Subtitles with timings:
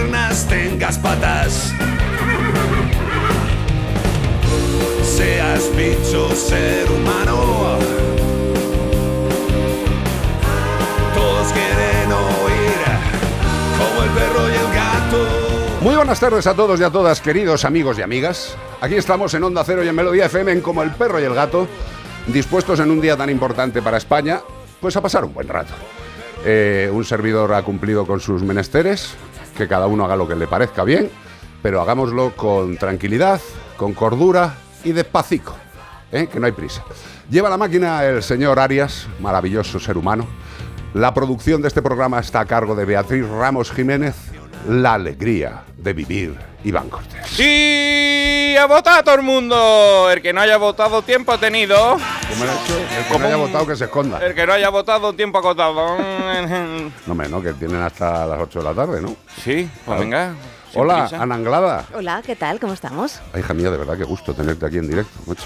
[0.00, 1.72] piernas, patas.
[5.02, 7.78] Seas bicho, ser humano.
[11.14, 12.80] Todos quieren oír
[13.78, 15.80] como el perro y el gato.
[15.82, 18.56] Muy buenas tardes a todos y a todas, queridos amigos y amigas.
[18.80, 21.66] Aquí estamos en Onda Cero y en Melodía FM Como el Perro y el Gato,
[22.28, 24.40] dispuestos en un día tan importante para España,
[24.80, 25.74] pues a pasar un buen rato.
[26.44, 29.14] Eh, un servidor ha cumplido con sus menesteres,
[29.60, 31.10] que cada uno haga lo que le parezca bien,
[31.60, 33.40] pero hagámoslo con tranquilidad,
[33.76, 35.54] con cordura y despacito,
[36.10, 36.28] ¿eh?
[36.28, 36.82] que no hay prisa.
[37.30, 40.26] Lleva la máquina el señor Arias, maravilloso ser humano.
[40.94, 44.16] La producción de este programa está a cargo de Beatriz Ramos Jiménez.
[44.68, 47.38] La alegría de vivir, Iván Cortés.
[47.40, 50.10] Y a votar todo el mundo.
[50.10, 51.76] El que no haya votado tiempo ha tenido.
[51.76, 52.78] ¿Cómo lo he hecho?
[52.98, 54.18] El que no haya votado que se esconda.
[54.24, 55.96] El que no haya votado tiempo acotado.
[57.06, 59.16] No, me, no, que tienen hasta las 8 de la tarde, ¿no?
[59.42, 60.34] Sí, pues venga.
[60.70, 61.22] Sin Hola, prisa.
[61.22, 61.86] Ana Anglada.
[61.94, 62.60] Hola, ¿qué tal?
[62.60, 63.20] ¿Cómo estamos?
[63.32, 65.44] Ay, hija mía, de verdad, qué gusto tenerte aquí en directo, mucho.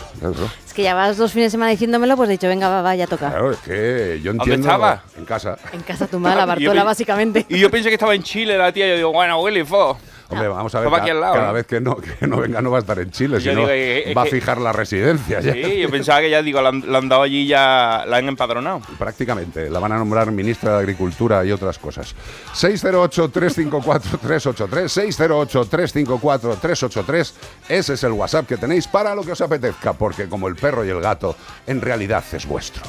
[0.67, 2.95] Es que ya vas dos fines de semana diciéndomelo, pues he dicho, venga, va, va,
[2.95, 3.31] ya toca.
[3.31, 4.67] Claro, es que yo ¿Dónde entiendo.
[4.69, 5.03] estaba?
[5.17, 5.57] En casa.
[5.73, 7.47] En casa tu mala, Bartola, básicamente.
[7.49, 8.87] Y yo pensé que estaba en Chile la tía.
[8.89, 9.97] Yo digo, bueno, Willy, fo.
[10.31, 11.53] Hombre, vamos a ver, Estaba aquí ca- al lado, cada ¿no?
[11.53, 13.69] vez que no, que no venga no va a estar en Chile, Yo sino digo,
[13.71, 15.53] eh, eh, va a fijar la residencia ya.
[15.53, 18.29] Sí, yo pensaba que ya, digo, la han, la han dado allí ya, la han
[18.29, 18.81] empadronado.
[18.99, 22.15] Prácticamente, la van a nombrar ministra de Agricultura y otras cosas.
[22.55, 27.33] 608-354-383, 608-354-383,
[27.69, 30.85] ese es el WhatsApp que tenéis para lo que os apetezca, porque como el perro
[30.85, 31.37] y el gato,
[31.67, 32.83] en realidad es vuestro.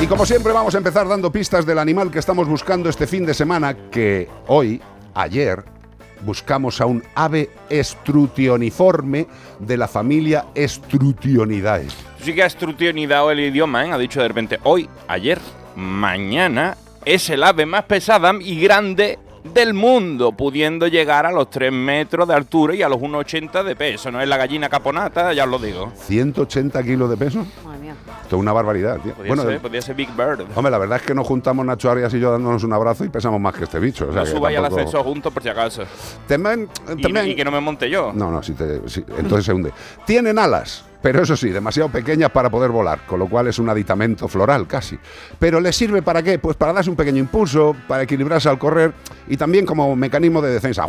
[0.00, 3.24] Y como siempre vamos a empezar dando pistas del animal que estamos buscando este fin
[3.24, 4.80] de semana, que hoy,
[5.14, 5.64] ayer,
[6.24, 9.26] buscamos a un ave estrutioniforme
[9.58, 11.86] de la familia Strutionidae.
[11.86, 13.92] Tú sí que has trutionidado el idioma, ¿eh?
[13.92, 15.38] Ha dicho de repente, hoy, ayer,
[15.76, 21.72] mañana, es el ave más pesada y grande del mundo, pudiendo llegar a los 3
[21.72, 24.10] metros de altura y a los 1,80 de peso.
[24.10, 25.92] No es la gallina caponata, ya os lo digo.
[25.96, 27.44] 180 kilos de peso.
[27.64, 27.94] Madre mía.
[28.22, 29.12] Esto es una barbaridad, tío.
[29.14, 30.42] Podría, Bueno, ser, podría ser Big Bird.
[30.54, 33.08] hombre, la verdad es que nos juntamos Nacho Arias y yo dándonos un abrazo y
[33.08, 34.08] pesamos más que este bicho.
[34.08, 35.82] o sea no subáis al tampoco- ascenso juntos por si acaso.
[36.26, 38.12] También- Y, que no me monte yo.
[38.14, 38.76] No, no, sí te-
[39.18, 39.72] entonces se hunde.
[40.06, 43.68] Tienen alas, pero eso sí, demasiado pequeñas para poder volar, con lo cual es un
[43.68, 44.98] aditamento floral casi.
[45.38, 46.38] Pero les sirve para qué?
[46.38, 48.92] Pues para darse un pequeño impulso, para equilibrarse al correr
[49.28, 50.86] y también como mecanismo de defensa.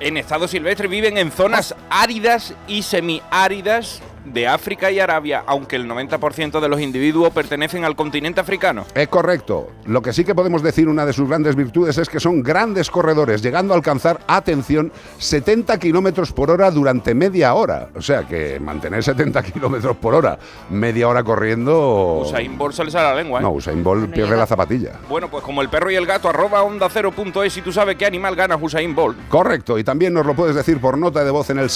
[0.00, 5.88] En estado silvestre viven en zonas áridas y semiáridas de África y Arabia, aunque el
[5.88, 8.84] 90% de los individuos pertenecen al continente africano.
[8.94, 9.68] Es correcto.
[9.86, 12.90] Lo que sí que podemos decir, una de sus grandes virtudes es que son grandes
[12.90, 17.88] corredores, llegando a alcanzar, atención, 70 kilómetros por hora durante media hora.
[17.94, 20.38] O sea que mantener 70 kilómetros por hora,
[20.70, 22.20] media hora corriendo.
[22.22, 23.40] Usain Bolt se le sale la lengua.
[23.40, 23.42] ¿eh?
[23.42, 24.40] No, Usain Bolt pierde llega.
[24.40, 24.92] la zapatilla.
[25.08, 27.72] Bueno, pues como el perro y el gato, arroba onda cero punto es, y tú
[27.72, 29.28] sabes qué animal gana Usain Bolt.
[29.28, 31.70] Correcto, y también nos lo puedes decir por nota de voz en el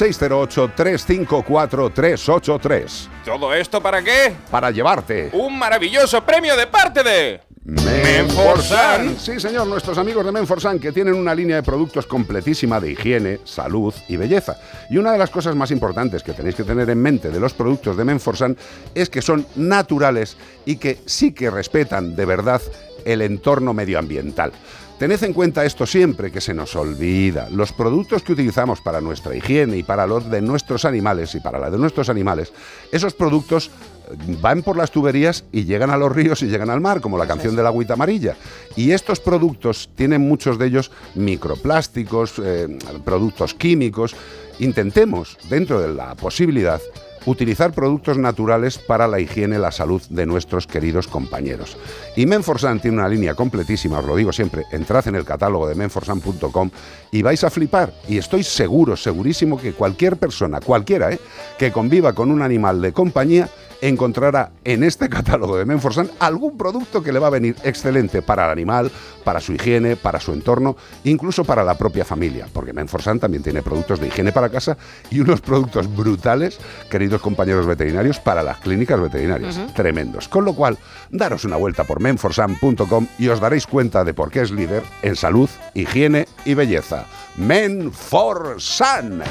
[2.40, 4.34] 608-354-383 ¿Todo esto para qué?
[4.50, 5.30] para llevarte.
[5.32, 7.40] Un maravilloso premio de parte de...
[7.64, 9.18] Menforsan.
[9.18, 13.40] Sí, señor, nuestros amigos de Menforsan que tienen una línea de productos completísima de higiene,
[13.44, 14.56] salud y belleza.
[14.88, 17.52] Y una de las cosas más importantes que tenéis que tener en mente de los
[17.52, 18.56] productos de Menforsan
[18.94, 22.62] es que son naturales y que sí que respetan de verdad
[23.04, 24.52] el entorno medioambiental.
[24.98, 27.48] Tened en cuenta esto siempre que se nos olvida.
[27.52, 31.60] Los productos que utilizamos para nuestra higiene y para los de nuestros animales y para
[31.60, 32.52] la de nuestros animales,
[32.90, 36.80] esos productos eh, van por las tuberías y llegan a los ríos y llegan al
[36.80, 38.36] mar, como la canción de la agüita amarilla.
[38.74, 42.66] Y estos productos tienen muchos de ellos microplásticos, eh,
[43.04, 44.16] productos químicos.
[44.58, 46.80] Intentemos, dentro de la posibilidad,
[47.28, 51.76] utilizar productos naturales para la higiene y la salud de nuestros queridos compañeros.
[52.16, 55.74] Y Menforsan tiene una línea completísima, os lo digo siempre, entrad en el catálogo de
[55.74, 56.70] menforsan.com
[57.12, 57.92] y vais a flipar.
[58.08, 61.20] Y estoy seguro, segurísimo que cualquier persona, cualquiera, ¿eh?
[61.58, 63.48] que conviva con un animal de compañía,
[63.80, 68.46] encontrará en este catálogo de Menforsan algún producto que le va a venir excelente para
[68.46, 68.90] el animal,
[69.24, 73.62] para su higiene, para su entorno, incluso para la propia familia, porque Menforsan también tiene
[73.62, 74.76] productos de higiene para casa
[75.10, 76.58] y unos productos brutales,
[76.90, 80.28] queridos compañeros veterinarios, para las clínicas veterinarias, tremendos.
[80.28, 80.78] Con lo cual,
[81.10, 85.16] daros una vuelta por menforsan.com y os daréis cuenta de por qué es líder en
[85.16, 87.06] salud, higiene y belleza.
[87.36, 89.22] Menforsan.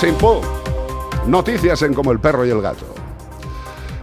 [0.00, 0.57] Chimpú.
[1.28, 2.86] Noticias en Como el perro y el gato.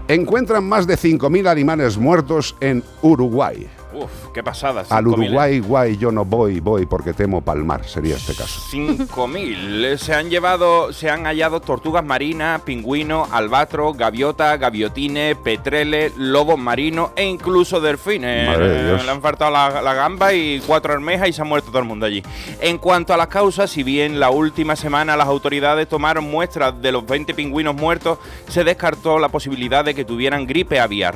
[0.07, 3.67] Encuentran más de 5.000 animales muertos en Uruguay.
[3.95, 4.83] Uf, qué pasada.
[4.89, 5.25] Al 5.000, ¿eh?
[5.25, 8.61] Uruguay, guay, yo no voy, voy porque temo palmar, sería este caso.
[8.71, 9.97] 5.000.
[9.97, 17.11] Se han llevado, se han hallado tortugas marinas, pingüinos, albatros, gaviotas, gaviotines, petreles, lobos marinos
[17.15, 18.57] e incluso delfines.
[18.57, 19.05] Dios.
[19.05, 21.85] Le han faltado la, la gamba y cuatro almejas y se ha muerto todo el
[21.85, 22.23] mundo allí.
[22.61, 26.91] En cuanto a las causas, si bien la última semana las autoridades tomaron muestras de
[26.91, 31.15] los 20 pingüinos muertos, se descartó la posibilidad de que tuvieran gripe aviar.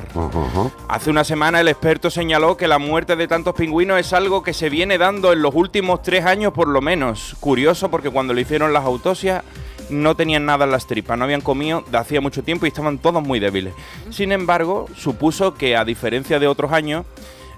[0.88, 4.54] Hace una semana el experto señaló que la muerte de tantos pingüinos es algo que
[4.54, 7.34] se viene dando en los últimos tres años por lo menos.
[7.40, 9.42] Curioso porque cuando le hicieron las autopsias
[9.90, 12.98] no tenían nada en las tripas, no habían comido de hacía mucho tiempo y estaban
[12.98, 13.74] todos muy débiles.
[14.10, 17.06] Sin embargo, supuso que a diferencia de otros años,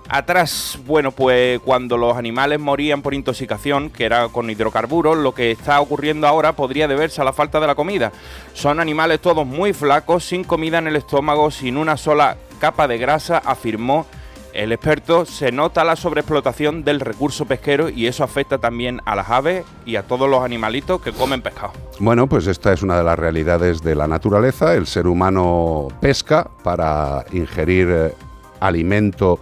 [0.08, 5.52] Atrás, bueno, pues cuando los animales morían por intoxicación, que era con hidrocarburos, lo que
[5.52, 8.12] está ocurriendo ahora podría deberse a la falta de la comida.
[8.52, 12.98] Son animales todos muy flacos, sin comida en el estómago, sin una sola capa de
[12.98, 14.04] grasa, afirmó
[14.52, 15.24] el experto.
[15.24, 19.96] Se nota la sobreexplotación del recurso pesquero y eso afecta también a las aves y
[19.96, 21.72] a todos los animalitos que comen pescado.
[21.98, 24.74] Bueno, pues esta es una de las realidades de la naturaleza.
[24.74, 28.14] El ser humano pesca para ingerir eh,
[28.60, 29.38] alimento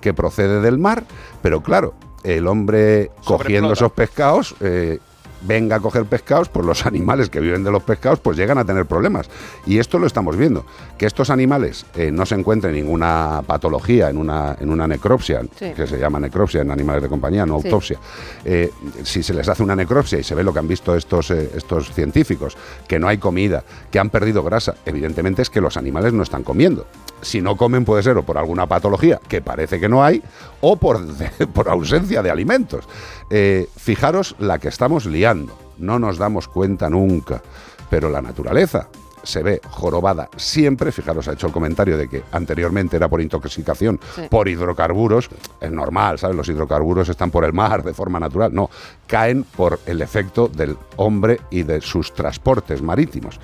[0.00, 1.04] que procede del mar,
[1.40, 1.94] pero claro,
[2.24, 4.98] el hombre cogiendo esos pescados, eh,
[5.46, 8.64] venga a coger pescados, pues los animales que viven de los pescados, pues llegan a
[8.64, 9.28] tener problemas.
[9.66, 10.64] Y esto lo estamos viendo,
[10.98, 15.72] que estos animales eh, no se encuentren ninguna patología en una, en una necropsia, Sí.
[15.74, 17.68] que se llama necropsia en animales de compañía, no Sí.
[17.68, 17.98] autopsia.
[18.44, 18.70] Eh,
[19.02, 21.50] si se les hace una necropsia y se ve lo que han visto estos, eh,
[21.54, 22.56] estos científicos,
[22.88, 26.42] que no hay comida, que han perdido grasa, evidentemente es que los animales no están
[26.42, 26.86] comiendo.
[27.24, 30.22] Si no comen puede ser o por alguna patología, que parece que no hay,
[30.60, 31.00] o por,
[31.52, 32.84] por ausencia de alimentos.
[33.30, 37.42] Eh, fijaros la que estamos liando, no nos damos cuenta nunca,
[37.90, 38.88] pero la naturaleza
[39.24, 43.98] se ve jorobada siempre, fijaros, ha hecho el comentario de que anteriormente era por intoxicación,
[44.14, 44.22] Sí.
[44.30, 45.28] por hidrocarburos,
[45.60, 46.36] es normal, ¿sabes?
[46.36, 48.70] Los hidrocarburos están por el mar de forma natural, no,
[49.06, 53.40] caen por el efecto del hombre y de sus transportes marítimos.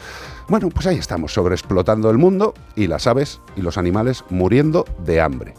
[0.48, 5.20] Bueno, pues ahí estamos, sobreexplotando el mundo y las aves y los animales muriendo de
[5.20, 5.54] hambre.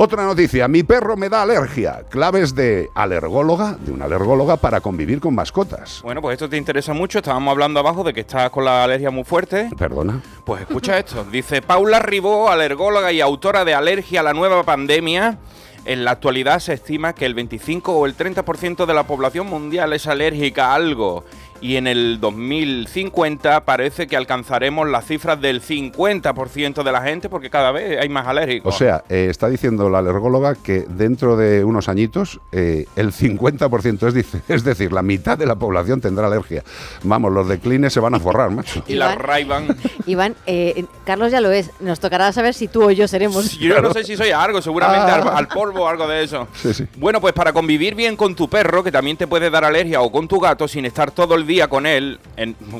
[0.00, 2.04] Otra noticia, mi perro me da alergia.
[2.08, 6.02] Claves de alergóloga, de una alergóloga para convivir con mascotas.
[6.04, 7.18] Bueno, pues esto te interesa mucho.
[7.18, 9.68] Estábamos hablando abajo de que estás con la alergia muy fuerte.
[9.76, 10.22] Perdona.
[10.46, 11.24] Pues escucha esto.
[11.24, 15.36] Dice Paula Ribó, alergóloga y autora de Alergia a la nueva pandemia.
[15.84, 19.92] En la actualidad se estima que el 25 o el 30% de la población mundial
[19.94, 21.24] es alérgica a algo.
[21.60, 27.50] Y en el 2050 parece que alcanzaremos las cifras del 50% de la gente porque
[27.50, 28.76] cada vez hay más O alérgicos.
[28.76, 34.14] sea, eh, está diciendo la alergóloga que dentro de unos añitos eh, el 50%, es,
[34.14, 36.62] dice- es decir, la mitad de la población tendrá alergia.
[37.02, 38.82] Vamos, los declines se van a forrar, macho.
[38.86, 39.76] y la Iván.
[40.06, 41.70] Iván, eh, Carlos ya lo es.
[41.80, 43.58] Nos tocará saber si tú o yo seremos.
[43.58, 45.36] Yo no sé si soy algo, seguramente al, Ah.
[45.36, 46.46] al polvo o algo de eso.
[46.54, 46.86] Sí, sí.
[46.96, 50.10] Bueno, pues para convivir bien con tu perro, que también te puede dar alergia, o
[50.12, 52.20] con tu gato, sin estar todo el día con él,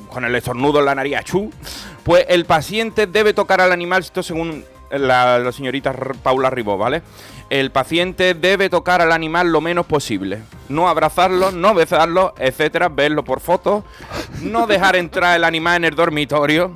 [0.09, 1.51] con el estornudo en la nariz, achú,
[2.05, 5.93] pues el paciente debe tocar al animal, esto según la, la señorita
[6.23, 7.03] Paula Ribó, ¿vale?
[7.51, 10.43] El paciente debe tocar al animal lo menos posible.
[10.69, 13.85] No abrazarlo, no besarlo, etcétera, verlo por fotos,
[14.43, 16.73] no dejar entrar el animal en el dormitorio,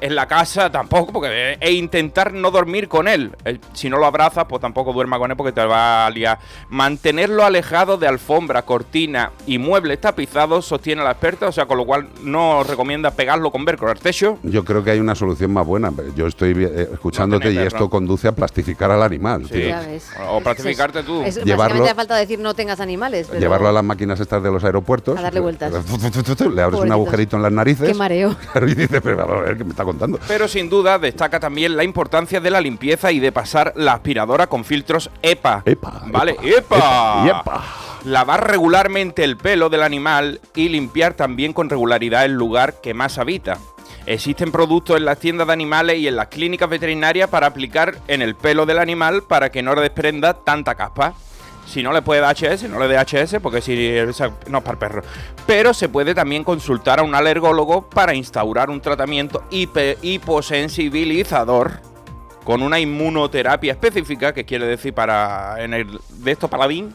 [0.00, 3.32] en la casa tampoco, porque e intentar no dormir con él.
[3.44, 6.38] Eh, Si no lo abrazas, pues tampoco duerma con él porque te va a liar.
[6.68, 11.84] Mantenerlo alejado de alfombra, cortina y muebles tapizados, sostiene la experta, o sea, con lo
[11.86, 14.38] cual no recomienda pegarlo con velcro al techo.
[14.42, 15.92] Yo creo que hay una solución más buena.
[16.14, 19.42] Yo estoy eh, escuchándote No y esto conduce a plastificar al animal.
[19.46, 19.54] Sí.
[19.54, 19.68] tío.
[19.68, 20.10] Ya ves.
[20.28, 21.22] O plastificarte es- tú.
[21.22, 23.26] Es, Llevarlo- básicamente ha falta decir no tengas animales.
[23.28, 25.18] pero- Llevarlo a las máquinas estas de los aeropuertos.
[25.18, 25.72] A darle vueltas.
[26.54, 27.88] Le abres un agujerito en las narices.
[27.88, 28.34] Qué mareo.
[28.70, 30.18] Y dices, pero a ver, ¿qué me está contando?
[30.28, 34.46] Pero sin duda destaca también la importancia de la limpieza y de pasar la aspiradora
[34.46, 35.62] con filtros EPA.
[35.64, 36.36] Epa, ¿Vale?
[36.42, 37.40] epa, ¡EPA!
[37.40, 37.64] epa.
[38.04, 43.18] Lavar regularmente el pelo del animal y limpiar también con regularidad el lugar que más
[43.18, 43.58] habita.
[44.06, 48.22] Existen productos en las tiendas de animales y en las clínicas veterinarias para aplicar en
[48.22, 51.14] el pelo del animal para que no desprenda tanta caspa.
[51.70, 53.94] Si no le puede dar HS, no le dé HS porque si
[54.48, 55.04] no es para el perro.
[55.46, 61.80] Pero se puede también consultar a un alergólogo para instaurar un tratamiento hiposensibilizador
[62.42, 66.92] con una inmunoterapia específica, que quiere decir para en el de esto paladín,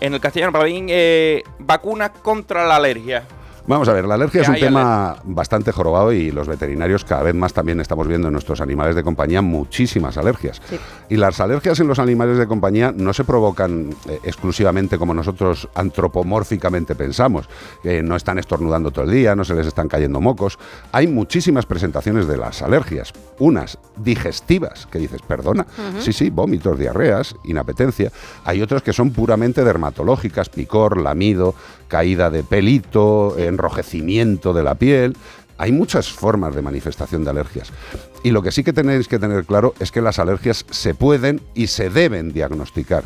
[0.00, 3.24] en el castellano paladín, eh, vacunas contra la alergia.
[3.68, 7.34] Vamos a ver, la alergia es un tema bastante jorobado y los veterinarios cada vez
[7.34, 10.62] más también estamos viendo en nuestros animales de compañía muchísimas alergias.
[10.70, 10.78] Sí.
[11.08, 15.68] Y las alergias en los animales de compañía no se provocan eh, exclusivamente como nosotros
[15.74, 17.48] antropomórficamente pensamos,
[17.82, 20.58] no están estornudando todo el día, no se les están cayendo mocos.
[20.92, 25.66] Hay muchísimas presentaciones de las alergias, unas digestivas, que dices, perdona,
[25.98, 28.12] sí, sí, vómitos, diarreas, inapetencia.
[28.44, 31.54] Hay otras que son puramente dermatológicas, picor, lamido,
[31.88, 35.16] caída de pelito, enrojecimiento de la piel.
[35.58, 37.72] Hay muchas formas de manifestación de alergias.
[38.22, 41.40] Y lo que sí que tenéis que tener claro es que las alergias se pueden
[41.54, 43.04] y se deben diagnosticar.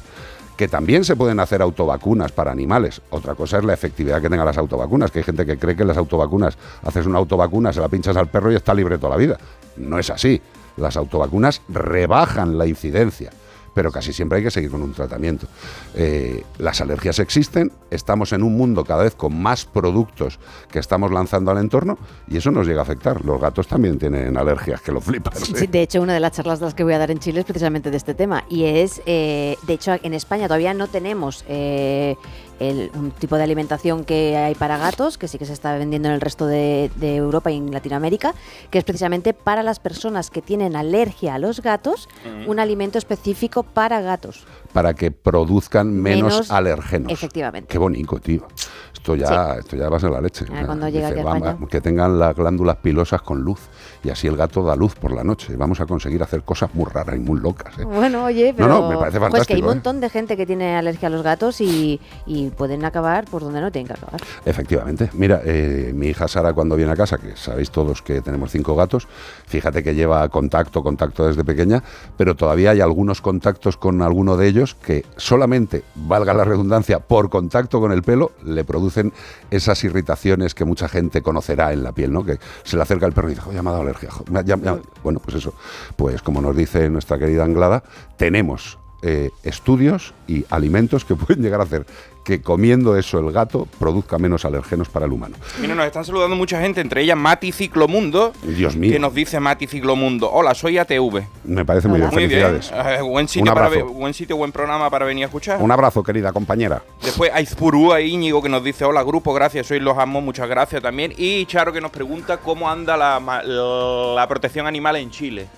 [0.56, 3.00] Que también se pueden hacer autovacunas para animales.
[3.10, 5.84] Otra cosa es la efectividad que tengan las autovacunas, que hay gente que cree que
[5.84, 9.16] las autovacunas, haces una autovacuna, se la pinchas al perro y está libre toda la
[9.16, 9.38] vida.
[9.76, 10.42] No es así.
[10.76, 13.30] Las autovacunas rebajan la incidencia
[13.74, 15.46] pero casi siempre hay que seguir con un tratamiento.
[15.94, 20.38] Eh, las alergias existen, estamos en un mundo cada vez con más productos
[20.70, 21.98] que estamos lanzando al entorno
[22.28, 23.24] y eso nos llega a afectar.
[23.24, 25.34] Los gatos también tienen alergias que lo flipan.
[25.36, 25.58] Sí, ¿eh?
[25.60, 27.40] sí, de hecho, una de las charlas de las que voy a dar en Chile
[27.40, 28.44] es precisamente de este tema.
[28.48, 32.16] Y es, eh, de hecho, en España todavía no tenemos eh,
[32.60, 36.08] el- un tipo de alimentación que hay para gatos, que sí que se está vendiendo
[36.08, 38.34] en el resto de, de Europa y en Latinoamérica,
[38.70, 42.08] que es precisamente para las personas que tienen alergia a los gatos,
[42.46, 44.44] un alimento específico para gatos.
[44.72, 47.10] Para que produzcan menos, Menos, alérgenos.
[47.12, 47.68] efectivamente.
[47.68, 48.46] Qué bonito, tío.
[48.92, 50.44] Esto ya, esto ya va a ser la leche.
[50.52, 51.68] Ah, cuando aquí a "Vamos, España".
[51.70, 53.60] que tengan las glándulas pilosas con luz
[54.04, 55.56] y así el gato da luz por la noche.
[55.56, 57.78] Vamos a conseguir hacer cosas muy raras y muy locas.
[57.78, 57.84] ¿eh?
[57.84, 58.68] Bueno, oye, pero.
[58.68, 59.74] No, no, me parece Pues que hay fantástico, un ¿eh?
[59.74, 63.60] montón de gente que tiene alergia a los gatos y, y pueden acabar por donde
[63.62, 64.20] no tienen que acabar.
[64.44, 65.08] Efectivamente.
[65.14, 68.76] Mira, eh, mi hija Sara cuando viene a casa, que sabéis todos que tenemos cinco
[68.76, 69.08] gatos,
[69.46, 71.82] fíjate que lleva contacto, contacto desde pequeña,
[72.18, 77.30] pero todavía hay algunos contactos con alguno de ellos que solamente, valga la redundancia, por
[77.30, 79.12] contacto con el pelo, le producen
[79.50, 82.24] esas irritaciones que mucha gente conocerá en la piel, ¿no?
[82.24, 84.10] Que se le acerca el perro y dice, "Jo, me ha dado alergia.
[84.10, 84.78] jo, me ha- ya- ya-".
[85.02, 85.54] Bueno, pues eso.
[85.96, 87.82] Pues como nos dice nuestra querida Anglada,
[88.16, 91.86] tenemos eh, estudios y alimentos que pueden llegar a hacer
[92.24, 95.36] que comiendo eso el gato produzca menos alergenos para el humano.
[95.58, 98.92] Mira, nos están saludando mucha gente, entre ellas Mati Ciclomundo, Dios mío.
[98.92, 101.22] que nos dice Mati Ciclomundo, hola, soy ATV.
[101.44, 102.10] Me parece muy Hola.
[102.10, 102.98] bien, Muy bien, felicidades.
[102.98, 105.62] eh, buen, Un sitio para buen sitio, buen programa para venir a escuchar.
[105.62, 106.82] Un abrazo, querida compañera.
[107.02, 110.82] Después Aizpurú a Íñigo que nos dice, hola grupo, gracias, sois los amos, muchas gracias
[110.82, 111.14] también.
[111.16, 115.48] Y Charo que nos pregunta cómo anda la protección animal en Chile.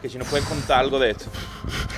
[0.00, 1.26] Que si nos puedes contar algo de esto.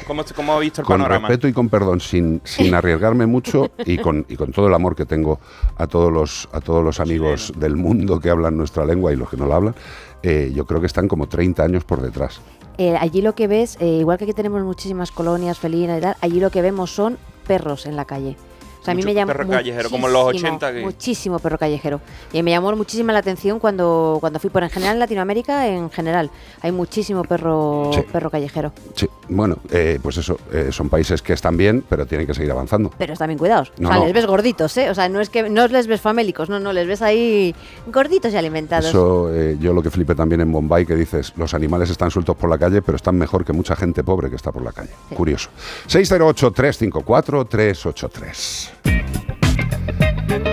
[0.07, 1.29] ¿Cómo, cómo ha visto el Con panorama?
[1.29, 4.97] respeto y con perdón, sin, sin arriesgarme mucho y con, y con todo el amor
[4.97, 5.39] que tengo
[5.77, 9.29] a todos los, a todos los amigos del mundo que hablan nuestra lengua y los
[9.29, 9.75] que no la hablan,
[10.23, 12.41] eh, yo creo que están como 30 años por detrás.
[12.79, 16.17] Eh, allí lo que ves, eh, igual que aquí tenemos muchísimas colonias felinas y tal,
[16.23, 18.37] allí lo que vemos son perros en la calle.
[18.81, 21.39] O sea, a mí me llama perro callejero, como en los muchísimo, 80 que- Muchísimo
[21.39, 22.01] perro callejero.
[22.33, 25.91] Y me llamó muchísima la atención cuando, cuando fui por en general en Latinoamérica, en
[25.91, 26.31] general.
[26.63, 28.01] Hay muchísimo perro, Sí.
[28.11, 28.73] perro callejero.
[28.95, 32.51] Sí, bueno, eh, pues eso, eh, son países que están bien, pero tienen que seguir
[32.51, 32.91] avanzando.
[32.97, 33.73] Pero están bien cuidados.
[33.79, 34.07] No, o sea, no.
[34.07, 34.89] les ves gorditos, ¿eh?
[34.91, 37.55] O sea, no es que no les ves famélicos, no, no, les ves ahí
[37.87, 38.87] gorditos y alimentados.
[38.87, 42.37] Eso, eh, yo lo que flipé también en Bombay, que dices, los animales están sueltos
[42.37, 44.91] por la calle, pero están mejor que mucha gente pobre que está por la calle.
[45.11, 45.15] Sí.
[45.15, 45.51] Curioso.
[45.89, 48.71] 608-354-383.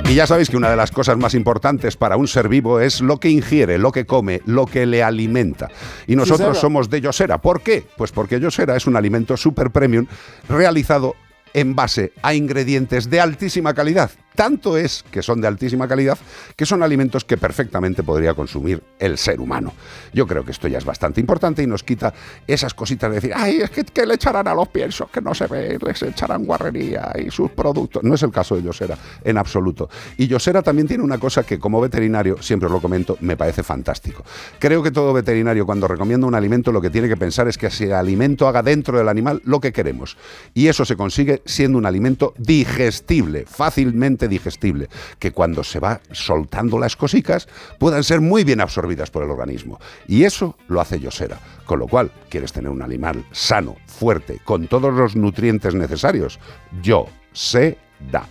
[0.09, 3.01] Y ya sabéis que una de las cosas más importantes para un ser vivo es
[3.01, 5.67] lo que ingiere, lo que come, lo que le alimenta.
[6.07, 6.61] Y nosotros Yosera.
[6.61, 7.39] somos de Yosera.
[7.39, 7.85] ¿Por qué?
[7.97, 10.07] Pues porque Yosera es un alimento super premium
[10.47, 11.15] realizado
[11.53, 14.11] en base a ingredientes de altísima calidad.
[14.37, 16.15] Tanto es que son de altísima calidad
[16.55, 19.73] que son alimentos que perfectamente podría consumir el ser humano.
[20.13, 22.13] Yo creo que esto ya es bastante importante y nos quita
[22.45, 25.47] esas cositas de decir, ay, es que, le echarán a los piensos que no se
[25.47, 28.03] ve, les echarán guarrería y sus productos.
[28.03, 29.89] No es el caso de Yosera, en absoluto.
[30.17, 33.63] Y Yosera también tiene una cosa que como veterinario, siempre os lo comento, me parece
[33.63, 34.23] fantástico.
[34.59, 37.67] Creo que todo veterinario cuando recomienda un alimento lo que tiene que pensar es que
[37.67, 40.15] ese alimento haga dentro del animal lo que queremos.
[40.53, 46.79] Y eso se consigue siendo un alimento digestible, fácilmente digestible, que cuando se va soltando
[46.79, 47.47] las cosicas
[47.79, 49.79] puedan ser muy bien absorbidas por el organismo.
[50.07, 51.39] Y eso lo hace Yosera.
[51.65, 56.39] Con lo cual, quieres tener un animal sano, fuerte, con todos los nutrientes necesarios.
[56.81, 57.77] Yo sé
[58.11, 58.27] da.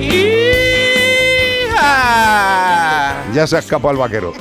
[0.00, 0.50] ¡Hija!
[3.32, 4.32] Ya se ha escapado el vaquero.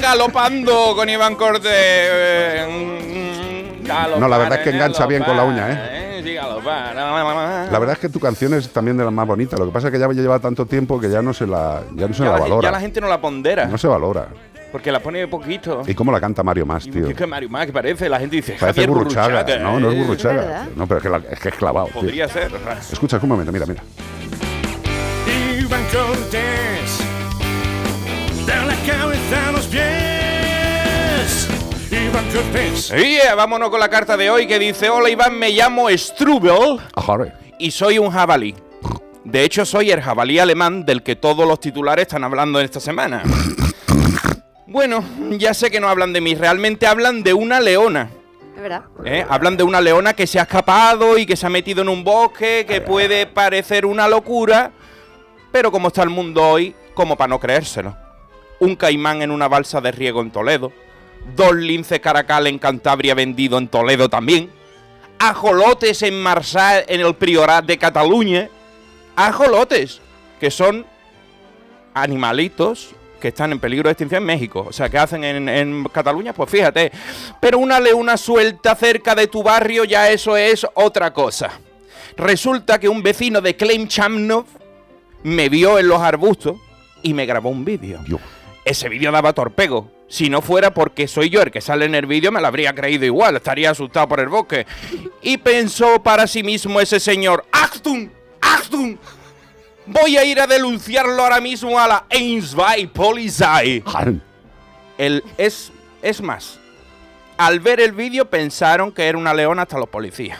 [0.00, 2.66] Galopando con Iván eh,
[3.82, 5.97] galopar, No, la verdad es que engancha bien con la uña, ¿eh?
[6.68, 9.58] La verdad es que tu canción es también de las más bonitas.
[9.58, 12.08] Lo que pasa es que ya lleva tanto tiempo que ya no se la, ya
[12.08, 12.68] no se ya, la la, valora.
[12.68, 13.66] ya la gente no la pondera.
[13.66, 14.28] No se valora.
[14.70, 15.82] Porque la pone poquito.
[15.86, 17.08] ¿Y cómo la canta Mario Más, Y tío?
[17.08, 19.40] es que Mario Más, que parece, la gente dice Parece Javier burruchaga.
[19.42, 20.68] Burruchaga, No, no es burruchaga.
[20.76, 21.86] No, pero es que, la- es que es clavado.
[21.86, 21.94] tío.
[21.94, 22.50] Podría ser.
[22.92, 23.82] Escucha, un momento, mira, mira.
[25.58, 27.02] Iván Cortés
[28.86, 30.07] cabeza a los pies.
[32.08, 32.92] Iván Cortés.
[32.96, 36.80] Y eh, vámonos con la carta de hoy que dice: Hola Iván, me llamo Strubel
[37.58, 38.54] y soy un jabalí.
[39.24, 42.80] De hecho, soy el jabalí alemán del que todos los titulares están hablando en esta
[42.80, 43.22] semana.
[44.70, 45.02] Bueno,
[45.38, 48.10] ya sé que no hablan de mí, realmente hablan de una leona.
[48.54, 48.82] Es verdad.
[49.02, 49.24] ¿eh?
[49.26, 52.04] Hablan de una leona que se ha escapado y que se ha metido en un
[52.04, 54.72] bosque, que puede parecer una locura,
[55.50, 57.96] pero como está el mundo hoy, como para no creérselo.
[58.60, 60.70] Un caimán en una balsa de riego en Toledo,
[61.34, 64.50] dos linces caracal en Cantabria vendido en Toledo también,
[65.18, 68.48] ajolotes en Marsal en el Priorat de Cataluña,
[69.16, 70.00] ajolotes,
[70.40, 70.86] que son
[71.94, 74.66] animalitos que están en peligro de extinción en México.
[74.68, 76.32] O sea, ¿qué hacen en, Cataluña?
[76.32, 76.92] Pues fíjate.
[77.40, 81.50] Pero una leona suelta cerca de tu barrio, ya eso es otra cosa.
[82.16, 84.44] Resulta que un vecino de Klein Chamnov
[85.24, 86.56] me vio en los arbustos
[87.02, 88.00] y me grabó un vídeo.
[88.68, 89.90] Ese vídeo daba torpego.
[90.08, 92.74] Si no fuera porque soy yo el que sale en el vídeo, me lo habría
[92.74, 94.66] creído igual, estaría asustado por el bosque.
[95.22, 98.10] Y pensó para sí mismo ese señor, ¡Achtung!
[98.42, 98.98] ¡Achtung!
[99.86, 102.06] Voy a ir a denunciarlo ahora mismo a la
[102.92, 103.82] Polizei.
[103.86, 104.22] Jan.
[104.98, 105.72] El, es,
[106.02, 106.60] es más,
[107.38, 110.38] al ver el vídeo pensaron que era una leona hasta los policías.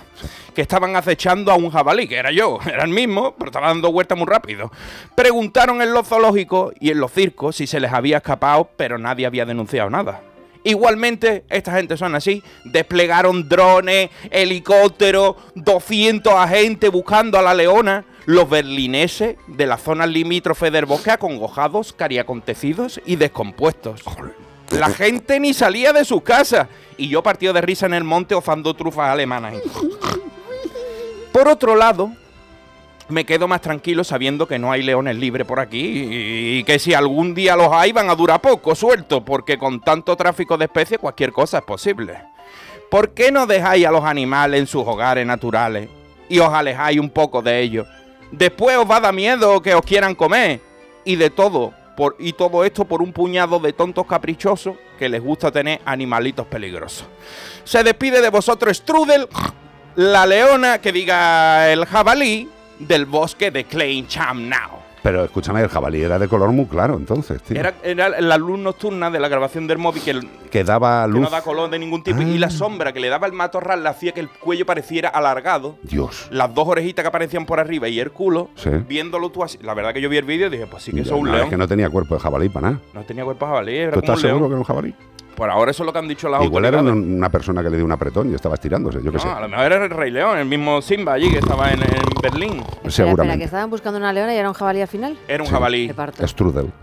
[0.54, 3.92] Que estaban acechando a un jabalí, que era yo, era el mismo, pero estaba dando
[3.92, 4.70] vueltas muy rápido.
[5.14, 9.26] Preguntaron en los zoológicos y en los circos si se les había escapado, pero nadie
[9.26, 10.20] había denunciado nada.
[10.64, 18.04] Igualmente, esta gente son así, desplegaron drones, helicópteros, 200 agentes buscando a la leona.
[18.26, 24.02] Los berlineses de las zonas limítrofes del bosque acongojados, cariacontecidos y descompuestos.
[24.70, 26.68] La gente ni salía de sus casas.
[26.96, 29.54] Y yo partido de risa en el monte ozando trufas alemanas.
[31.32, 32.12] Por otro lado,
[33.08, 36.78] me quedo más tranquilo sabiendo que no hay leones libres por aquí y, y que
[36.78, 40.66] si algún día los hay van a durar poco, suelto, porque con tanto tráfico de
[40.66, 42.20] especies cualquier cosa es posible.
[42.90, 45.88] ¿Por qué no dejáis a los animales en sus hogares naturales
[46.28, 47.86] y os alejáis un poco de ellos?
[48.30, 50.60] Después os va a dar miedo que os quieran comer
[51.04, 51.72] y de todo.
[52.18, 57.06] Y todo esto por un puñado de tontos caprichosos que les gusta tener animalitos peligrosos.
[57.64, 59.28] Se despide de vosotros Strudel,
[59.96, 64.87] la leona que diga el jabalí del bosque de Klein Chamnau.
[65.02, 67.58] Pero escúchame, el jabalí era de color muy claro entonces, tío.
[67.58, 71.12] Era, era la luz nocturna de la grabación del móvil que, el- que daba que
[71.12, 71.20] luz.
[71.22, 72.20] no da color de ningún tipo.
[72.22, 72.40] Y Ah.
[72.40, 75.76] la sombra que le daba el matorral le hacía que el cuello pareciera alargado.
[75.82, 76.28] Dios.
[76.30, 78.70] Las dos orejitas que aparecían por arriba y el culo, Sí.
[78.88, 79.58] viéndolo tú así.
[79.62, 81.26] La verdad que yo vi el vídeo y dije, pues sí que eso es un
[81.28, 81.44] no, león.
[81.44, 82.82] Es que no tenía cuerpo de jabalí para nada.
[82.94, 84.48] No tenía cuerpo de jabalí, era ¿Tú como estás un seguro león.
[84.48, 84.94] que era un jabalí?
[85.38, 87.06] Por ahora eso es lo que han dicho las Igual era autoridades.
[87.06, 89.28] una, una persona que le dio un apretón y estaba estirándose, yo qué No, sé.
[89.28, 91.88] a lo mejor era el Rey León, el mismo Simba allí que estaba en, en
[92.20, 92.54] Berlín.
[92.54, 93.38] Espera, espera, Seguramente.
[93.38, 95.16] que estaban buscando una leona y era un jabalí al final.
[95.28, 95.52] Era un Sí.
[95.54, 95.92] jabalí.
[96.26, 96.72] Strudel.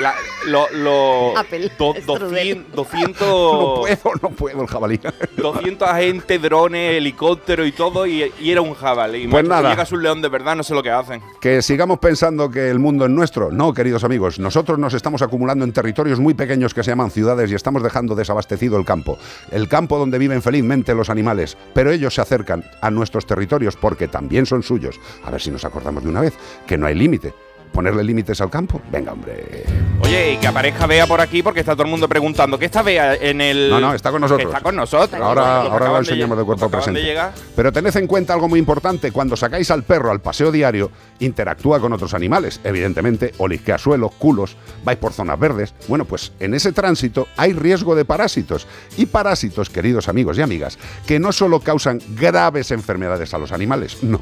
[0.00, 0.14] La-
[0.46, 2.64] lo, lo- Apple, do- Strudel.
[2.74, 5.00] 200, 200, No puedo, no puedo el jabalí.
[5.36, 9.28] 200 agentes, drones, helicópteros y todo, y, y era un jabalí.
[9.28, 9.62] Pues macho.
[9.62, 9.70] nada.
[9.70, 11.20] Llega un león de verdad, no sé lo que hacen.
[11.40, 13.50] Que sigamos pensando que el mundo es nuestro.
[13.50, 17.50] No, queridos amigos, nosotros nos estamos acumulando en territorios muy pequeños que se llaman ciudades
[17.50, 19.18] y estamos dejando desabastecido el campo.
[19.50, 24.08] El campo donde viven felizmente los animales, pero ellos se acercan a nuestros territorios porque
[24.08, 24.98] también son suyos.
[25.24, 26.34] A ver si nos acordamos de una vez
[26.66, 27.34] que no hay límite.
[27.72, 28.80] ¿Ponerle límites al campo?
[28.90, 29.64] Venga, hombre.
[30.02, 32.58] Oye, y que aparezca Bea por aquí porque está todo el mundo preguntando.
[32.58, 33.70] ¿Qué está Bea en el.?
[33.70, 34.46] No, no, está con nosotros.
[34.48, 35.20] Que está con nosotros.
[35.22, 37.00] Ahora, ahora lo acaban de enseñamos lle- de cuerpo presente.
[37.00, 37.20] de.
[37.54, 41.78] Pero tened en cuenta algo muy importante, cuando sacáis al perro al paseo diario, interactúa
[41.80, 45.72] con otros animales, evidentemente, olisquea suelos, culos, vais por zonas verdes.
[45.86, 48.66] Bueno, pues en ese tránsito hay riesgo de parásitos.
[48.96, 53.98] Y parásitos, queridos amigos y amigas, que no solo causan graves enfermedades a los animales,
[54.02, 54.20] no,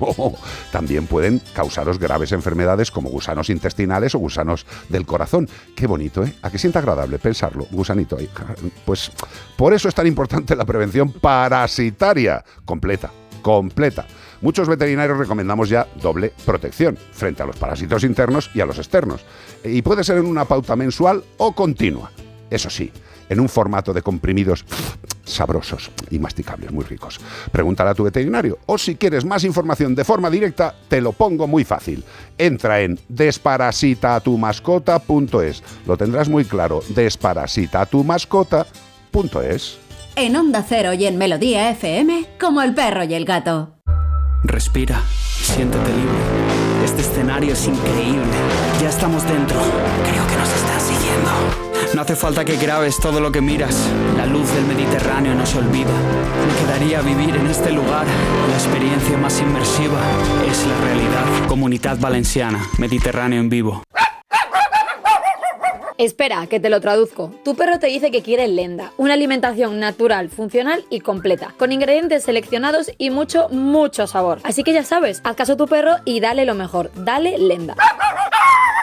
[0.70, 5.48] también pueden causaros graves enfermedades como gusanos intestinales o gusanos del corazón.
[5.77, 6.35] Qué bonito, ¿eh?
[6.42, 7.66] ¿A que sienta agradable pensarlo?
[7.70, 8.29] Gusanito ahí.
[8.85, 9.12] Pues
[9.57, 14.07] por eso es tan importante la prevención parasitaria completa, completa.
[14.40, 19.24] Muchos veterinarios recomendamos ya doble protección frente a los parásitos internos y a los externos.
[19.64, 22.11] Y puede ser en una pauta mensual o continua.
[22.51, 22.92] Eso sí,
[23.29, 24.64] en un formato de comprimidos
[25.25, 27.21] sabrosos y masticables, muy ricos.
[27.53, 28.59] Pregúntale a tu veterinario.
[28.67, 32.03] O si quieres más información de forma directa, te lo pongo muy fácil.
[32.37, 35.62] Entra en desparasitatumascota.es.
[35.87, 36.83] Lo tendrás muy claro.
[36.88, 39.79] Desparasitatumascota.es.
[40.17, 43.77] En Onda Cero y en Melodía FM, como el perro y el gato.
[44.43, 45.01] Respira,
[45.41, 46.19] siéntete libre.
[46.85, 48.25] Este escenario es increíble.
[48.81, 49.61] Ya estamos dentro.
[50.11, 51.67] Creo que nos están siguiendo.
[51.95, 53.88] No hace falta que grabes todo lo que miras.
[54.17, 55.91] La luz del Mediterráneo no se olvida.
[56.47, 58.07] Me quedaría vivir en este lugar.
[58.49, 60.01] La experiencia más inmersiva
[60.49, 61.49] es la realidad.
[61.49, 63.83] Comunidad Valenciana, Mediterráneo en vivo.
[65.99, 67.33] Espera, que te lo traduzco.
[67.45, 72.23] Tu perro te dice que quiere Lenda, una alimentación natural, funcional y completa, con ingredientes
[72.23, 74.38] seleccionados y mucho, mucho sabor.
[74.45, 77.75] Así que ya sabes, haz caso a tu perro y dale lo mejor, dale Lenda.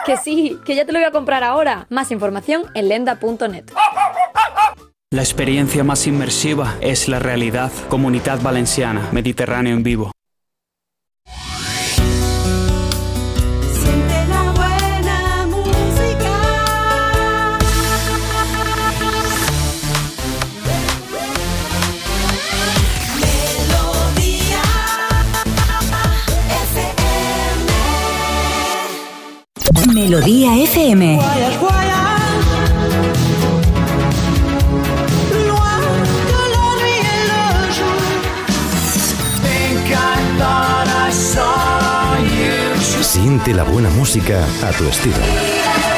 [0.04, 1.86] Que sí, que ya te lo voy a comprar ahora.
[1.90, 3.64] Más información en lenda.net.
[5.10, 7.70] La experiencia más inmersiva es la realidad.
[7.88, 10.15] Comunidad Valenciana, Mediterráneo en vivo.
[30.04, 30.20] Le
[37.72, 37.96] jour.
[43.00, 45.95] Siente la buena música a tu estilo.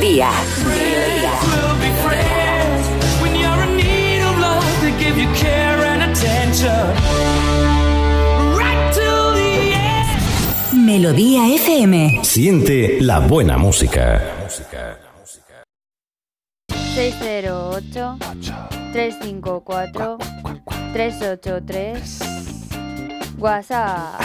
[0.00, 0.32] End.
[10.72, 12.20] Melodía FM.
[12.22, 14.20] Siente la buena música.
[16.94, 18.18] 608
[18.92, 20.18] 354
[20.92, 22.18] 383
[23.38, 24.20] WhatsApp.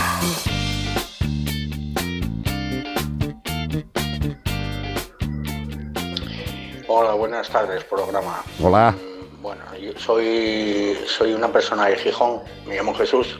[6.89, 8.45] Hola, buenas tardes, programa.
[8.63, 8.95] Hola.
[9.41, 13.38] Bueno, yo soy, soy una persona de Gijón, me llamo Jesús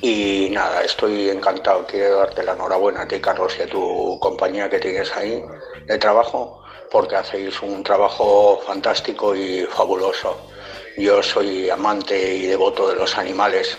[0.00, 1.86] y nada, estoy encantado.
[1.86, 5.44] Quiero darte la enhorabuena a ti, Carlos, y a tu compañía que tienes ahí
[5.84, 10.34] de trabajo, porque hacéis un trabajo fantástico y fabuloso.
[10.96, 13.76] Yo soy amante y devoto de los animales.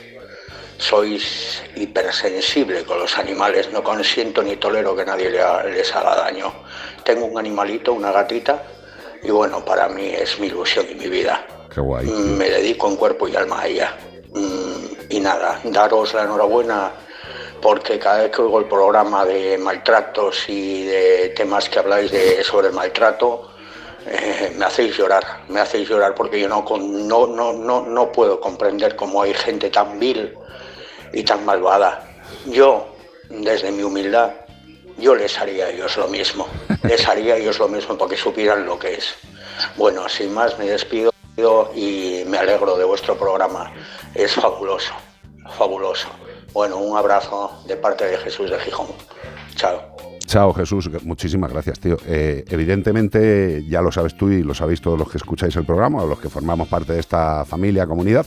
[0.78, 6.54] Sois hipersensible con los animales, no consiento ni tolero que nadie les haga daño.
[7.04, 8.62] Tengo un animalito, una gatita,
[9.26, 11.46] y bueno, para mí es mi ilusión y mi vida.
[11.74, 12.06] Qué guay.
[12.06, 13.96] Mm, Me dedico en cuerpo y alma a ella.
[14.34, 16.92] Mm, Y nada, daros la enhorabuena
[17.62, 22.44] porque cada vez que oigo el programa de maltratos y de temas que habláis de,
[22.44, 23.52] sobre el maltrato,
[24.08, 28.12] eh, me hacéis llorar, me hacéis llorar porque yo no, con- no, no, no, no
[28.12, 30.34] puedo comprender cómo hay gente tan vil
[31.14, 32.04] y tan malvada.
[32.46, 32.88] Yo,
[33.30, 34.32] desde mi humildad,
[34.98, 36.48] yo les haría a ellos lo mismo,
[36.84, 39.16] les haría a ellos lo mismo porque supieran lo que es.
[39.78, 41.12] Bueno, sin más me despido
[41.76, 43.72] y me alegro de vuestro programa.
[44.14, 44.94] Es fabuloso,
[45.58, 46.08] fabuloso.
[46.54, 48.88] Bueno, un abrazo de parte de Jesús de Gijón.
[49.56, 49.96] Chao.
[50.26, 51.98] Chao Jesús, muchísimas gracias, tío.
[52.08, 56.02] Eh, evidentemente, ya lo sabes tú y lo sabéis todos los que escucháis el programa
[56.02, 58.26] o los que formamos parte de esta familia, comunidad.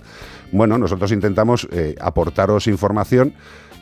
[0.53, 3.35] Bueno, nosotros intentamos eh, aportaros información,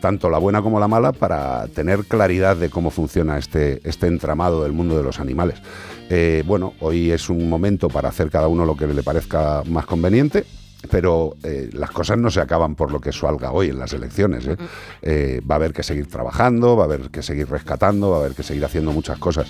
[0.06, 4.62] tanto la buena como la mala, para tener claridad de cómo funciona este, este entramado
[4.62, 5.60] del mundo de los animales.
[6.08, 9.84] Eh, bueno, hoy es un momento para hacer cada uno lo que le parezca más
[9.84, 10.44] conveniente.
[10.90, 14.46] Pero eh, las cosas no se acaban por lo que salga hoy en las elecciones.
[14.46, 14.56] ¿eh?
[15.02, 18.20] Eh, va a haber que seguir trabajando, va a haber que seguir rescatando, va a
[18.20, 19.48] haber que seguir haciendo muchas cosas.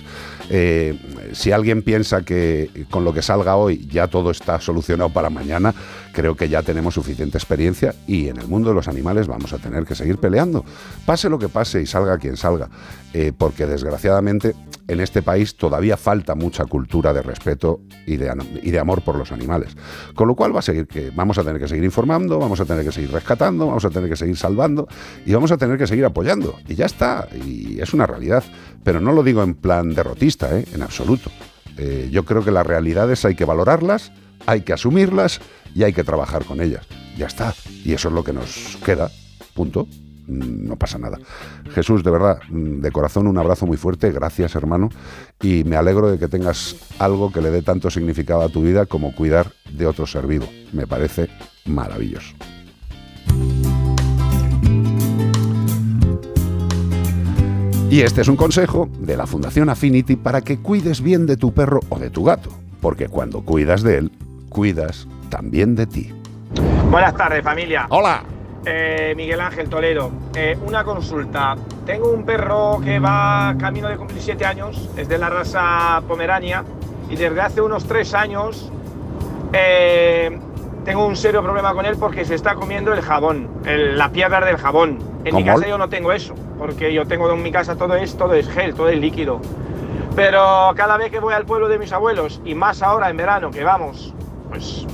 [1.33, 5.75] Si alguien piensa que con lo que salga hoy ya todo está solucionado para mañana,
[6.17, 9.59] creo que ya tenemos suficiente experiencia y en el mundo de los animales vamos a
[9.59, 10.65] tener que seguir peleando.
[11.05, 12.69] Pase lo que pase y salga quien salga.
[13.13, 14.55] Eh, porque desgraciadamente
[14.87, 19.77] en este país todavía falta mucha cultura de respeto y de, amor por los animales.
[20.15, 22.65] Con lo cual va a seguir que vamos a tener que seguir informando, vamos a
[22.65, 24.87] tener que seguir rescatando, vamos a tener que seguir salvando
[25.23, 26.55] y vamos a tener que seguir apoyando.
[26.67, 28.43] Y ya está, y es una realidad.
[28.83, 30.65] Pero no lo digo en plan derrotista, ¿eh?
[30.73, 31.29] en absoluto.
[31.77, 34.11] Eh, yo creo que las realidades hay que valorarlas,
[34.45, 35.39] hay que asumirlas
[35.73, 36.85] y hay que trabajar con ellas.
[37.17, 37.53] Ya está.
[37.83, 39.09] Y eso es lo que nos queda.
[39.53, 39.87] Punto.
[40.27, 41.17] No pasa nada.
[41.73, 44.89] Jesús, de verdad, de corazón un abrazo muy fuerte, gracias hermano,
[45.41, 48.85] y me alegro de que tengas algo que le dé tanto significado a tu vida
[48.85, 50.45] como cuidar de otro ser vivo.
[50.73, 51.29] Me parece
[51.65, 52.35] maravilloso.
[57.89, 61.53] Y este es un consejo de la Fundación Affinity para que cuides bien de tu
[61.53, 62.49] perro o de tu gato,
[62.81, 64.11] porque cuando cuidas de él,
[64.49, 66.13] cuidas también de ti.
[66.89, 67.85] Buenas tardes, familia.
[67.89, 68.23] Hola.
[68.65, 70.11] Eh, Miguel Ángel Toledo.
[70.35, 71.55] Eh, una consulta.
[71.85, 76.63] Tengo un perro que va camino de cumplir 7 años, es de la raza Pomerania,
[77.09, 78.71] y desde hace unos 3 años
[79.53, 80.37] eh,
[80.83, 84.45] tengo un serio problema con él porque se está comiendo el jabón, el- la piedra
[84.45, 84.99] del jabón.
[85.23, 88.15] En mi casa yo no tengo eso, porque yo tengo en mi casa todo es,
[88.17, 89.39] todo es gel, todo es líquido.
[90.15, 93.51] Pero cada vez que voy al pueblo de mis abuelos, y más ahora en verano
[93.51, 94.13] que vamos,
[94.49, 94.85] pues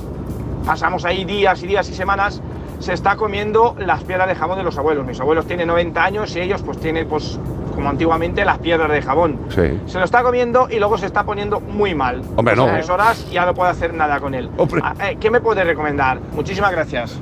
[0.66, 2.40] pasamos ahí días y días y semanas,
[2.78, 5.06] se está comiendo las piedras de jabón de los abuelos.
[5.06, 7.38] Mis abuelos tienen 90 años y ellos pues tienen pues
[7.74, 9.38] como antiguamente las piedras de jabón.
[9.48, 9.80] Sí.
[9.86, 12.22] Se lo está comiendo y luego se está poniendo muy mal.
[12.36, 12.66] Hombre, no.
[12.66, 14.48] Tres horas ya no puedo hacer nada con él.
[14.82, 16.20] Ah, eh, ¿Qué me puede recomendar?
[16.32, 17.20] Muchísimas gracias.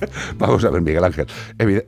[0.38, 1.26] Vamos a ver, Miguel Ángel.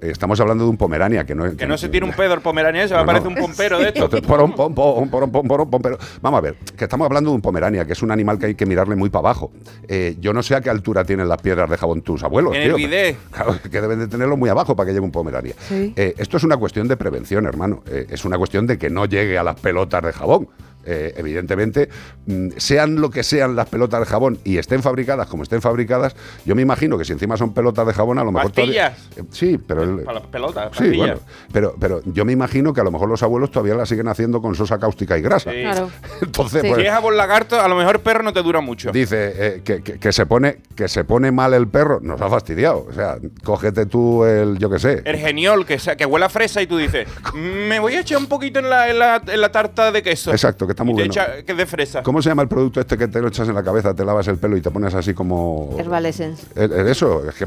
[0.00, 2.86] Estamos hablando de un Pomerania que no Que no se tire un pedo el pomerania,
[2.88, 3.06] se va a no.
[3.06, 4.08] parecer un pompero de esto.
[4.22, 7.36] Porom, pom, pom, porom, pom, porom, pom, pero vamos a ver, que estamos hablando de
[7.36, 9.50] un pomerania, que es un animal que hay que mirarle muy para abajo.
[9.86, 12.62] Eh, yo no sé a qué altura tienen las piedras de jabón tus abuelos, En
[12.62, 12.76] tío.
[12.76, 13.16] el bidet.
[13.30, 15.54] Claro, que deben de tenerlo muy abajo para que llegue un pomerania.
[15.68, 15.92] Sí.
[15.96, 17.82] Eh, esto es una cuestión de prevención, hermano.
[17.86, 20.48] Eh, es una cuestión de que no llegue a las pelotas de jabón.
[20.84, 21.90] Eh, evidentemente,
[22.26, 26.16] mm, sean lo que sean las pelotas de jabón y estén fabricadas como estén fabricadas,
[26.46, 28.96] yo me imagino que si encima son pelotas de jabón, a lo mejor todavía-.
[29.16, 30.96] Eh, sí, pero el- Para las pelotas, Sí, pastillas.
[30.96, 31.20] bueno,
[31.52, 34.40] pero, pero yo me imagino que a lo mejor los abuelos todavía la siguen haciendo
[34.40, 35.50] con sosa cáustica y grasa.
[35.50, 35.60] Sí.
[35.60, 35.90] Claro.
[36.22, 38.90] Entonces, si pues, es jabón lagarto, a lo mejor el perro no te dura mucho.
[38.92, 42.30] dice eh, que, que- que se pone que se pone mal el perro, nos ha
[42.30, 42.86] fastidiado.
[42.88, 45.02] O sea, cógete tú el, yo qué sé.
[45.04, 48.18] El geniol, que, sea- que huele a fresa y tú dices, me voy a echar
[48.18, 50.30] un poquito en la, en la, en la tarta de queso.
[50.30, 51.12] Exacto, que está muy Y te bueno.
[51.12, 52.02] echa- que de fresa.
[52.04, 54.28] ¿Cómo se llama el producto este que te lo echas en la cabeza, te lavas
[54.28, 55.74] el pelo y te pones así como...
[55.78, 56.46] Herbal Essence.
[56.54, 57.44] Eh, eh, Eso, es que,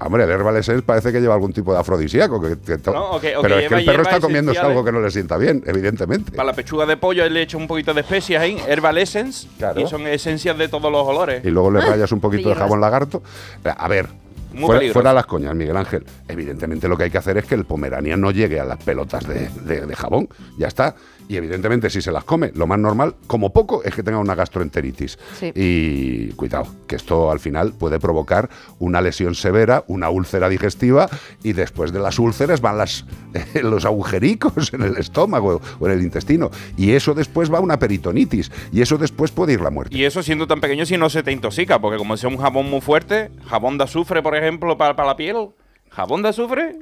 [0.00, 2.40] hombre, el Herbal Essence parece que lleva algún tipo de afrodisíaco.
[2.40, 4.58] Que, que to- No, o que- o pero es que el perro está esenciales.
[4.58, 6.32] algo que no le sienta bien, evidentemente.
[6.32, 9.80] Para la pechuga de pollo le echo un poquito de especias ahí, herbal essence, Claro.
[9.80, 11.44] y son esencias de todos los olores.
[11.44, 13.22] y luego le rayas un poquito de jabón lagarto.
[13.64, 14.08] A ver,
[14.52, 16.04] Muy fuera, fuera las coñas, Miguel Ángel.
[16.28, 19.26] Evidentemente lo que hay que hacer es que el pomerania no llegue a las pelotas
[19.26, 20.28] de, de- de jabón.
[20.58, 20.94] Ya está.
[21.28, 24.34] Y evidentemente si se las come, lo más normal, como poco, es que tenga una
[24.34, 25.18] gastroenteritis.
[25.38, 25.52] Sí.
[25.54, 31.08] Y cuidado, que esto al final puede provocar una lesión severa, una úlcera digestiva
[31.42, 33.06] y después de las úlceras van las,
[33.62, 36.50] los agujericos en el estómago o en el intestino.
[36.76, 38.50] Y eso después va a una peritonitis.
[38.72, 39.96] Y eso después puede ir la muerte.
[39.96, 42.68] Y eso siendo tan pequeño si no se te intoxica, porque como sea un jabón
[42.68, 45.48] muy fuerte, jabón de azufre, por ejemplo, para, para la piel,
[45.90, 46.76] jabón de azufre,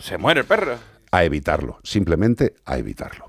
[0.00, 0.76] se muere el perro.
[1.10, 3.27] A evitarlo, simplemente a evitarlo.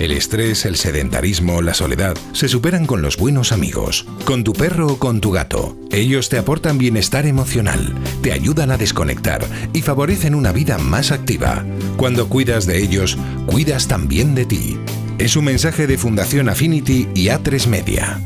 [0.00, 4.86] El estrés, el sedentarismo, la soledad se superan con los buenos amigos, con tu perro
[4.86, 5.76] o con tu gato.
[5.90, 9.44] Ellos te aportan bienestar emocional, te ayudan a desconectar
[9.74, 11.66] y favorecen una vida más activa.
[11.98, 14.80] Cuando cuidas de ellos, cuidas también de ti.
[15.18, 18.18] Es un mensaje de Fundación Affinity y A3 Media.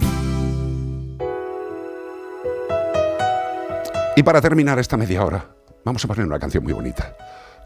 [4.14, 7.16] Y para terminar esta media hora, vamos a poner una canción muy bonita.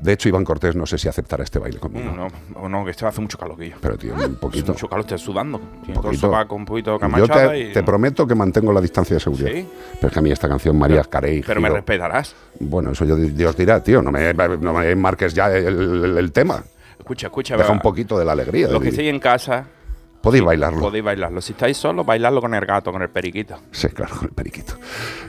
[0.00, 2.10] De hecho, Iván Cortés no sé si aceptará este baile conmigo.
[2.12, 3.76] No, no, no, que esto hace mucho calor, Guillo.
[3.80, 4.64] Pero, tío, un poquito.
[4.66, 5.60] Hace mucho calor, estoy sudando.
[5.86, 6.20] El poquito.
[6.20, 7.72] sobaco un poquito Yo te, y...
[7.72, 9.50] te prometo que mantengo la distancia de seguridad.
[9.52, 9.66] ¿Sí?
[9.94, 11.42] Pero es que a mí esta canción, María Carey.
[11.46, 12.34] Pero me respetarás.
[12.60, 14.00] Bueno, eso yo, Dios dirá, tío.
[14.02, 16.62] No me, no me marques ya el, el- el tema.
[16.98, 17.56] Escucha, escucha.
[17.56, 17.74] Deja va.
[17.74, 18.68] un poquito de la alegría.
[18.68, 19.66] Los que estéis en casa,
[20.22, 20.80] Podéis bailarlo.
[20.80, 21.40] podéis bailarlo.
[21.40, 23.56] Si estáis solos, bailarlo con el gato, con el periquito.
[23.70, 24.74] Sí, claro, con el periquito.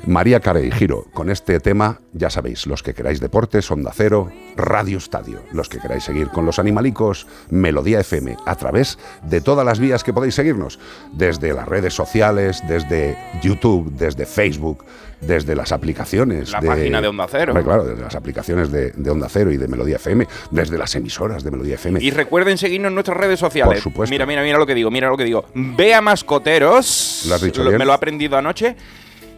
[0.07, 4.97] María Carey, Giro, con este tema, ya sabéis, los que queráis deportes, Onda Cero, Radio
[4.97, 5.41] Estadio.
[5.51, 10.03] Los que queráis seguir con los animalicos, Melodía FM, a través de todas las vías
[10.03, 10.79] que podéis seguirnos.
[11.13, 14.83] Desde las redes sociales, desde YouTube, desde Facebook,
[15.21, 16.51] desde las aplicaciones.
[16.51, 17.51] La página de Onda Cero.
[17.51, 20.95] Hombre, claro, desde las aplicaciones de, de Onda Cero y de Melodía FM, desde las
[20.95, 22.01] emisoras de Melodía FM.
[22.01, 23.75] Y recuerden seguirnos en nuestras redes sociales.
[23.75, 24.11] Por supuesto.
[24.13, 25.45] Mira, mira, mira lo que digo, mira lo que digo.
[25.53, 27.25] Vea mascoteros.
[27.27, 27.79] Lo has dicho Lo- bien.
[27.79, 28.75] Me lo he aprendido anoche.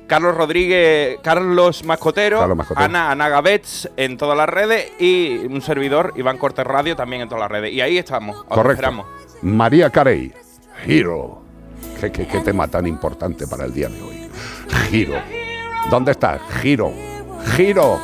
[0.08, 2.84] Carlos Rodríguez, Carlos Mascotero, Carlos Mascotero.
[2.86, 7.30] Ana, Ana Gavets en todas las redes y un servidor, Iván Cortés Radio, también en
[7.30, 7.72] todas las redes.
[7.72, 8.36] Y ahí estamos.
[8.36, 8.72] Os Correcto.
[8.74, 9.06] esperamos.
[9.42, 10.34] María Carey,
[10.86, 11.44] Giro.
[12.02, 14.28] ¿Qué, qué, qué tema tan importante para el día de hoy.
[14.90, 15.14] Giro.
[15.90, 16.42] ¿Dónde estás?
[16.62, 16.94] Giro.
[17.56, 18.00] Giro.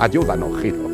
[0.00, 0.89] Ayúdanos, Giro.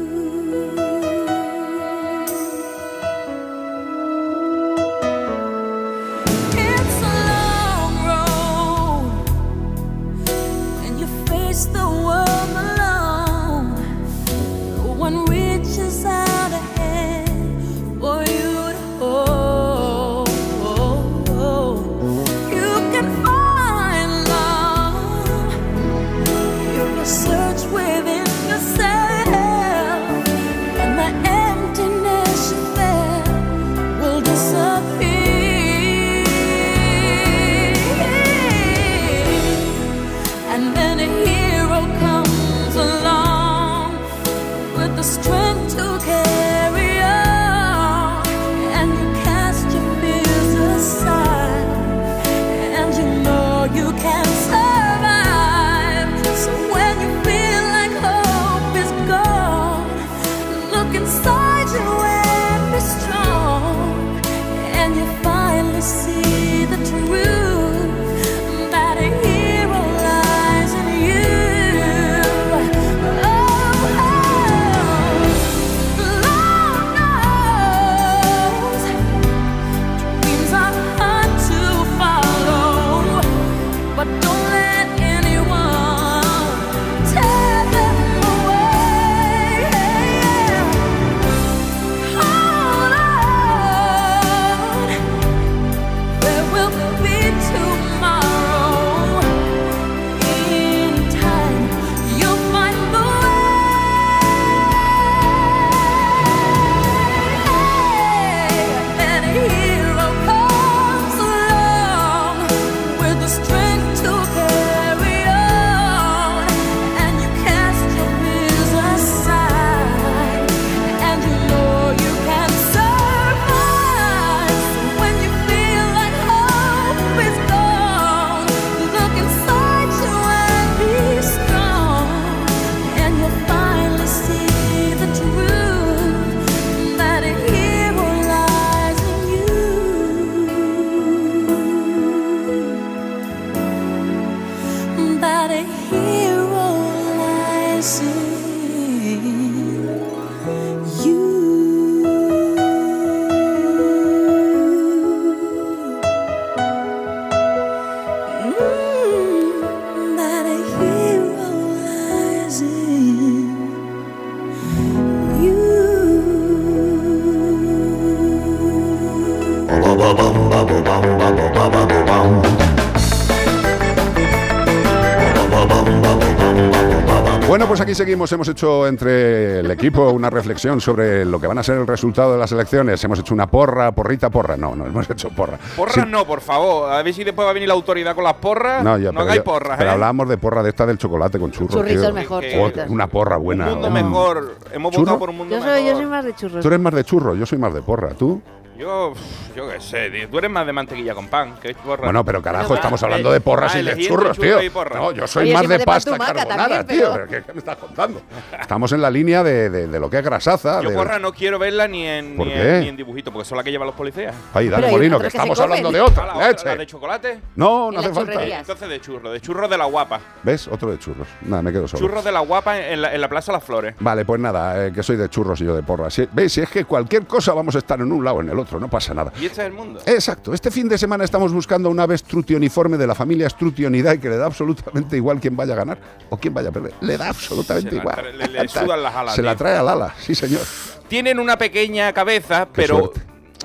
[177.97, 178.31] Seguimos.
[178.33, 182.33] Hemos hecho entre el equipo una reflexión sobre lo que van a ser el resultado
[182.33, 183.03] de las elecciones.
[183.03, 184.57] Hemos hecho una porra, porrita, porra.
[184.57, 185.59] No, no hemos hecho porra.
[185.77, 186.01] Porras Sí.
[186.07, 186.93] no, por favor.
[186.93, 188.85] A ver si después va a venir la autoridad con las porras.
[188.85, 189.93] No, ya, pero hagáis yo- porras, Pero ¿eh?
[189.95, 191.73] hablábamos de porra de esta del chocolate con churros.
[191.75, 192.15] Churritos tío.
[192.15, 192.91] mejor, Oh, churritos.
[192.91, 193.67] una porra buena.
[193.67, 194.55] Un mundo mejor.
[194.73, 195.03] Hemos ¿Churro?
[195.05, 195.91] votado por un mundo Yo soy, mejor.
[195.91, 196.61] yo soy más de churros.
[196.63, 198.11] Tú eres más de churro, yo soy más de porra.
[198.11, 198.41] ¿Tú?
[198.79, 200.29] Yo, pff, yo qué sé, tío.
[200.29, 201.55] Tú eres más de mantequilla con pan.
[201.61, 202.05] Que porra.
[202.05, 204.73] Bueno, pero carajo, estamos hablando de porras ah, y de churros, churro tío.
[204.95, 207.12] No, yo soy Oye, más de pasta carbonara, también, tío.
[207.12, 208.21] pero- ¿Qué, qué me estás contando?
[208.61, 210.83] Estamos en la línea de, de- de lo que es grasaza.
[210.83, 213.49] Yo de- porra no quiero verla ni en, ¿Por ni, en, ni en dibujito, porque
[213.49, 214.35] son las que llevan los policías.
[214.55, 216.27] Ay, dale, Molino, que estamos hablando de otra.
[216.27, 216.64] la otra, leche.
[216.66, 217.40] ¿La de chocolate?
[217.57, 218.45] No, no hace falta.
[218.45, 220.21] Entonces de churro, de churros de la guapa.
[220.42, 220.69] ¿Ves?
[220.69, 221.27] Otro de churros.
[221.42, 222.01] Nada, me quedo solo.
[222.01, 223.95] Churros de la guapa en la, en la Plaza Las Flores.
[224.01, 226.11] Vale, pues nada, eh, que soy de churros y yo de porra.
[226.11, 226.53] Si, ¿Veis?
[226.53, 228.79] Si es que cualquier cosa vamos a estar en un lado o en el otro,
[228.81, 229.33] no pasa nada.
[229.40, 230.01] Y este es el mundo.
[230.07, 230.53] Exacto.
[230.55, 234.37] Este fin de semana estamos buscando una ave strutioniforme de la familia Strutionidae que le
[234.37, 235.99] da absolutamente igual quién vaya a ganar
[236.31, 236.93] o quién vaya a perder.
[237.01, 238.39] Le da absolutamente Se igual.
[238.39, 240.61] le- le sudan las alas, Se la trae al ala, sí señor.
[241.09, 243.21] Tienen una pequeña cabeza, Qué pero, suerte.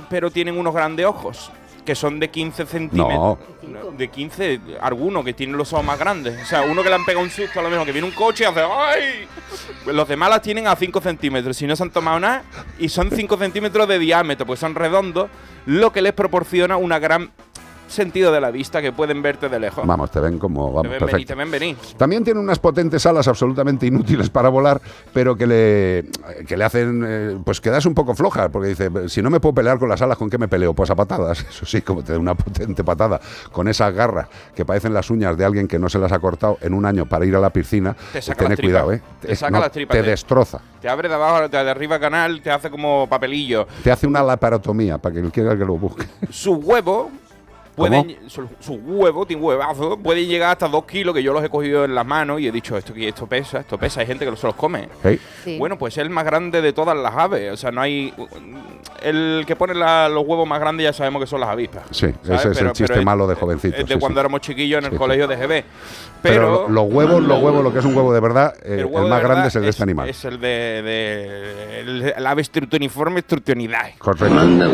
[0.10, 1.52] pero tienen unos grandes ojos.
[1.91, 3.38] Que son de 15 centímetros.
[3.97, 6.41] De 15, algunos que tienen los ojos más grandes.
[6.41, 8.13] O sea, uno que le han pegado un susto a lo mejor, que viene un
[8.13, 9.27] coche y hace ¡ay!
[9.88, 11.58] Los demás las tienen a 5 centímetros.
[11.58, 12.43] Si no se han tomado nada,
[12.80, 15.30] y son 5 centímetros de diámetro, pues son redondos,
[15.65, 17.30] lo que les proporciona una gran
[17.91, 19.86] sentido de la vista que pueden verte de lejos.
[19.86, 21.27] Vamos, te ven como te ven venir, perfecto.
[21.27, 21.77] te ven venir.
[21.97, 24.82] También tiene unas potentes alas absolutamente inútiles para volar,
[25.13, 26.06] pero que le,
[26.47, 29.54] que le hacen eh, pues quedarse un poco flojas, porque dice, si no me puedo
[29.56, 30.73] pelear con las alas, ¿con qué me peleo?
[30.73, 33.19] Pues a patadas, eso sí, como te da una potente patada,
[33.51, 36.58] con esas garras que parecen las uñas de alguien que no se las ha cortado
[36.62, 38.63] en un año para ir a la piscina, Te saca las tripas.
[38.84, 39.01] cuidado, ¿eh?
[39.21, 42.41] Te saca no, las tripas, Te te- destroza, Te abre de abajo, de arriba canal,
[42.41, 43.67] te hace como papelillo.
[43.84, 46.06] te hace una laparotomía, para que quiera que lo busque.
[46.30, 47.08] Sus huevos
[47.75, 51.49] pueden, su, su huevo, tiene huevazo, pueden llegar hasta 2 kilos, que yo los he
[51.49, 54.36] cogido en las manos y he dicho, esto, esto pesa, esto pesa, hay gente que
[54.36, 54.89] se los come.
[55.03, 55.19] ¿Eh?
[55.43, 55.57] Sí.
[55.57, 57.51] Bueno, pues es el más grande de todas las aves.
[57.53, 58.13] O sea, no hay.
[59.01, 61.84] El que pone la- los huevos más grandes ya sabemos que son las avispas.
[61.91, 62.41] Sí, ¿sabes?
[62.41, 63.79] ese es el chiste malo de jovencitos.
[63.79, 64.21] Es de sí, cuando sí.
[64.21, 64.99] éramos chiquillos en el Sí, sí.
[64.99, 65.47] colegio de GB.
[65.49, 65.65] Pero,
[66.21, 66.51] Pero.
[66.51, 69.10] lo- los huevos, los huevos, lo que es un huevo de verdad, eh, el de
[69.10, 70.07] más grande es el de este animal.
[70.10, 70.47] Es el de.
[70.84, 73.95] de el, el ave strutoniforme strutonidae.
[73.97, 74.29] Correcto.
[74.36, 74.67] Manda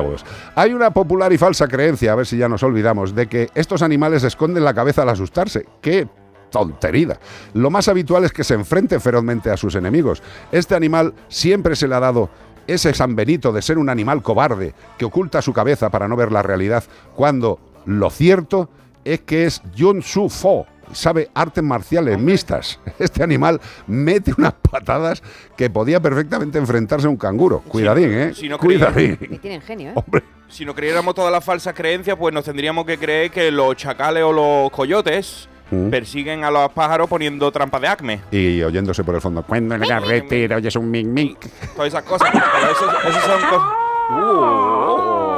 [0.00, 0.24] huevos.
[0.54, 3.82] Hay una popular y falsa creencia, a ver si ya nos olvidamos, de que estos
[3.82, 5.66] animales esconden la cabeza al asustarse.
[5.80, 6.08] ¡Qué
[6.50, 7.18] tontería!
[7.52, 10.22] Lo más habitual es que se enfrente ferozmente a sus enemigos.
[10.52, 12.30] Este animal siempre se le ha dado
[12.66, 16.32] ese San Benito de ser un animal cobarde que oculta su cabeza para no ver
[16.32, 18.70] la realidad, cuando lo cierto
[19.04, 20.66] es que es Yun Su Fo.
[20.92, 22.78] Sabe artes marciales mixtas.
[22.98, 25.22] Este animal mete unas patadas
[25.56, 27.60] que podía perfectamente enfrentarse a un canguro.
[27.60, 28.32] Cuidadín, ¿eh?
[28.34, 29.16] si no Cuidadín.
[29.16, 29.94] Que tienen genio, ¿eh?
[29.96, 33.74] Hombre, Si no creyéramos todas las falsas creencias, pues nos tendríamos que creer que los
[33.76, 35.88] chacales o los coyotes Mm.
[35.88, 38.20] persiguen a los pájaros poniendo trampas de acme.
[38.30, 39.42] y oyéndose por el fondo.
[39.42, 41.38] Cuando en la carretera oyes un mic mic.
[41.74, 42.28] Todas esas cosas.
[42.30, 45.30] Pero eso, eso son cosas.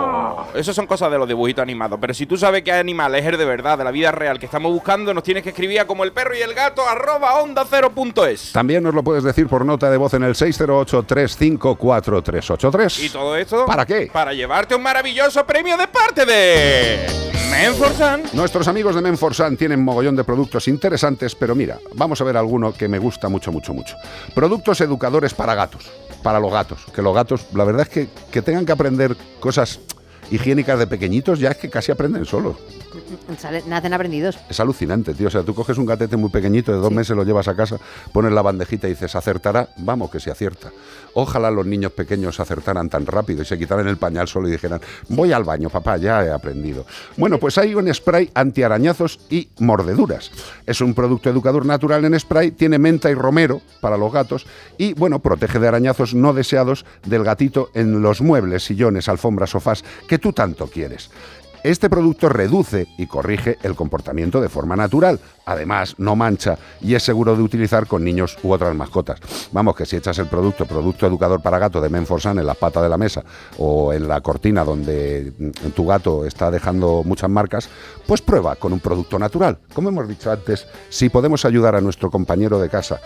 [0.54, 1.98] Eso son cosas de los dibujitos animados.
[2.00, 4.38] Pero si tú sabes que hay animales es el de verdad, de la vida real,
[4.38, 7.40] que estamos buscando, nos tienes que escribir a como el perro y el gato arroba
[7.40, 8.52] onda cero punto es.
[8.52, 13.04] También nos lo puedes decir por nota de voz en el 608-354-383.
[13.04, 13.66] Y todo esto.
[13.66, 14.08] ¿Para qué?
[14.12, 17.06] Para llevarte un maravilloso premio de parte de.
[17.50, 18.22] Menforsan.
[18.32, 22.72] Nuestros amigos de Menforsan tienen mogollón de productos interesantes, pero mira, vamos a ver alguno
[22.72, 23.96] que me gusta mucho, mucho, mucho.
[24.34, 25.90] Productos educadores para gatos,
[26.22, 26.84] para los gatos.
[26.94, 29.78] Que los gatos, la verdad es que, que tengan que aprender cosas
[30.30, 32.56] higiénicas de pequeñitos, ya es que casi aprenden solos.
[33.38, 34.38] Sale- nacen aprendidos.
[34.48, 35.28] Es alucinante, tío.
[35.28, 37.78] O sea, tú coges un gatete muy pequeñito de dos meses, lo llevas a casa,
[38.12, 39.68] pones la bandejita y dices, ¿acertará?
[39.78, 40.70] Vamos, que se acierta.
[41.14, 44.80] Ojalá los niños pequeños acertaran tan rápido y se quitaran el pañal solo y dijeran,
[45.08, 46.86] voy al baño, papá, ya he aprendido.
[47.16, 50.30] Bueno, pues hay un spray antiarañazos y mordeduras.
[50.66, 54.46] Es un producto educador natural en spray, tiene menta y romero para los gatos
[54.78, 59.84] y, bueno, protege de arañazos no deseados del gatito en los muebles, sillones, alfombras, sofás
[60.08, 61.10] que tú tanto quieres.
[61.62, 65.20] Este producto reduce y corrige el comportamiento de forma natural.
[65.44, 69.20] Además, no mancha y es seguro de utilizar con niños u otras mascotas.
[69.52, 72.82] Vamos, que si echas el producto, producto educador para gato de Menforsan en la pata
[72.82, 73.24] de la mesa
[73.58, 77.68] o en la cortina donde mm, tu gato está dejando muchas marcas,
[78.06, 79.58] pues prueba con un producto natural.
[79.72, 83.00] Como hemos dicho antes, si podemos ayudar a nuestro compañero de casa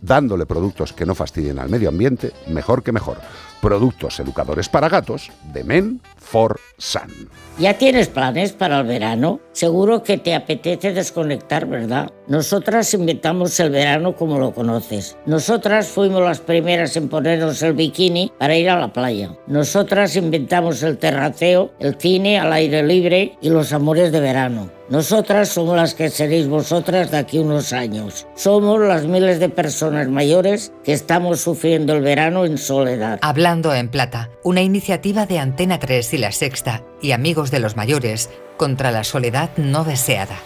[0.00, 3.18] dándole productos que no fastidien al medio ambiente, mejor que mejor.
[3.60, 7.30] Productos educadores para gatos de Men for Sun.
[7.58, 9.40] ¿Ya tienes planes para el verano?
[9.52, 12.12] Seguro que te apetece desconectar, ¿verdad?
[12.28, 15.16] Nosotras inventamos el verano como lo conoces.
[15.24, 19.30] Nosotras fuimos las primeras en ponernos el bikini para ir a la playa.
[19.46, 24.70] Nosotras inventamos el terraceo, el cine al aire libre y los amores de verano.
[24.88, 28.26] Nosotras somos las que seréis vosotras de aquí unos años.
[28.36, 33.18] Somos las miles de personas mayores que estamos sufriendo el verano en soledad.
[33.22, 37.76] Hablando en Plata, una iniciativa de Antena 3 y La Sexta y Amigos de los
[37.76, 40.36] Mayores contra la soledad no deseada.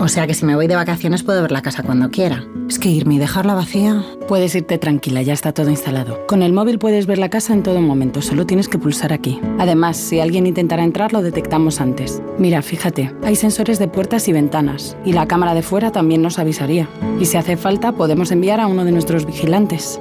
[0.00, 2.44] O sea que si me voy de vacaciones puedo ver la casa cuando quiera.
[2.68, 4.04] Es que irme y dejarla vacía.
[4.26, 6.26] Puedes irte tranquila, ya está todo instalado.
[6.26, 9.40] Con el móvil puedes ver la casa en todo momento, solo tienes que pulsar aquí.
[9.60, 12.20] Además, si alguien intentara entrar, lo detectamos antes.
[12.36, 16.40] Mira, fíjate, hay sensores de puertas y ventanas, y la cámara de fuera también nos
[16.40, 16.88] avisaría.
[17.20, 20.00] Y si hace falta, podemos enviar a uno de nuestros vigilantes.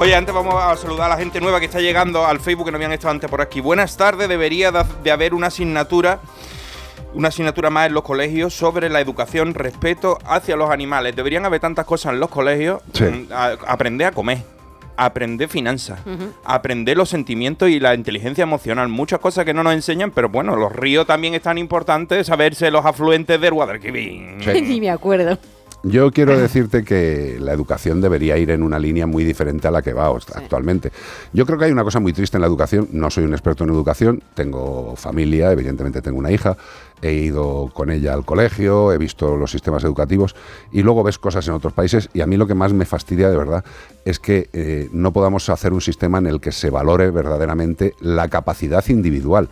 [0.00, 2.72] Oye, antes vamos a saludar a la gente nueva que está llegando al Facebook que
[2.72, 3.60] no habían estado antes por aquí.
[3.60, 6.18] Buenas tardes, debería de- haber una asignatura,
[7.14, 11.14] una asignatura más en los colegios sobre la educación, respeto hacia los animales.
[11.14, 12.82] Deberían haber tantas cosas en los colegios.
[12.94, 13.04] Sí.
[13.04, 14.38] Mm, a- aprender a comer,
[15.00, 16.00] aprender finanzas,
[16.44, 18.88] aprender los sentimientos y la inteligencia emocional.
[18.88, 22.70] Muchas cosas que no nos enseñan, pero bueno, los ríos también es tan importante saberse
[22.70, 24.20] los afluentes del Guadalquivir.
[24.62, 25.38] Ni me acuerdo.
[25.82, 29.80] Yo quiero decirte que la educación debería ir en una línea muy diferente a la
[29.80, 30.92] que va actualmente.
[31.32, 32.88] Yo creo que hay una cosa muy triste en la educación.
[32.92, 36.54] No soy un experto en educación, tengo familia, evidentemente tengo una hija,
[37.02, 40.34] he ido con ella al colegio, he visto los sistemas educativos
[40.72, 43.30] y luego ves cosas en otros países y a mí lo que más me fastidia
[43.30, 43.64] de verdad
[44.04, 48.28] es que eh, no podamos hacer un sistema en el que se valore verdaderamente la
[48.28, 49.48] capacidad individual.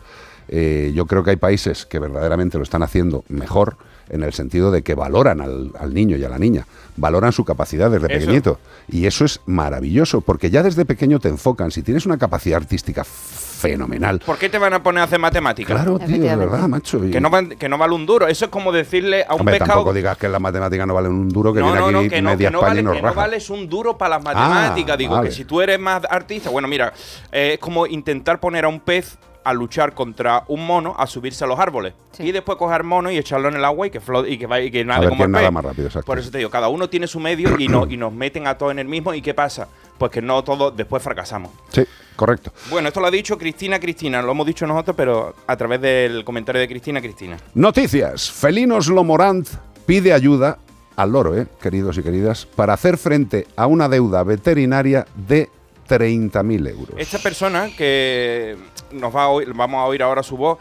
[0.49, 3.77] Eh, yo creo que hay países que verdaderamente lo están haciendo mejor
[4.11, 7.45] en el sentido de que valoran al, al niño y a la niña, valoran su
[7.45, 8.19] capacidad desde Eso.
[8.21, 8.59] pequeñito.
[8.89, 11.71] Y eso es maravilloso, porque ya desde pequeño te enfocan.
[11.71, 15.75] Si tienes una capacidad artística fenomenal, ¿Por qué te van a poner a hacer matemáticas?
[15.75, 17.05] claro, tío, de verdad, macho.
[17.05, 18.29] y- Que no, van- que no vale un duro.
[18.29, 19.73] Eso es como decirle a un Hombre, pescado.
[19.79, 22.11] tampoco digas que las matemáticas no valen un duro, que no, viene no, aquí no,
[22.11, 23.21] que no, media que no España vale, y nos que no raja.
[23.21, 24.97] vales un duro para las matemáticas.
[24.99, 25.29] Digo, vale.
[25.29, 26.93] que si tú eres más artista, bueno, mira,
[27.33, 31.45] eh, es como intentar poner a un pez a luchar contra un mono a subirse
[31.45, 31.95] a los árboles.
[32.19, 34.65] Y después coger mono y echarlo en el agua y que flote y que, vaya-
[34.67, 36.07] y que nade como el nada más rápido, exacto.
[36.07, 38.57] Por eso te digo, cada uno tiene su medio y, no, y nos meten a
[38.59, 39.15] todos en el mismo.
[39.15, 39.69] ¿Y qué pasa?
[39.97, 41.51] Pues que no todos después fracasamos.
[41.71, 41.83] Sí,
[42.17, 42.53] correcto.
[42.71, 46.25] Bueno, esto lo ha dicho Cristina Cristina, lo hemos dicho nosotros, pero a través del
[46.25, 47.37] comentario de Cristina Cristina.
[47.55, 48.31] Noticias.
[48.31, 49.49] Felinos Lomorant
[49.87, 50.59] pide ayuda
[50.97, 55.49] al loro, eh, queridos y queridas, para hacer frente a una deuda veterinaria de
[55.89, 56.95] 30.000 euros.
[56.99, 58.57] Esta persona que
[58.93, 60.59] nos va a oír, vamos a oír ahora su voz,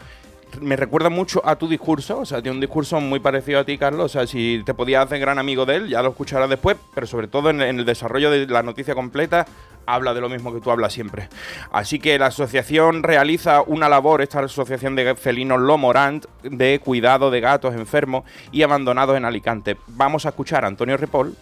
[0.60, 3.78] me recuerda mucho a tu discurso, o sea, tiene un discurso muy parecido a ti,
[3.78, 6.76] Carlos, o sea, si te podías hacer gran amigo de él, ya lo escucharás después,
[6.94, 9.46] pero sobre todo en, el desarrollo de la noticia completa,
[9.86, 11.28] habla de lo mismo que tú hablas siempre.
[11.72, 17.40] Así que la asociación realiza una labor, esta asociación de felinos Lomorant, de cuidado de
[17.40, 19.76] gatos enfermos y abandonados en Alicante.
[19.88, 21.34] Vamos a escuchar a Antonio Ripoll,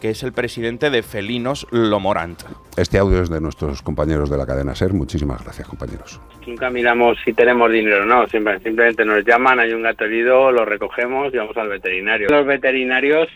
[0.00, 2.42] que es el presidente de Felinos Lomorant.
[2.76, 4.92] Este audio es de nuestros compañeros de la cadena SER.
[4.92, 6.20] Muchísimas gracias, compañeros.
[6.46, 10.50] Nunca miramos si tenemos dinero o no, siempre, simplemente nos llaman, hay un gato herido,
[10.50, 12.28] lo recogemos y vamos al veterinario.
[12.30, 13.28] Los veterinarios,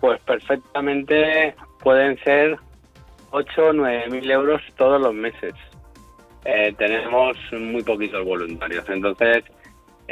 [0.00, 2.56] pues perfectamente pueden ser
[3.30, 5.54] 8 o 9 mil euros todos los meses.
[6.44, 9.44] Eh, tenemos muy poquitos voluntarios, entonces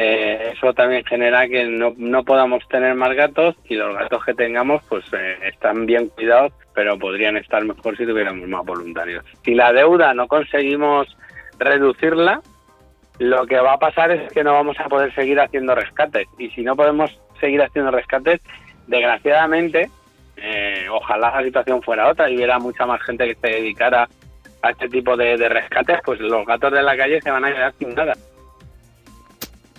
[0.00, 4.32] eh, eso también genera que no, no podamos tener más gatos y los gatos que
[4.32, 9.24] tengamos pues eh, están bien cuidados, pero podrían estar mejor si tuviéramos más voluntarios.
[9.44, 11.08] Si la deuda no conseguimos
[11.58, 12.40] reducirla,
[13.18, 16.28] lo que va a pasar es que no vamos a poder seguir haciendo rescates.
[16.38, 18.40] Y si no podemos seguir haciendo rescates,
[18.86, 19.90] desgraciadamente,
[20.36, 24.08] eh, ojalá la situación fuera otra y hubiera mucha más gente que se dedicara
[24.62, 27.52] a este tipo de, de rescates, pues los gatos de la calle se van a
[27.52, 28.14] quedar sin nada.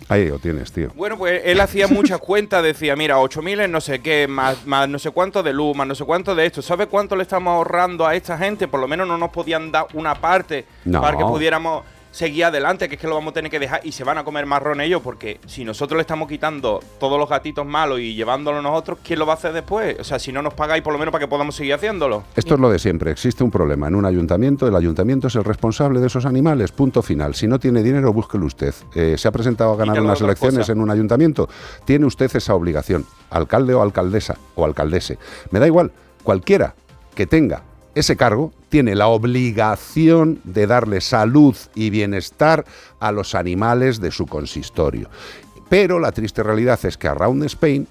[0.10, 0.90] Ahí lo tienes, tío.
[0.96, 4.90] Bueno, pues él hacía muchas cuentas, decía, mira, 8.000 en no sé qué, más, más
[4.90, 6.62] no sé cuánto de luz, más no sé cuánto de esto.
[6.64, 8.68] ¿Sabe cuánto le estamos ahorrando a esta gente?
[8.68, 11.00] Por lo menos no nos podían dar una parte No.
[11.00, 13.92] para que pudiéramos seguir adelante, que es que lo vamos a tener que dejar y
[13.92, 17.66] se van a comer marrón ellos, porque si nosotros le estamos quitando todos los gatitos
[17.66, 19.98] malos y llevándolos nosotros, ¿quién lo va a hacer después?
[20.00, 22.24] O sea, si no nos pagáis por lo menos para que podamos seguir haciéndolo.
[22.36, 23.12] Esto es lo de siempre.
[23.12, 24.68] Existe un problema en un ayuntamiento.
[24.68, 26.72] El ayuntamiento es el responsable de esos animales.
[26.72, 27.36] Punto final.
[27.36, 28.74] Si no tiene dinero, búsquelo usted.
[28.96, 30.72] Eh, se ha presentado a ganar unas elecciones cosa.
[30.72, 31.50] en un ayuntamiento.
[31.86, 33.06] Tiene usted esa obligación.
[33.30, 35.18] Alcalde o alcaldesa o alcaldese.
[35.52, 35.92] Me da igual.
[36.24, 36.76] Cualquiera
[37.16, 37.64] que tenga
[37.96, 42.66] ese cargo tiene la obligación de darle salud y bienestar
[43.00, 45.10] a los animales de su consistorio.
[45.70, 47.88] Pero la triste realidad es que Around Spain,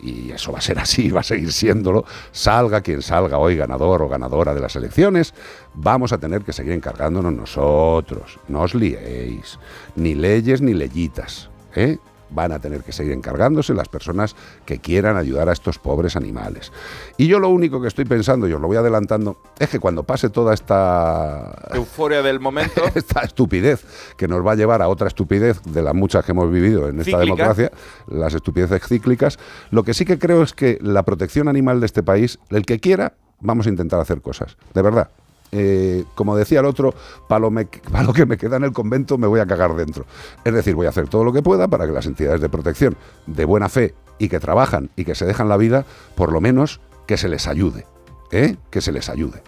[0.00, 4.02] y eso va a ser así, va a seguir siéndolo, salga quien salga hoy ganador
[4.02, 5.32] o ganadora de las elecciones,
[5.74, 8.38] vamos a tener que seguir encargándonos nosotros.
[8.48, 9.58] No os liéis,
[9.96, 11.50] ni leyes ni leyitas.
[11.74, 11.98] ¿eh?
[12.32, 16.72] Van a tener que seguir encargándose las personas que quieran ayudar a estos pobres animales.
[17.16, 20.02] Y yo lo único que estoy pensando, y os lo voy adelantando, es que cuando
[20.02, 22.82] pase toda esta Euforia del momento.
[22.94, 23.84] esta estupidez
[24.16, 27.00] que nos va a llevar a otra estupidez de las muchas que hemos vivido en
[27.00, 27.24] esta Cíclica.
[27.24, 27.72] democracia,
[28.08, 29.38] las estupideces cíclicas,
[29.70, 32.80] lo que sí que creo es que la protección animal de este país, el que
[32.80, 35.10] quiera, vamos a intentar hacer cosas, de verdad.
[35.54, 36.94] Eh, como decía el otro,
[37.28, 40.06] para lo, lo que me queda en el convento me voy a cagar dentro.
[40.44, 42.96] Es decir, voy a hacer todo lo que pueda para que las entidades de protección
[43.26, 45.84] de buena fe y que trabajan y que se dejan la vida,
[46.14, 47.86] por lo menos que se les ayude.
[48.30, 48.56] ¿eh?
[48.70, 49.42] Que se les ayude.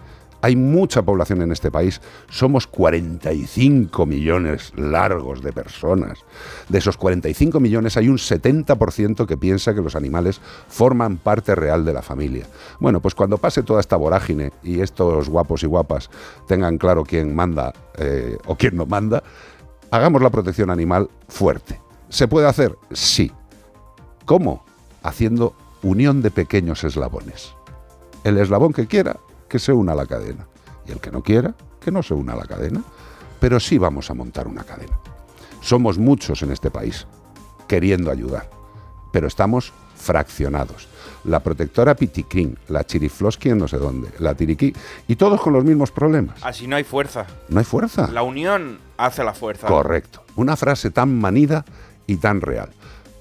[0.45, 6.19] Hay mucha población en este país, somos 45 millones largos de personas.
[6.69, 11.87] De esos 45 millones hay un 70% que piensa que los animales forman parte real
[11.87, 12.47] de la familia.
[12.79, 16.11] Bueno, pues cuando pase toda esta vorágine y estos guapos y guapas
[16.47, 19.23] tengan claro quién manda eh, o quién no manda,
[19.91, 21.81] hagamos la protección animal fuerte.
[22.11, 22.77] ¿Se puede hacer?
[22.93, 23.33] Sí.
[24.27, 24.63] ¿Cómo?
[25.03, 27.55] Haciendo unión de pequeños eslabones.
[28.25, 29.17] El eslabón que quiera,
[29.55, 30.49] que se una a la cadena.
[30.85, 32.83] Y el que no quiera, que no se una a la cadena.
[33.39, 34.99] Pero sí vamos a montar una cadena.
[35.61, 37.07] Somos muchos en este país
[37.69, 38.51] queriendo ayudar,
[39.13, 40.89] pero estamos fraccionados.
[41.23, 44.75] La protectora Pitiquín, la Chirifloski en no sé dónde, la Tiriquí,
[45.07, 46.43] y todos con los mismos problemas.
[46.43, 47.25] Así no hay fuerza.
[47.49, 48.11] No hay fuerza.
[48.11, 49.69] La unión hace la fuerza.
[49.69, 50.25] Correcto.
[50.35, 51.65] Una frase tan manida
[52.09, 52.71] y tan real.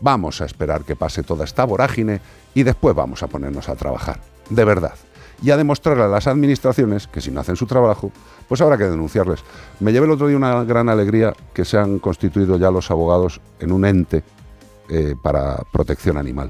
[0.01, 2.21] Vamos a esperar que pase toda esta vorágine
[2.55, 4.19] y después vamos a ponernos a trabajar.
[4.49, 4.95] De verdad.
[5.43, 8.11] Y a demostrarle a las administraciones que si no hacen su trabajo,
[8.47, 9.43] pues habrá que denunciarles.
[9.81, 13.41] Me llevé el otro día una gran alegría que se han constituido ya los abogados
[13.59, 14.23] en un ente
[14.89, 16.49] eh, para protección animal.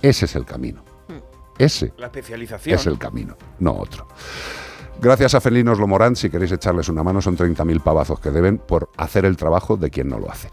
[0.00, 0.82] Ese es el camino.
[1.58, 2.78] Ese La especialización.
[2.78, 4.06] es el camino, no otro.
[5.00, 8.88] Gracias a Felinos Lomorán, si queréis echarles una mano, son 30.000 pavazos que deben por
[8.96, 10.48] hacer el trabajo de quien no lo hace.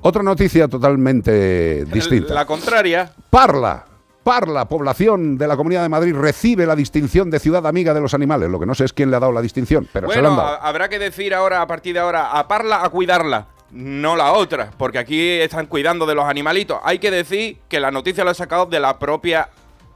[0.00, 2.34] Otra noticia totalmente distinta.
[2.34, 3.12] La contraria.
[3.30, 3.84] Parla.
[4.24, 8.14] Parla, población de la Comunidad de Madrid, recibe la distinción de ciudad amiga de los
[8.14, 8.48] animales.
[8.48, 10.34] Lo que no sé es quién le ha dado la distinción, pero se la han
[10.34, 10.62] Bueno, dado.
[10.62, 13.46] habrá que decir ahora, a partir de ahora, a parla, a cuidarla.
[13.70, 16.78] No la otra, porque aquí están cuidando de los animalitos.
[16.84, 19.48] Hay que decir que la noticia la he sacado de la propia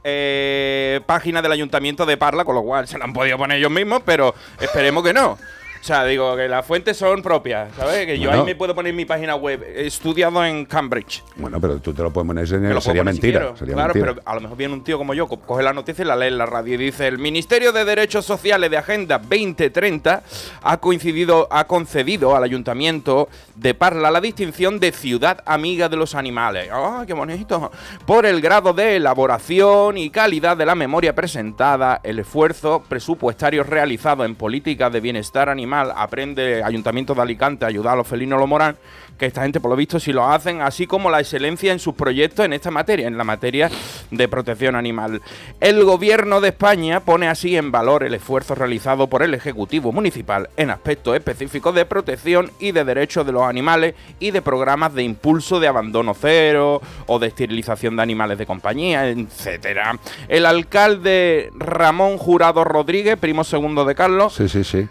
[0.03, 3.71] eh, página del ayuntamiento de Parla, con lo cual se la han podido poner ellos
[3.71, 5.37] mismos, pero esperemos que no.
[5.81, 8.05] O sea, digo que las fuentes son propias, ¿sabes?
[8.05, 8.41] Que yo Bueno.
[8.43, 9.63] ahí me puedo poner mi página web.
[9.75, 11.23] He estudiado en Cambridge.
[11.37, 13.39] Bueno, pero tú te lo puedes poner, sería poner si mentira.
[13.39, 13.57] quiero.
[13.57, 14.13] sería claro, mentira.
[14.15, 16.15] pero a lo mejor viene un tío como yo, co- coge la noticia y la
[16.17, 20.21] lee en la radio y dice: el Ministerio de Derechos Sociales de Agenda 2030
[20.61, 26.13] ha coincidido, ha concedido al Ayuntamiento de Parla la distinción de Ciudad Amiga de los
[26.13, 26.69] Animales.
[26.71, 27.71] ¡Ah, qué bonito!
[28.05, 34.25] Por el grado de elaboración y calidad de la memoria presentada, el esfuerzo presupuestario realizado
[34.25, 38.77] en políticas de bienestar animal, aprende Ayuntamiento de Alicante a ayudar a los felinos Lomorán,
[39.17, 41.93] que esta gente por lo visto si lo hacen, así como la excelencia en sus
[41.93, 43.69] proyectos en esta materia, en la materia
[44.11, 45.21] de protección animal.
[45.59, 50.49] El gobierno de España pone así en valor el esfuerzo realizado por el Ejecutivo Municipal
[50.55, 55.03] en aspectos específicos de protección y de derechos de los animales y de programas de
[55.03, 59.99] impulso de abandono cero o de esterilización de animales de compañía, etcétera.
[60.29, 64.87] El alcalde Ramón Jurado Rodríguez, primo segundo de Carlos, Sí, sí, sí.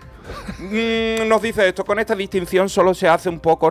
[0.58, 3.70] Mm, nos dice esto, con esta distinción solo se hace un poco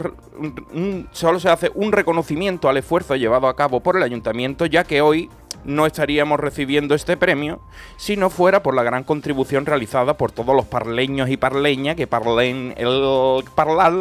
[1.11, 5.01] solo se hace un reconocimiento al esfuerzo llevado a cabo por el ayuntamiento, ya que
[5.01, 5.29] hoy
[5.65, 7.59] no estaríamos recibiendo este premio
[7.97, 12.07] si no fuera por la gran contribución realizada por todos los parleños y parleñas que
[12.07, 13.93] parlen el parlar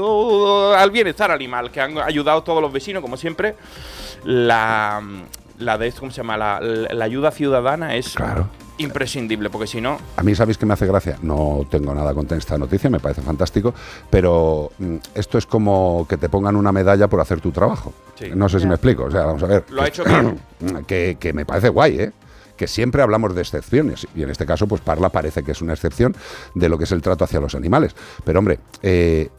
[0.77, 3.57] al bienestar animal, que han ayudado todos los vecinos, como siempre.
[4.25, 5.03] La,
[5.59, 6.37] la de esto, ¿cómo se llama?
[6.37, 8.15] La, la ayuda ciudadana es
[8.79, 11.19] imprescindible, porque si no, A mí, ¿sabéis que me hace gracia?
[11.23, 13.73] No tengo nada contra esta noticia, me parece fantástico,
[14.11, 17.95] pero mm, esto es como que te pongan una medalla por hacer tu trabajo.
[18.19, 18.31] Sí.
[18.35, 19.05] No sé si me explico.
[19.05, 19.65] O sea, vamos a ver.
[19.71, 20.39] Lo ha que- hecho bien.
[20.87, 22.13] que, que me parece guay, ¿eh?
[22.57, 24.07] Que siempre hablamos de excepciones.
[24.15, 26.15] Y en este caso, pues Parla parece que es una excepción
[26.55, 27.95] de lo que es el trato hacia los animales.
[28.25, 29.31] Pero, hombre, eh,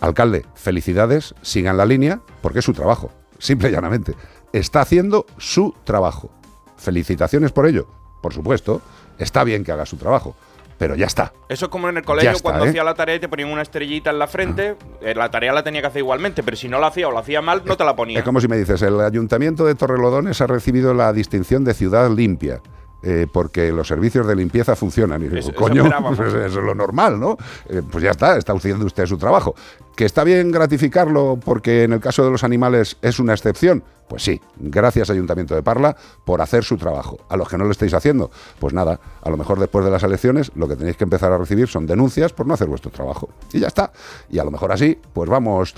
[0.00, 3.10] alcalde, felicidades, sigan la línea, porque es su trabajo.
[3.38, 4.14] Simple y llanamente.
[4.52, 6.30] Está haciendo su trabajo.
[6.76, 7.86] Felicitaciones por ello.
[8.20, 8.80] Por supuesto,
[9.18, 10.34] está bien que haga su trabajo.
[10.78, 11.34] Pero ya está.
[11.50, 12.70] Eso es como en el colegio está, cuando ¿eh?
[12.70, 14.76] hacía la tarea y te ponían una estrellita en la frente.
[15.02, 17.20] eh, La tarea la tenía que hacer igualmente, pero si no la hacía o la
[17.20, 18.18] hacía mal, no te la ponía.
[18.20, 22.10] Es como si me dices, el Ayuntamiento de Torrelodones ha recibido la distinción de ciudad
[22.10, 22.62] limpia.
[23.02, 25.20] Eh, porque los servicios de limpieza funcionan.
[25.22, 25.84] Y digo, Eso- coño,
[26.16, 27.36] pues eso es lo normal, ¿no?
[27.68, 29.54] Eh, pues ya está, está haciendo usted su trabajo.
[29.96, 33.82] ¿Que está bien gratificarlo porque en el caso de los animales es una excepción?
[34.08, 37.18] Pues sí, gracias Ayuntamiento de Parla por hacer su trabajo.
[37.28, 40.02] A los que no lo estáis haciendo, pues nada, a lo mejor después de las
[40.02, 43.28] elecciones lo que tenéis que empezar a recibir son denuncias por no hacer vuestro trabajo.
[43.52, 43.92] Y ya está.
[44.28, 45.74] Y a lo mejor así, pues vamos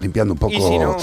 [0.00, 0.96] limpiando un poco Y si no-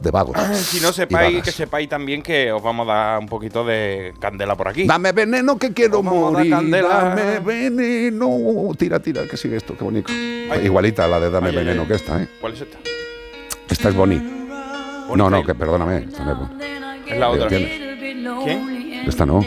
[0.00, 0.36] de vagos.
[0.54, 4.54] Si no sepáis, que sepáis también que os vamos a dar un poquito de candela
[4.56, 4.86] por aquí.
[4.86, 6.50] Dame veneno que quiero morir.
[6.50, 6.88] candela.
[7.14, 8.28] Dame veneno.
[8.76, 10.12] Tira, tira, que sigue esto, qué bonito.
[10.12, 11.88] Igualita a la de Dame Ay, veneno ay.
[11.88, 12.28] que esta, ¿eh?
[12.40, 12.78] ¿Cuál es esta?
[13.68, 14.20] Esta es Bonnie.
[15.14, 16.04] No, no, que perdóname.
[16.04, 16.50] Esta no
[17.06, 17.48] es la otra.
[17.48, 19.04] ¿Quién?
[19.06, 19.40] Esta no.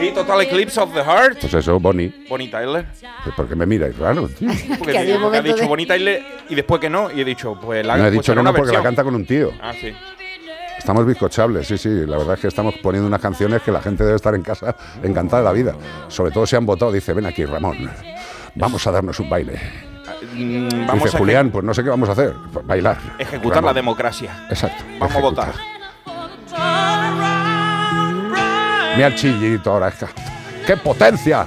[0.00, 1.38] Sí, Total Eclipse of the Heart.
[1.40, 2.26] Pues eso, Bonnie.
[2.28, 2.86] Bonnie Tyler.
[3.24, 4.28] Pues ¿Por qué me miráis raro?
[4.28, 4.48] tío?
[4.78, 7.10] Porque, ha dicho de- Bonnie Tyler y después que no.
[7.10, 9.14] Y he dicho, pues la No he pues dicho no una porque la canta con
[9.14, 9.50] un tío.
[9.60, 9.92] Ah, sí.
[10.78, 11.90] Estamos bizcochables, sí, sí.
[12.06, 14.74] La verdad es que estamos poniendo unas canciones que la gente debe estar en casa
[15.02, 15.74] encantada de la vida.
[16.08, 16.90] Sobre todo si han votado.
[16.90, 17.90] Dice, ven aquí, Ramón.
[18.54, 19.60] Vamos a darnos un baile.
[20.34, 22.34] Mm, Dice a Julián, pues no sé qué vamos a hacer.
[22.52, 22.96] Pues Bailar.
[23.18, 24.46] ejecutar la democracia.
[24.48, 24.82] Exacto.
[24.98, 25.52] Vamos a votar.
[28.96, 29.92] Mira el chillito ahora.
[30.66, 31.46] ¡Qué potencia!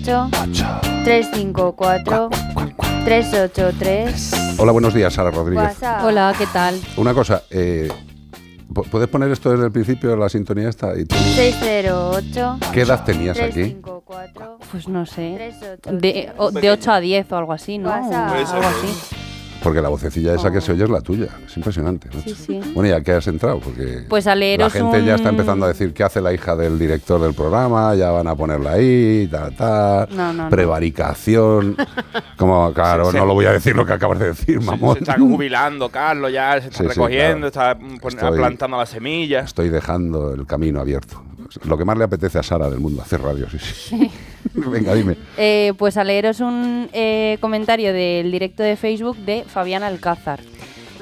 [0.00, 0.28] 8
[1.04, 2.30] 354
[3.04, 4.32] 383.
[4.58, 5.64] Hola, buenos días, Sara Rodríguez.
[5.64, 6.04] WhatsApp.
[6.04, 6.80] Hola, ¿qué tal?
[6.96, 7.88] Una cosa, eh,
[8.90, 10.98] ¿puedes poner esto desde el principio, la sintonía está?
[10.98, 13.52] Y tú- 608 ¿Qué edad tenías aquí?
[13.52, 15.34] 354 Pues no sé.
[15.36, 16.00] 383.
[16.54, 17.90] De, de 8 a 10 o algo así, ¿no?
[17.90, 18.32] WhatsApp.
[18.54, 19.16] Algo así.
[19.62, 21.28] Porque la vocecilla esa que se oye es la tuya.
[21.46, 22.08] Es impresionante.
[22.08, 22.20] macho.
[22.28, 22.60] Sí, sí.
[22.74, 23.60] Bueno, ¿y a qué has entrado?
[23.60, 26.78] Porque Pues a la gente ya está empezando a decir qué hace la hija del
[26.78, 30.50] director del programa, ya van a ponerla ahí, ta, ta, No, no, no.
[30.50, 31.76] prevaricación.
[32.36, 34.94] Como, claro, no lo voy a decir lo que acabas de decir, mamón.
[34.96, 37.78] Se está jubilando, Carlos, ya se está Sí, sí, recogiendo, claro.
[37.80, 39.46] está mm, Estoy- plantando las semillas.
[39.46, 41.22] Estoy dejando el camino abierto.
[41.64, 44.10] Lo que más le apetece a Sara del mundo, hacer radio, sí, sí.
[44.70, 45.16] Venga, dime.
[45.36, 50.40] Eh, pues a leeros un eh, comentario del directo de Facebook de Fabián Alcázar,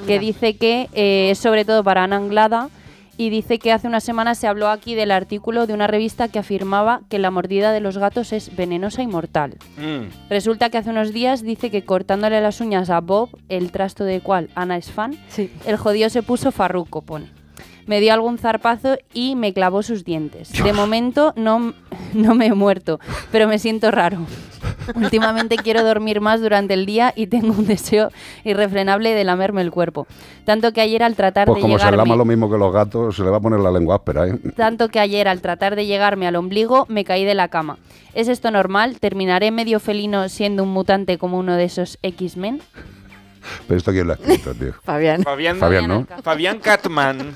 [0.07, 2.69] que dice que eh, es sobre todo para Ana Anglada
[3.17, 6.39] y dice que hace unas semanas se habló aquí del artículo de una revista que
[6.39, 9.57] afirmaba que la mordida de los gatos es venenosa y mortal.
[9.77, 10.29] Mm.
[10.29, 14.21] Resulta que hace unos días dice que cortándole las uñas a Bob, el trasto de
[14.21, 15.15] cual Ana es fan,
[15.67, 17.40] el jodido se puso farruco, pone.
[17.91, 20.53] Me dio algún zarpazo y me clavó sus dientes.
[20.53, 21.73] De momento no,
[22.13, 23.01] no me he muerto,
[23.33, 24.19] pero me siento raro.
[24.95, 28.07] Últimamente quiero dormir más durante el día y tengo un deseo
[28.45, 30.07] irrefrenable de lamerme el cuerpo.
[30.45, 31.97] Tanto que ayer al tratar Pues de como se llegarme...
[31.97, 34.39] lama lo mismo que los gatos, se le va a poner la lengua áspera, ¿eh?
[34.55, 37.77] Tanto que ayer al tratar de llegarme al ombligo me caí de la cama.
[38.13, 39.01] ¿Es esto normal?
[39.01, 42.61] ¿Terminaré medio felino siendo un mutante como uno de esos X-Men?
[43.67, 44.75] Pero esto quién lo ha escrito, tío.
[44.81, 45.23] Fabián.
[45.23, 46.07] Fabián, Fabián, ¿no?
[46.23, 47.33] Fabián Catman.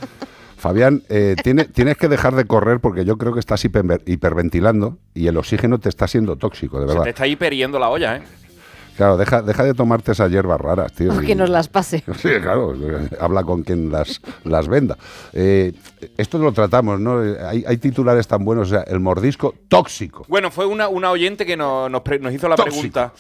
[0.66, 4.98] Fabián, eh, tiene- tienes que dejar de correr porque yo creo que estás hiper- hiperventilando
[5.14, 7.08] y el oxígeno te está siendo tóxico, de Se te verdad.
[7.10, 8.24] está hiperiendo la olla, ¿eh?
[8.98, 11.12] Claro, deja, deja de tomarte esas hierbas raras, tío.
[11.14, 12.04] O y- que nos las pase.
[12.18, 12.74] Sí, claro,
[13.20, 14.98] habla con quien las, las venda.
[15.34, 15.74] Eh,
[16.18, 17.24] esto lo tratamos, ¿no?
[17.24, 20.26] Eh, Hay, hay titulares tan buenos, o sea, el mordisco tóxico.
[20.30, 22.74] Bueno, fue una, una oyente que nos, nos pre- nos hizo la Tóxico.
[22.74, 23.14] pregunta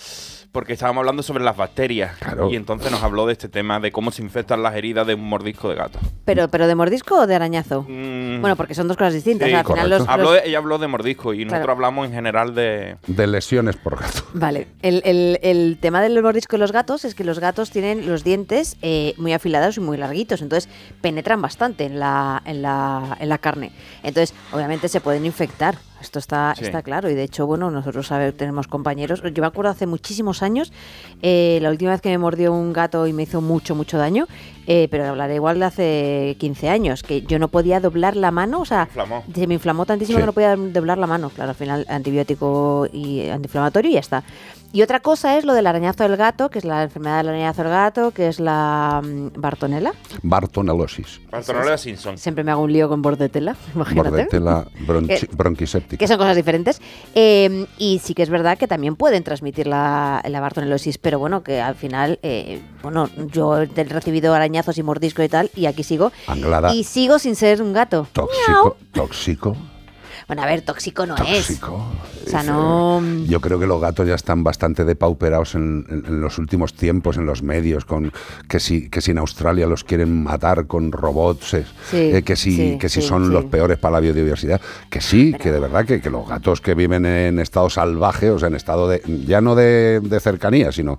[0.55, 2.17] porque estábamos hablando sobre las bacterias.
[2.17, 2.49] Claro.
[2.49, 5.27] Y entonces nos habló de este tema de cómo se infectan las heridas de un
[5.27, 5.99] mordisco de gato.
[6.23, 7.81] Pero, pero de mordisco o de arañazo?
[7.87, 8.39] Mm.
[8.39, 9.49] Bueno, porque son dos cosas distintas.
[9.49, 11.73] Sí, al final los- Habló los- de- ella habló de mordisco y nosotros Claro.
[11.73, 12.95] hablamos en general de...
[13.07, 14.23] De lesiones por gato.
[14.33, 18.07] Vale, el, el- el tema del mordisco de los gatos es que los gatos tienen
[18.07, 20.69] los dientes eh, muy afilados y muy larguitos, entonces
[21.01, 23.73] penetran bastante en la, en la, en la carne.
[24.03, 25.75] Entonces, obviamente se pueden infectar.
[26.01, 26.65] Esto está, Sí.
[26.65, 27.09] está claro.
[27.09, 29.21] Y de hecho, bueno, nosotros sabe- tenemos compañeros.
[29.23, 30.71] Yo me acuerdo hace muchísimos años,
[31.21, 34.27] eh, la última vez que me mordió un gato y me hizo mucho, mucho daño,
[34.67, 38.59] eh, pero hablaré igual de hace 15 años, que yo no podía doblar la mano,
[38.61, 39.23] o sea, Inflamó.
[39.33, 40.21] se me inflamó tantísimo Sí.
[40.21, 41.29] que no podía doblar la mano.
[41.29, 44.23] Claro, al final antibiótico y antiinflamatorio y ya está.
[44.75, 47.63] Y otra cosa es lo del arañazo del gato, que es la enfermedad del arañazo
[47.63, 49.93] del gato, que es la mm, Bartonella.
[50.21, 51.21] Bartonelosis.
[51.31, 52.17] Bartonella Simpson.
[52.17, 54.09] Siempre me hago un lío con bordetela, imagínate.
[54.09, 54.67] Bordetela
[55.31, 55.97] bronquiséptica.
[55.97, 56.81] que son cosas diferentes.
[57.13, 61.41] Eh, y sí que es verdad que también pueden transmitir la, la bartonelosis, pero bueno,
[61.41, 65.83] que al final, eh, bueno, yo he recibido arañazos y mordisco y tal, y aquí
[65.83, 66.11] sigo.
[66.27, 66.75] Anglada.
[66.75, 68.09] Y sigo sin ser un gato.
[68.11, 69.55] Tóxico, tóxico,
[70.27, 71.19] Bueno, a ver, tóxico no es.
[71.47, 71.85] tóxico.
[72.25, 72.99] O sea, no...
[73.27, 77.17] Yo creo que los gatos ya están bastante depauperados en, en- en los últimos tiempos,
[77.17, 78.11] en los medios, con
[78.49, 82.35] que si, que si en Australia los quieren matar con robots, eh, Sí, eh, que
[82.35, 83.31] si, sí, que si sí, son sí.
[83.31, 84.59] los peores para la biodiversidad,
[84.89, 88.39] que sí, que de verdad que, que los gatos que viven en estado salvaje, o
[88.39, 90.97] sea, en estado de, ya no de, de cercanía, sino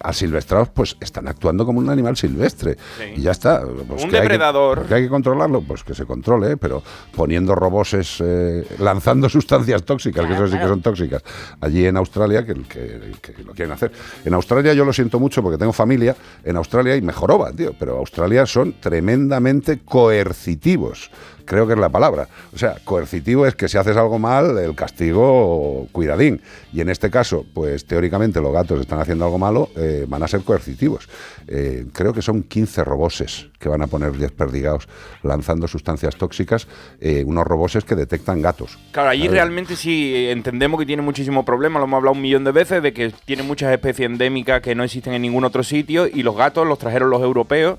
[0.00, 2.76] asilvestrados, pues están actuando como un animal silvestre.
[3.16, 3.62] Y ya está.
[3.86, 4.86] Pues Un que hay que- depredador.
[4.86, 6.82] que hay que controlarlo, pues que se controle, pero
[7.14, 8.36] poniendo roboses, eh,
[8.78, 11.22] lanzando sustancias tóxicas, que eso sí que son tóxicas,
[11.60, 12.98] allí en Australia, que, que-
[13.34, 13.90] que lo quieren hacer.
[14.24, 16.14] En Australia yo lo siento mucho porque tengo familia
[16.44, 21.10] en Australia y me joroba, tío, pero Australia son tremendamente coercitivos.
[21.48, 22.28] Creo que es la palabra.
[22.52, 26.42] O sea, coercitivo es que si haces algo mal, el castigo, cuidadín.
[26.74, 30.28] Y en este caso, pues teóricamente los gatos están haciendo algo malo, eh, van a
[30.28, 31.08] ser coercitivos.
[31.46, 34.88] Eh, creo que son 15 roboses que van a poner desperdigados
[35.22, 36.68] lanzando sustancias tóxicas,
[37.00, 38.78] eh, unos roboses que detectan gatos.
[38.92, 42.52] Claro, allí realmente sí entendemos que tiene muchísimos problemas, lo hemos hablado un millón de
[42.52, 46.22] veces, de que tiene muchas especies endémicas que no existen en ningún otro sitio y
[46.22, 47.78] los gatos los trajeron los europeos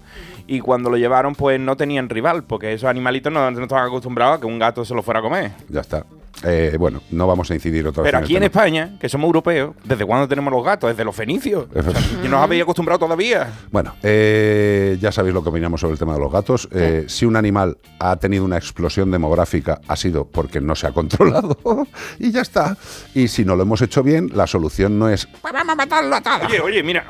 [0.50, 4.38] y cuando lo llevaron pues no tenían rival, porque esos animalitos no, no estaban acostumbrados
[4.38, 5.52] a que un gato se lo fuera a comer.
[5.70, 6.04] Ya está.
[6.44, 8.44] Eh, bueno, no vamos a incidir otra vez Pero aquí en.
[8.44, 10.90] España, que somos europeos, ¿desde cuándo tenemos los gatos?
[10.90, 11.68] Desde los fenicios.
[12.24, 13.52] Y nos habéis acostumbrado todavía.
[13.72, 16.68] Bueno, eh, ya sabéis lo que opinamos sobre el tema de los gatos.
[16.72, 20.92] Eh, si un animal ha tenido una explosión demográfica, ha sido porque no se ha
[20.94, 21.58] controlado
[22.18, 22.78] y ya está.
[23.14, 26.42] Y si no lo hemos hecho bien, la solución no es Vamos a matarlo a.
[26.48, 27.06] Oye, oye, mira.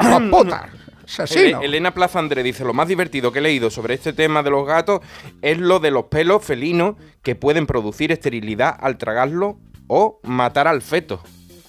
[1.18, 1.60] ¡Asesino!
[1.60, 4.50] Ele- Elena Plaza André dice, lo más divertido que he leído sobre este tema de
[4.52, 5.02] los gatos
[5.42, 9.58] es lo de los pelos felinos que pueden producir esterilidad al tragarlo
[9.88, 11.22] o matar al feto.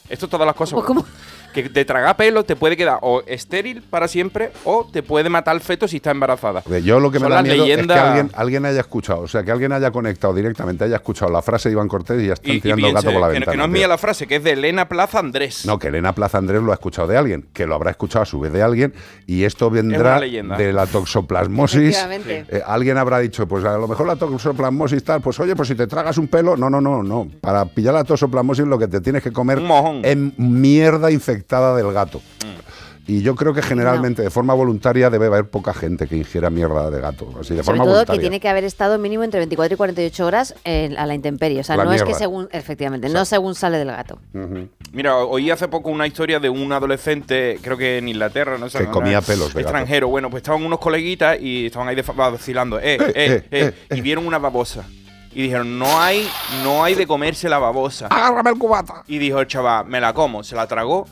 [0.08, 0.78] Esto todas las cosas.
[0.78, 1.06] ¿O cómo?
[1.52, 5.54] Que de tragar pelo te puede quedar o estéril para siempre o te puede matar
[5.56, 6.62] el feto si está embarazada.
[6.82, 9.28] Yo lo que me Son da miedo es leyendas- que alguien, alguien haya escuchado, o
[9.28, 12.34] sea, que alguien haya conectado directamente, haya escuchado la frase de Iván Cortés y ya
[12.34, 13.52] están Y, y tirando el gato por la que, ventana.
[13.52, 15.66] que no es mía la frase, que es de Elena Plaza Andrés.
[15.66, 18.26] No, que Elena Plaza Andrés lo ha escuchado de alguien, que lo habrá escuchado a
[18.26, 18.94] su vez de alguien,
[19.26, 20.56] y esto Es vendrá leyenda.
[20.56, 22.06] de la toxoplasmosis.
[22.26, 25.74] Eh, alguien habrá dicho, pues a lo mejor la toxoplasmosis tal, pues oye, pues si
[25.74, 27.28] te tragas un pelo, no, no, no, no.
[27.40, 29.60] Para pillar la toxoplasmosis lo que te tienes que comer
[30.02, 32.18] es mierda infectada del gato.
[32.44, 32.80] Mm.
[33.06, 36.90] Y yo creo que generalmente, de forma voluntaria, debe haber poca gente que ingiera mierda
[36.92, 37.26] de gato.
[37.40, 38.20] Así, de Sobre forma todo que voluntaria.
[38.20, 41.58] tiene que haber estado mínimo entre 24 y 48 horas en- a la intemperie.
[41.58, 42.18] O sea, La no es que mierda.
[42.20, 44.20] según, efectivamente, no según sale del gato.
[44.32, 44.68] Ujú.
[44.92, 48.78] Mira, oí hace poco una historia de un adolescente, creo que en Inglaterra, no sé.
[48.78, 49.74] Que no, comía no, pelos de gato.
[49.76, 50.06] Extranjero.
[50.06, 52.78] Bueno, pues estaban unos coleguitas y estaban ahí vacilando.
[52.78, 54.84] Eh, eh, eh, eh, eh, y vieron una babosa.
[55.32, 56.28] Y dijeron, no hay,
[56.62, 58.06] no hay de comerse la babosa.
[58.08, 59.02] Agárrame el cubata.
[59.08, 60.44] Y dijo el chaval, me la como.
[60.44, 61.06] Se la tragó.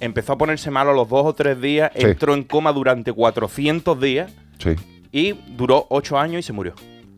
[0.00, 1.90] Empezó a ponerse malo a los dos o tres días.
[1.96, 2.06] Sí.
[2.06, 4.32] Entró en coma durante 400 días.
[4.58, 4.74] Sí,
[5.12, 6.74] Y duró ocho años y se murió.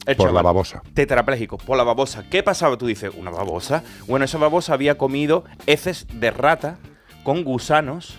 [0.06, 0.82] El por la babosa.
[0.94, 2.24] Tetrapléjico, por la babosa.
[2.30, 2.78] ¿Qué pasaba?
[2.78, 3.82] Tú dices, ¿una babosa?
[4.06, 6.78] Bueno, esa babosa había comido heces de rata
[7.24, 8.18] con gusanos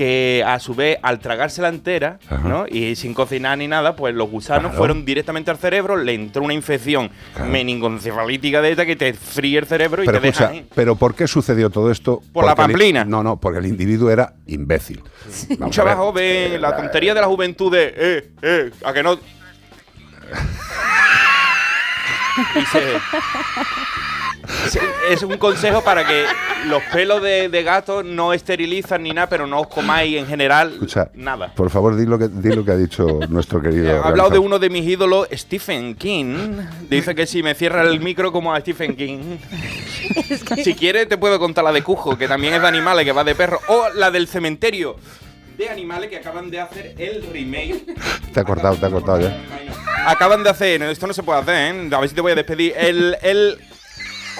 [0.00, 2.48] que a su vez al tragársela entera, Ajá.
[2.48, 2.64] ¿no?
[2.66, 4.78] Y sin cocinar ni nada, pues los gusanos Claro.
[4.78, 7.10] fueron directamente al cerebro, le entró una infección
[7.50, 10.66] meningoencefalítica de esta que te fríe el cerebro Pero y te escucha, deja ahí.
[10.74, 12.22] ¿pero por qué sucedió todo esto?
[12.32, 13.04] Por la el- pamplina.
[13.04, 15.02] no, no, porque el individuo era imbécil.
[15.50, 16.04] Un Vamos a chaval ver.
[16.06, 19.18] joven, la tontería de la juventud de, eh, eh, a que no...
[25.10, 26.24] es un consejo para que
[26.66, 30.72] los pelos de, de gato no esterilizan ni nada, pero no os comáis en general
[30.74, 31.52] Escucha, nada.
[31.54, 33.90] por favor, di lo que, di lo que ha dicho nuestro querido.
[33.90, 36.58] He hablado de uno de mis ídolos, Stephen King.
[36.88, 39.18] Dice que si me cierra el micro como a Stephen King.
[40.64, 43.22] Si quieres te puedo contar la de Cujo, que también es de animales, que va
[43.22, 43.60] de perro.
[43.68, 44.96] O la del cementerio
[45.56, 47.84] de animales que acaban de hacer el remake.
[48.32, 49.36] Te ha cortado, te ha cortado ya.
[50.06, 51.88] Acaban de hacer, esto no se puede hacer, ¿eh?
[51.94, 52.72] A ver si te voy a despedir.
[52.76, 53.58] El, el,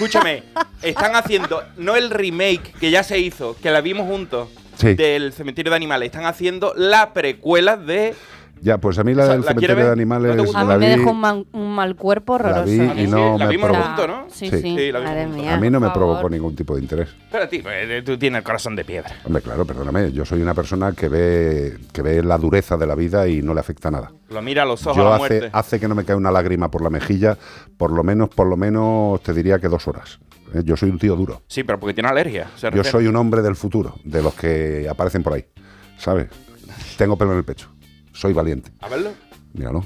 [0.05, 0.43] escúchame,
[0.83, 4.95] están haciendo, no el remake que ya se hizo, que la vimos juntos, Sí.
[4.95, 8.15] del cementerio de animales, están haciendo la precuela de...
[8.63, 10.59] Ya, pues a mí la O sea, del ¿la cementerio de animales ¿No?
[10.59, 12.65] A la mí me dejó un, man- un mal cuerpo La horroroso.
[12.67, 14.07] vi y no la me provocó.
[14.07, 14.27] ¿no?
[14.29, 14.57] Sí, Sí.
[14.61, 14.77] sí.
[14.77, 15.55] Sí, la vimos Madre mía.
[15.55, 17.09] A mí no me provocó ningún tipo de interés.
[17.33, 19.11] Pero a ti, pues, tú tienes el corazón de piedra.
[19.25, 22.95] Hombre, claro, perdóname, yo soy una persona que ve, que ve la dureza de la
[22.95, 24.13] vida y no le afecta nada.
[24.29, 25.51] Lo mira a los ojos Yo a la hace, muerte.
[25.53, 27.39] hace que no me cae una lágrima por la mejilla,
[27.79, 30.19] por lo menos, por lo menos te diría que dos horas.
[30.53, 31.43] Eh, Yo soy un tío duro.
[31.47, 32.49] Sí, pero porque tiene alergia.
[32.75, 35.47] Yo soy un hombre del futuro, de los que aparecen por ahí.
[35.97, 36.29] ¿Sabes?
[36.99, 37.69] Tengo pelo en el pecho.
[38.21, 38.71] Soy valiente.
[38.81, 39.13] A verlo.
[39.55, 39.83] Míralo.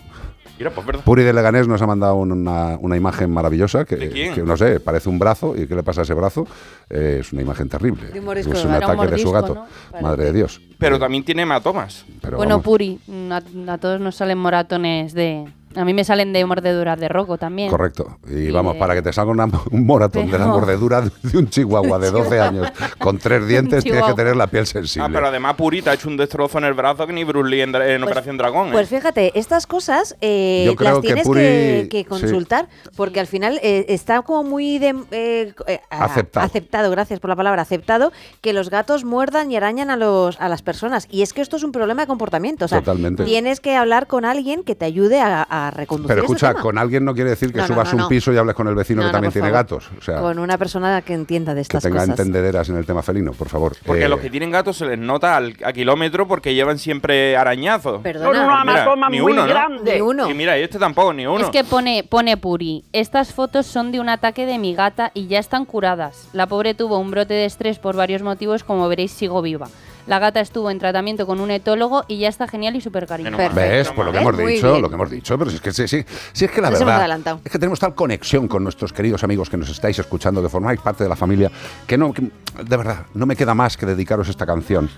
[0.58, 1.04] Mira, pues verdad.
[1.04, 4.34] Puri de Leganés nos ha mandado una, una imagen maravillosa que, ¿De quién?
[4.34, 5.54] que no sé, parece un brazo.
[5.56, 6.44] ¿Y qué le pasa a ese brazo?
[6.90, 8.08] Eh, es una imagen terrible.
[8.08, 9.54] De un morisco, es un ataque de su gato.
[9.54, 10.00] ¿no?
[10.00, 10.60] Madre de Dios.
[10.78, 12.04] Pero también tiene hematomas.
[12.20, 12.98] Pero bueno, vamos, Puri,
[13.30, 13.40] a,
[13.72, 15.44] a todos nos salen moratones de...
[15.76, 17.70] A mí me salen de mordeduras de roco también.
[17.70, 18.18] Correcto.
[18.28, 21.00] Y, Y vamos, de- para que te salga una- un moratón de la Pero- mordedura
[21.22, 22.68] de un chihuahua de 12 años
[22.98, 25.08] con tres dientes, tienes que tener la piel Ah, sensible.
[25.12, 27.74] pero además Purita ha hecho un destrozo en el brazo que ni Bruce Lee en,
[27.74, 28.68] en Operación Dragón.
[28.68, 28.72] ¿eh?
[28.72, 32.04] Pues fíjate, estas cosas eh, Yo creo las que tienes Puri- que, que sí.
[32.04, 36.46] consultar porque al final eh, está como muy de, eh, eh, Aceptado.
[36.46, 40.48] aceptado, gracias por la palabra, aceptado que los gatos muerdan y arañan a, los, a
[40.48, 41.06] las personas.
[41.10, 42.64] Y es que esto es un problema de comportamiento.
[42.64, 43.24] O sea, Totalmente.
[43.24, 46.60] tienes que hablar con alguien que te ayude a, a reconducir Pero escucha, tema.
[46.62, 48.08] con alguien no quiere decir que No, subas no, un no.
[48.08, 49.62] piso y hables con el vecino No, que no, también tiene favor.
[49.62, 49.90] gatos.
[49.98, 52.10] O sea, Con una persona que entienda de que estas tenga cosas.
[52.10, 53.76] entendederas en el tema felino, por favor.
[53.84, 57.36] Porque Eh, los que tienen gatos se les nota al, a kilómetro porque llevan siempre
[57.36, 58.00] arañazos.
[58.02, 58.30] Perdona.
[58.30, 59.48] Con una Mira, ni muy uno, ¿no?
[59.48, 59.94] grande.
[59.94, 60.30] Ni uno.
[60.30, 61.44] Y mira, y este tampoco, ni uno.
[61.44, 65.26] Es que pone, pone Puri, estas fotos son de un ataque de mi gata y
[65.28, 66.28] ya están curadas.
[66.32, 69.68] La pobre tuvo un brote de estrés por varios motivos, como veréis sigo viva.
[70.06, 73.48] La gata estuvo en tratamiento con un etólogo y ya está genial y súper cariñosa.
[73.48, 73.90] ¿Ves?
[73.90, 74.82] Por lo que hemos dicho, bien.
[74.82, 76.80] lo que hemos dicho, pero si es que, sí, sí, si es que la Nos
[76.80, 80.48] verdad es que tenemos tal conexión con nuestros queridos amigos que nos estáis escuchando, que
[80.48, 81.50] formáis parte de la familia,
[81.86, 84.90] que no, que, de verdad, no me queda más que dedicaros esta canción.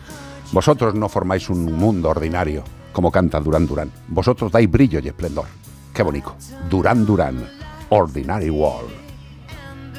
[0.53, 3.93] Vosotros no formáis un mundo ordinario, como canta Durán Durán.
[4.09, 5.47] Vosotros dais brillo y esplendor.
[5.95, 6.37] Qué bonito.
[6.69, 7.49] Durán Durán,
[7.91, 8.91] Ordinary World.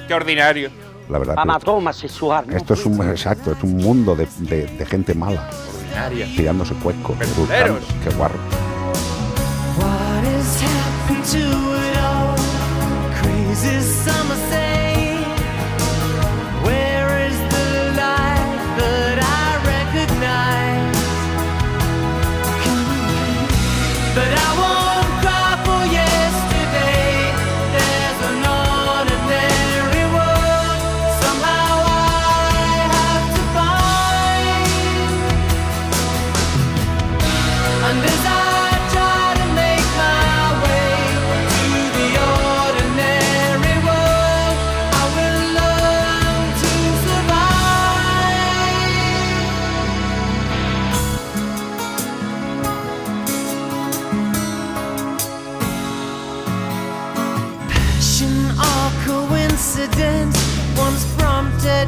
[0.08, 0.87] Qué ordinario.
[1.10, 1.36] La verdad.
[1.38, 2.46] Amatoma sexual.
[2.48, 2.58] ¿no?
[2.58, 5.50] esto es un, exacto, es un mundo de, de- de gente mala,
[5.80, 6.28] Ordinaria.
[6.36, 7.18] tirándose cuescos.
[7.18, 8.36] Qué guarro.
[9.78, 11.38] What has happened to
[11.92, 11.97] it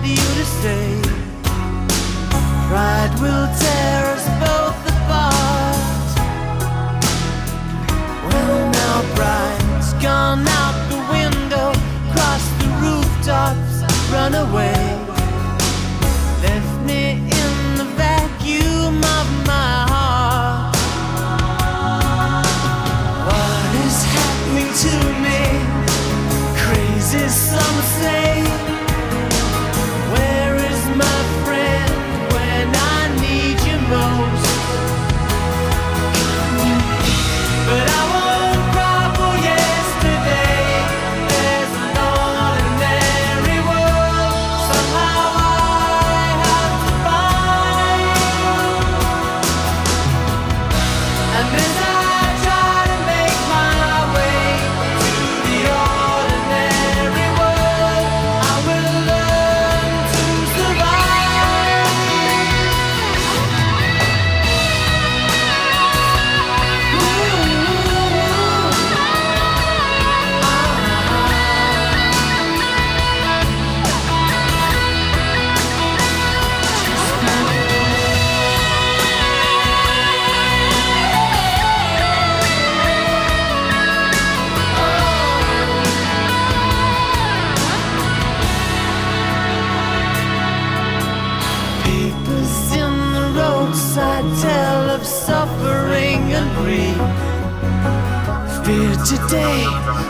[0.02, 1.02] had you to stay.
[2.68, 3.99] Pride will tear.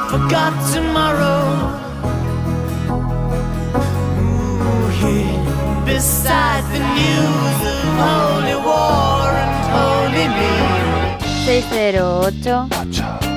[0.10, 1.40] Forgot tomorrow.
[4.18, 10.50] Ooh, beside the news of holy war and holy me.
[11.46, 12.70] 608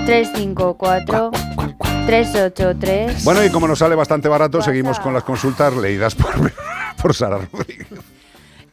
[0.07, 1.31] 354
[2.07, 6.33] 383 Bueno, y como nos sale bastante barato, seguimos con las consultas leídas por,
[7.03, 7.62] por Sara Rodríguez.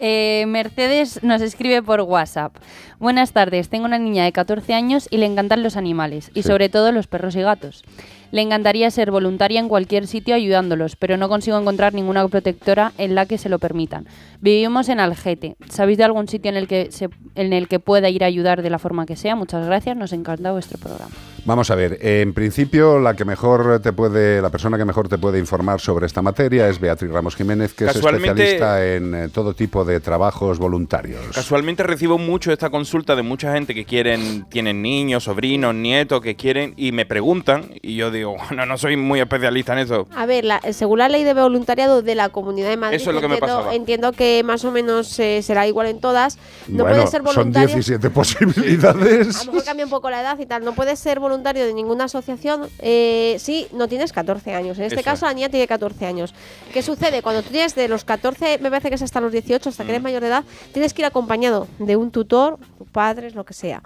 [0.02, 2.56] Eh, Mercedes nos escribe por WhatsApp.
[3.00, 6.48] Buenas tardes, tengo una niña de 14 años y le encantan los animales, y Sí.
[6.48, 7.84] sobre todo los perros y gatos.
[8.32, 13.16] Le encantaría ser voluntaria en cualquier sitio ayudándolos, pero no consigo encontrar ninguna protectora en
[13.16, 14.08] la que se lo permitan.
[14.42, 15.56] Vivimos en Algete.
[15.70, 18.62] ¿Sabéis de algún sitio en el que se, en el que pueda ir a ayudar
[18.62, 19.36] de la forma que sea?
[19.36, 21.12] Muchas gracias, nos encanta vuestro programa.
[21.46, 25.18] Vamos a ver, en principio la que mejor te puede, la persona que mejor te
[25.18, 29.54] puede informar sobre esta materia es Beatriz Ramos Jiménez, que es especialista en eh, todo
[29.54, 31.22] tipo de trabajos voluntarios.
[31.34, 36.36] Casualmente recibo mucho esta consulta de mucha gente que quieren, tienen niños, sobrinos, nietos, que
[36.36, 40.08] quieren y me preguntan y yo digo, bueno, no soy muy especialista en eso.
[40.16, 43.16] A ver, la- según la ley de voluntariado de la Comunidad de Madrid, Eso es
[43.16, 43.76] lo que me entiendo, pasaba.
[43.76, 46.38] entiendo que más o menos eh, será igual en todas.
[46.68, 47.68] No bueno, puede ser son voluntario.
[47.76, 49.46] 17 A posibilidades.
[49.46, 50.64] lo mejor cambia un poco la edad y tal.
[50.64, 54.78] No puedes ser voluntario de ninguna asociación eh, si no tienes 14 años.
[54.78, 56.34] En este Eso caso, la niña tiene 14 años.
[56.74, 57.22] ¿Qué sucede?
[57.22, 59.90] Cuando tú tienes de los 14, me parece que es hasta los 18, hasta que
[59.90, 59.92] Mm.
[59.92, 60.44] eres mayor de edad,
[60.74, 63.82] tienes que ir acompañado de un tutor, tus padres, lo que sea.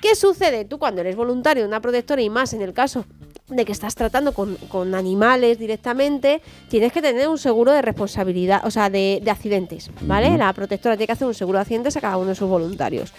[0.00, 0.64] ¿Qué sucede?
[0.66, 3.06] Tú cuando eres voluntario de una protectora y más en el caso
[3.48, 8.62] de que estás tratando con, con animales directamente, tienes que tener un seguro de responsabilidad,
[8.64, 10.36] o sea, de, de accidentes, ¿vale?
[10.38, 13.12] La protectora tiene que hacer un seguro de accidentes a cada uno de sus voluntarios.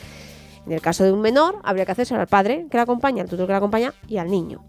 [0.65, 3.29] En el caso de un menor, habría que hacerse al padre que la acompaña, al
[3.29, 4.63] tutor que la acompaña y al niño.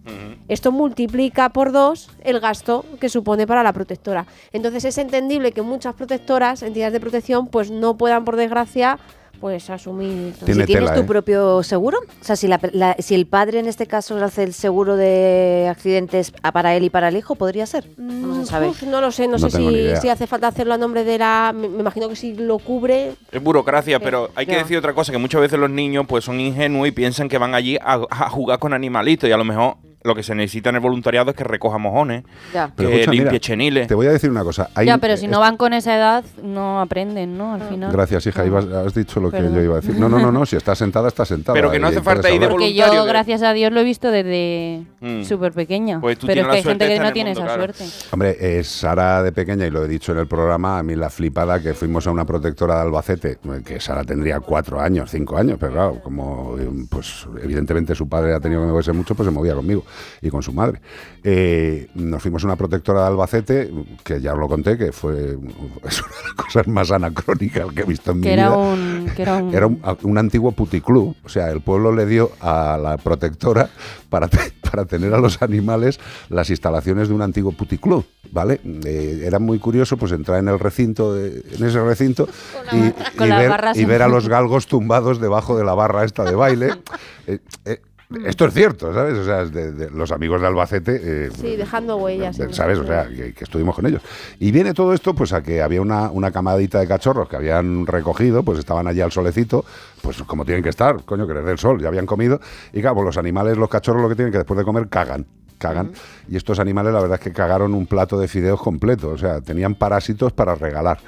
[0.46, 4.26] Esto multiplica por dos el gasto que supone para la protectora.
[4.52, 8.98] Entonces es entendible que muchas protectoras, entidades de protección, pues no puedan, por desgracia,
[9.36, 10.34] pues asumir.
[10.44, 11.04] Tiene si tienes tela, tu ¿eh?
[11.04, 14.52] propio seguro, o sea, si, la- la- si el padre en este caso hace el
[14.52, 17.88] seguro de accidentes para él y para el hijo, podría ser.
[17.98, 18.68] No se sabe.
[18.68, 21.52] Uf, no lo sé, no, No sé si, hace falta hacerlo a nombre de la.
[21.54, 23.12] Me, me imagino que si lo cubre.
[23.32, 26.40] Es burocracia, pero hay que decir otra cosa, que muchas veces los niños pues son
[26.40, 29.76] ingenuos y piensan que van allí a, a jugar con animalitos y a lo mejor
[30.04, 32.24] lo que se necesita en el voluntariado es que recoja mojones,
[32.54, 32.70] Ya.
[32.76, 33.88] Pero que escucha, mira, limpie cheniles.
[33.88, 34.68] Te voy a decir una cosa.
[34.74, 37.54] hay- ya, pero si eh, no van con esa edad, no aprenden, ¿no?
[37.54, 37.90] Al final.
[37.92, 38.44] Gracias, hija.
[38.46, 39.98] ibas- has dicho lo que yo iba a decir.
[39.98, 40.46] No, no, no, no.
[40.46, 41.54] Si está sentada, está sentada.
[41.54, 42.48] Pero que no hace falta ir de.
[42.48, 45.24] Porque yo, gracias a Dios, lo he visto desde Mm.
[45.24, 46.00] súper pequeña.
[46.00, 47.72] Pues tú pero es que hay gente que no tiene mundo, esa claro.
[47.74, 47.84] suerte.
[48.12, 51.10] Hombre, es Sara de pequeña, y lo he dicho en el programa, a mí la
[51.10, 55.36] flipada que fuimos a una protectora de Albacete, eh, que Sara tendría cuatro años, cinco
[55.36, 59.26] años, pero claro, como eh, pues evidentemente su padre ha tenido que moverse mucho, pues
[59.26, 59.84] se movía conmigo
[60.22, 60.80] y con su madre.
[61.22, 63.70] Eh, nos fuimos a una protectora de Albacete,
[64.04, 65.14] que ya os lo conté, que fue
[65.84, 68.56] es una de las cosas más anacrónicas que he visto en Que mi era vida.
[68.58, 72.30] un, que era un, Era un, un antiguo puticlub, o sea, el pueblo le dio
[72.40, 73.68] a la protectora
[74.08, 78.60] para, te- para tener a los animales las instalaciones de un antiguo puticlub, ¿vale?
[78.84, 82.28] Eh, era muy curioso pues entrar en el recinto, de- en ese recinto
[82.72, 82.80] y,
[83.28, 86.70] ver, barras y ver a los galgos tumbados debajo de la barra esta de baile.
[87.28, 87.80] Eh, eh,
[88.24, 89.14] Esto es cierto, ¿sabes?
[89.18, 92.36] O sea, de- de los amigos de Albacete, eh, Sí, dejando huellas.
[92.52, 92.78] ¿sabes?
[92.78, 94.00] O sea, que, que estuvimos con ellos.
[94.38, 97.84] Y viene todo esto pues a que había una, una camadita de cachorros que habían
[97.86, 99.64] recogido, pues estaban allí al solecito,
[100.02, 102.40] pues como tienen que estar, coño, que les dé el sol, ya habían comido.
[102.72, 105.26] Y claro, pues los animales, los cachorros lo que tienen que después de comer cagan.
[105.58, 105.92] Cagan.
[106.28, 109.08] Y estos animales, la verdad es que cagaron un plato de fideos completo.
[109.08, 110.98] O sea, tenían parásitos para regalar.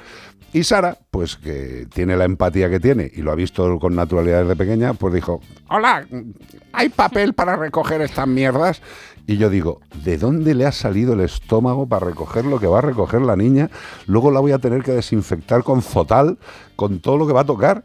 [0.51, 4.41] Y Sara, pues que tiene la empatía que tiene y lo ha visto con naturalidad
[4.41, 6.07] desde pequeña, pues dijo, hola,
[6.73, 8.81] ¿hay papel para recoger estas mierdas?
[9.27, 12.79] Y yo digo, ¿de dónde le ha salido el estómago para recoger lo que va
[12.79, 13.69] a recoger la niña?
[14.07, 16.39] Luego la voy a tener que desinfectar con fotal,
[16.75, 17.83] con todo lo que va a tocar.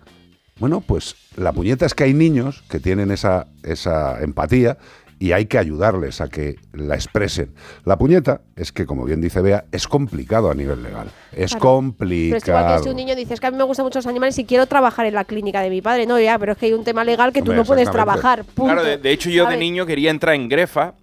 [0.59, 4.79] Bueno, pues la puñeta es que hay niños que tienen esa, esa empatía
[5.19, 7.53] y hay que ayudarles a que la expresen.
[7.85, 11.09] La puñeta es que, como bien dice Bea, es complicado a nivel legal.
[11.33, 11.61] Es Claro.
[11.61, 12.31] complicado.
[12.31, 13.99] Pero es igual que si un niño dice, es que a mí me gustan mucho
[13.99, 16.07] los animales y quiero trabajar en la clínica de mi padre.
[16.07, 18.45] No, ya, pero es que hay un tema legal que tú Hombre, no puedes trabajar.
[18.45, 18.73] Punto.
[18.73, 20.95] Claro, de, de hecho yo de niño quería entrar en Grefa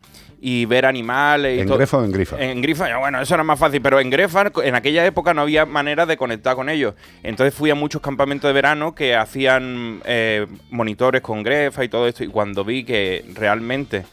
[0.43, 1.67] y ver animales y ¿En.
[1.67, 2.35] Grefa o en Grifa?
[2.39, 5.65] En Grifa, bueno, eso era más fácil, pero en Grefa en aquella época no había
[5.67, 6.95] manera de conectar con ellos.
[7.21, 12.07] Entonces fui a muchos campamentos de verano que hacían eh, monitores con Grefa y todo
[12.07, 14.03] esto y cuando vi que realmente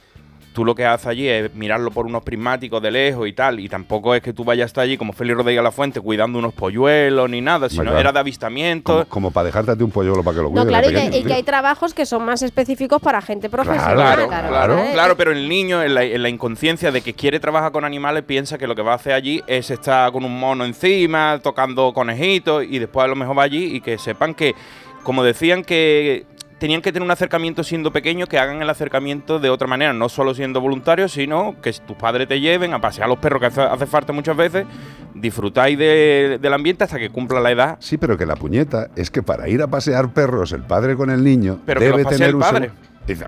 [0.58, 3.68] tú lo que haces allí es mirarlo por unos prismáticos de lejos y tal, y
[3.68, 7.30] tampoco es que tú vayas hasta allí como Félix Rodríguez La Fuente cuidando unos polluelos
[7.30, 8.00] ni nada, sino claro.
[8.00, 8.92] era de avistamiento.
[8.92, 10.58] Como, como para dejarte a ti un polluelo para que lo cuide.
[10.58, 13.94] No, de claro, y que, y hay trabajos que son más específicos para gente profesional.
[13.94, 14.90] Claro, claro, ¿eh?
[14.94, 18.24] claro, pero el niño en la, en la inconsciencia de que quiere trabajar con animales
[18.24, 21.92] piensa que lo que va a hacer allí es estar con un mono encima, tocando
[21.92, 24.56] conejitos y después a lo mejor va allí y que sepan que,
[25.04, 26.26] como decían que
[26.58, 30.08] tenían que tener un acercamiento siendo pequeños, que hagan el acercamiento de otra manera, no
[30.08, 33.46] solo siendo voluntarios, sino que tus padres te lleven a pasear a los perros que
[33.46, 34.66] hace, hace falta muchas veces,
[35.14, 37.76] disfrutáis de- del ambiente hasta que cumpla la edad.
[37.80, 41.10] Sí, pero que la puñeta es que para ir a pasear perros el padre con
[41.10, 42.70] el niño Pero que debe los tener el padre.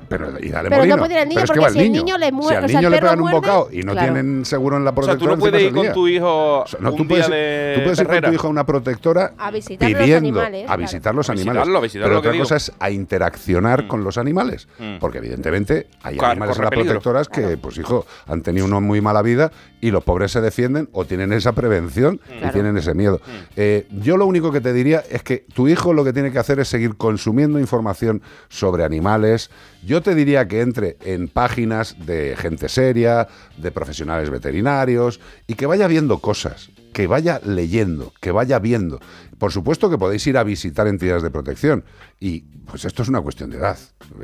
[0.08, 1.84] Pero, y dale Pero no puede ir el niño, Pero es que porque si el
[1.92, 2.02] niño.
[2.04, 3.92] niño le muerde- Si al o sea, niño el le pegan un bocado y no
[3.92, 4.12] Claro.
[4.12, 6.90] tienen seguro en la O sea, protectora, tú no puedes ir con tu hijo No,
[6.90, 9.90] un tú puedes, de tú puedes ir con tu hijo a una protectora A visitar
[9.90, 11.62] los pidiendo animales, a visitar los animales.
[11.66, 12.44] visitarlo, pero lo que otra digo.
[12.44, 14.68] cosa es a interaccionar con los animales.
[14.78, 14.98] Mm.
[14.98, 19.00] Porque evidentemente hay Claro, animales en las protectoras que, pues hijo, han tenido una muy
[19.00, 19.50] mala vida
[19.80, 22.52] y los pobres se defienden o tienen esa prevención y Claro.
[22.52, 23.20] tienen ese miedo.
[23.56, 26.38] Eh, yo lo único que te diría es que tu hijo lo que tiene que
[26.38, 29.50] hacer es seguir consumiendo información sobre animales.
[29.84, 35.66] Yo te diría que entre en páginas de gente seria, de profesionales veterinarios y que
[35.66, 39.00] vaya viendo cosas, que vaya leyendo, que vaya viendo.
[39.40, 41.82] Por supuesto que podéis ir a visitar entidades de protección
[42.20, 43.76] y pues esto es una cuestión de edad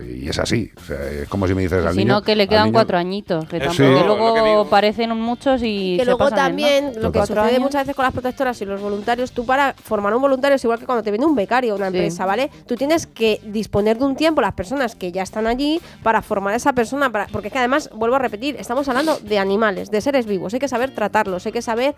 [0.07, 0.71] y es así.
[0.77, 2.75] O sea, es como si me dices al si niño, no, que le quedan niño-
[2.75, 3.47] cuatro añitos.
[3.47, 3.83] Que, tampoco- sí.
[3.83, 4.69] que que luego digo.
[4.71, 7.61] parecen muchos y Que se luego pasan el también, lo que sucede años.
[7.61, 10.79] muchas veces con las protectoras y los voluntarios, tú para formar un voluntario es igual
[10.79, 12.51] que cuando te viene un becario a una empresa, ¿vale?
[12.69, 16.53] Tú tienes que disponer de un tiempo, las personas que ya están allí, para formar
[16.53, 19.91] a esa persona, para, porque es que además, vuelvo a repetir, estamos hablando de animales,
[19.91, 21.95] de seres vivos, hay que saber tratarlos, hay que saber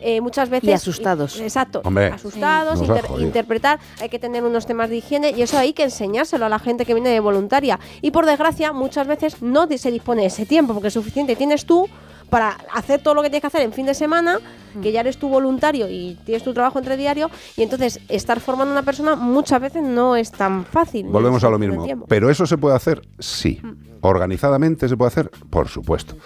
[0.00, 0.68] eh, muchas veces...
[0.68, 1.38] Y asustados.
[1.38, 5.72] Exacto, Hombre, asustados, inter- interpretar, hay que tener unos temas de higiene y eso hay
[5.72, 7.78] que enseñárselo a la gente que viene de voluntaria.
[8.00, 11.88] Y por desgracia, muchas veces no se dispone de ese tiempo, porque suficiente tienes tú
[12.30, 14.38] para hacer todo lo que tienes que hacer en fin de semana,
[14.80, 18.70] que ya eres tú voluntario y tienes tu trabajo entre diario, y entonces estar formando
[18.72, 21.06] a una persona muchas veces no es tan fácil.
[21.08, 22.06] Volvemos es a lo mismo.
[22.08, 23.02] ¿Pero eso se puede hacer?
[23.18, 23.60] Sí.
[24.00, 25.30] ¿Organizadamente se puede hacer?
[25.50, 26.16] Por supuesto.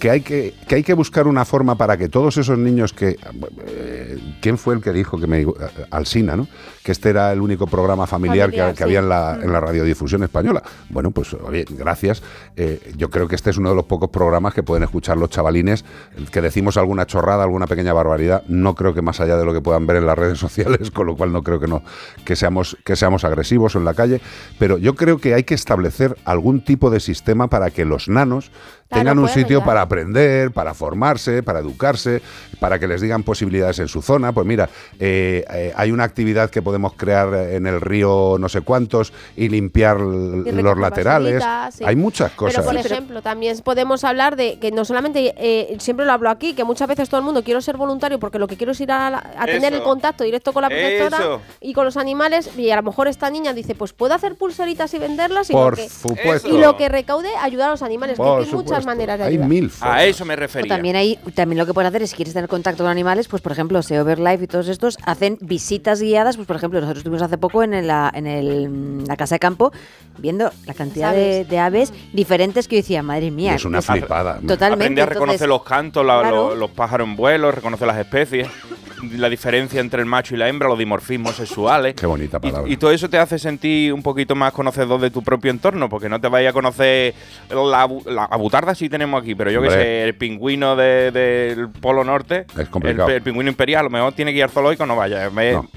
[0.00, 3.16] ¿Que hay que, que hay que buscar una forma para que todos esos niños que...
[3.66, 5.40] eh, ¿Quién fue el que dijo que me...
[5.42, 5.46] eh,
[5.90, 6.46] Alsina, ¿no?
[6.86, 8.82] Que este era el único programa familiar, Familiar, que, que sí.
[8.84, 9.42] había en la, Mm.
[9.42, 10.62] en la radiodifusión española.
[10.88, 12.22] Bueno, pues oye, gracias.
[12.54, 15.30] Eh, yo creo que este es uno de los pocos programas que pueden escuchar los
[15.30, 15.84] chavalines,
[16.30, 18.44] que decimos alguna chorrada, alguna pequeña barbaridad.
[18.46, 21.08] No creo que más allá de lo que puedan ver en las redes sociales, con
[21.08, 21.82] lo cual no creo que no
[22.24, 24.20] que seamos que seamos agresivos en la calle,
[24.60, 28.52] pero yo creo que hay que establecer algún tipo de sistema para que los nanos
[28.88, 29.64] Claro, tengan un sitio ayudar.
[29.66, 32.22] para aprender, para formarse, para educarse,
[32.60, 34.30] para que les digan posibilidades en su zona.
[34.30, 34.68] Pues mira,
[35.00, 39.48] eh, eh, hay una actividad que podemos crear en el río no sé cuántos y
[39.48, 41.42] limpiar Y los laterales.
[41.72, 41.84] sí.
[41.84, 42.64] Hay muchas cosas.
[42.64, 46.54] Pero, por ejemplo, también podemos hablar de que no solamente, eh, siempre lo hablo aquí,
[46.54, 48.90] que muchas veces todo el mundo quiero ser voluntario porque lo que quiero es ir
[48.92, 51.40] a, la- a tener el contacto directo con la protectora Eso.
[51.60, 52.50] y con los animales.
[52.56, 55.50] Y a lo mejor esta niña dice, pues puedo hacer pulseritas y venderlas.
[55.50, 56.48] Y Por lo que, supuesto.
[56.48, 58.16] Y lo que recaude, ayudar a los animales.
[58.16, 58.86] Por que hay muchas supuesto.
[58.86, 59.48] maneras de Hay ayudar.
[59.48, 60.02] mil A formas.
[60.04, 60.68] eso me O refería.
[60.74, 63.42] también hay, también lo que puedes hacer es si quieres tener contacto con animales, pues
[63.42, 67.22] por ejemplo, SEO Life y todos estos hacen visitas guiadas, pues por ejemplo, nosotros estuvimos
[67.22, 69.72] hace poco en la, en el, mm, la casa de campo
[70.18, 71.48] viendo la cantidad de, aves.
[71.48, 73.54] de aves diferentes que yo decía, madre mía.
[73.54, 74.40] es una flipada.
[74.46, 74.84] Totalmente.
[74.84, 76.48] Aprende a reconocer entonces- los cantos, la- Claro.
[76.50, 78.48] los, los pájaros en vuelo, reconoce las especies.
[79.12, 81.94] La diferencia entre el macho y la hembra, los dimorfismos sexuales.
[81.94, 82.70] Qué bonita palabra.
[82.70, 86.08] y todo eso te hace sentir un poquito más conocedor de tu propio entorno, porque
[86.08, 87.14] no te vayas a conocer
[87.50, 91.68] la, la a butarda sí tenemos aquí, pero yo que sé, el pingüino de- del
[91.70, 93.08] Polo Norte, Es complicado.
[93.08, 95.28] El, el pingüino imperial, a lo mejor tiene que ir al zoológico, no vaya.
[95.30, 95.68] No.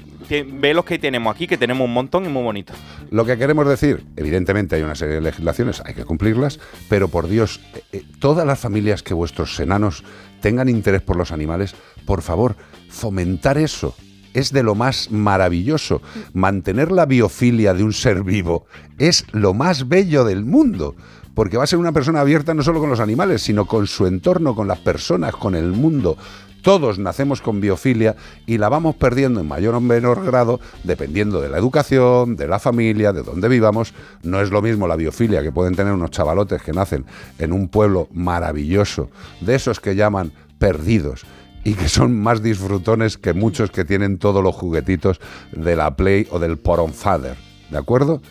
[0.46, 2.76] ve los que tenemos aquí, que tenemos un montón y muy bonitos.
[3.10, 7.26] Lo que queremos decir, evidentemente hay una serie de legislaciones, hay que cumplirlas, pero por
[7.28, 10.04] Dios, eh, eh, todas las familias que vuestros enanos
[10.40, 11.74] tengan interés por los animales,
[12.06, 12.56] por favor,
[12.88, 13.94] fomentar eso.
[14.32, 16.02] Es de lo más maravilloso.
[16.32, 18.66] Mantener la biofilia de un ser vivo
[18.98, 20.94] es lo más bello del mundo.
[21.34, 24.06] Porque va a ser una persona abierta no solo con los animales, sino con su
[24.06, 26.16] entorno, con las personas, con el mundo.
[26.62, 28.16] Todos nacemos con biofilia
[28.46, 32.58] y la vamos perdiendo en mayor o menor grado dependiendo de la educación, de la
[32.58, 33.94] familia, de dónde vivamos.
[34.22, 37.04] No es lo mismo la biofilia que pueden tener unos chavalotes que nacen
[37.38, 39.10] en un pueblo maravilloso,
[39.40, 41.24] de esos que llaman perdidos
[41.64, 45.20] y que son más disfrutones que muchos que tienen todos los juguetitos
[45.52, 47.36] de la Play o del Poron Father.
[47.70, 48.22] ¿De acuerdo?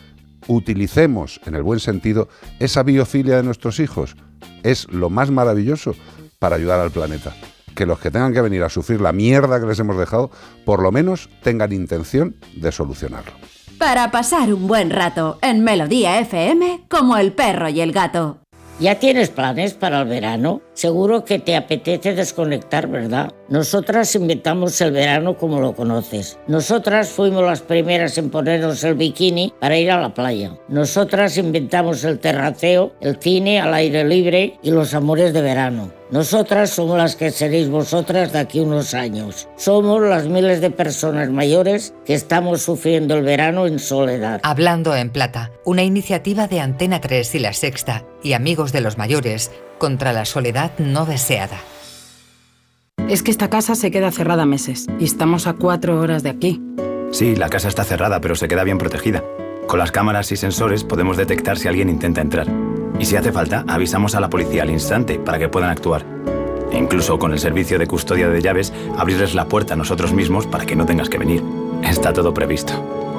[0.47, 2.29] Utilicemos, en el buen sentido,
[2.59, 4.15] esa biofilia de nuestros hijos.
[4.63, 5.95] Es lo más maravilloso
[6.39, 7.35] para ayudar al planeta.
[7.75, 10.31] Que los que tengan que venir a sufrir la mierda que les hemos dejado,
[10.65, 13.31] por lo menos tengan intención de solucionarlo.
[13.77, 18.39] Para pasar un buen rato en Melodía FM como el perro y el gato.
[18.79, 20.61] ¿Ya tienes planes para el verano?
[20.79, 23.33] Seguro que te apetece desconectar, ¿verdad?
[23.49, 26.39] Nosotras inventamos el verano como lo conoces.
[26.47, 30.53] Nosotras fuimos las primeras en ponernos el bikini para ir a la playa.
[30.69, 35.91] Nosotras inventamos el terraceo, el cine al aire libre y los amores de verano.
[36.11, 39.49] Nosotras somos las que seréis vosotras de aquí unos años.
[39.57, 44.39] Somos las miles de personas mayores que estamos sufriendo el verano en soledad.
[44.43, 48.97] Hablando en Plata, una iniciativa de Antena 3 y La Sexta y Amigos de los
[48.97, 51.57] Mayores contra la soledad no deseada.
[53.07, 56.61] Es que esta casa se queda cerrada meses y estamos a cuatro horas de aquí.
[57.11, 59.23] Sí, la casa está cerrada, pero se queda bien protegida.
[59.65, 62.47] Con las cámaras y sensores podemos detectar si alguien intenta entrar.
[62.99, 66.05] Y si hace falta, avisamos a la policía al instante para que puedan actuar.
[66.71, 70.45] E incluso con el servicio de custodia de llaves, abrirles la puerta a nosotros mismos
[70.45, 71.43] para que no tengas que venir.
[71.83, 73.08] Está todo previsto.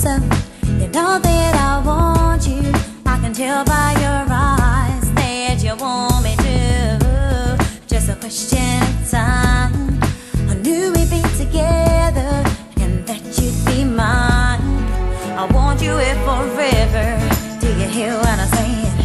[0.00, 0.20] Closer.
[0.80, 2.72] You know that I want you.
[3.06, 7.58] I can tell by your eyes that you want me to.
[7.86, 10.00] Just a question of time.
[10.48, 12.32] I knew we'd be together
[12.80, 14.62] and that you'd be mine.
[15.36, 17.06] I want you here forever.
[17.60, 18.96] Do you hear what I'm saying?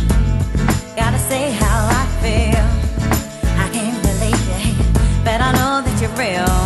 [0.96, 2.66] Gotta say how I feel.
[3.64, 6.65] I can't believe it, but I know that you're real.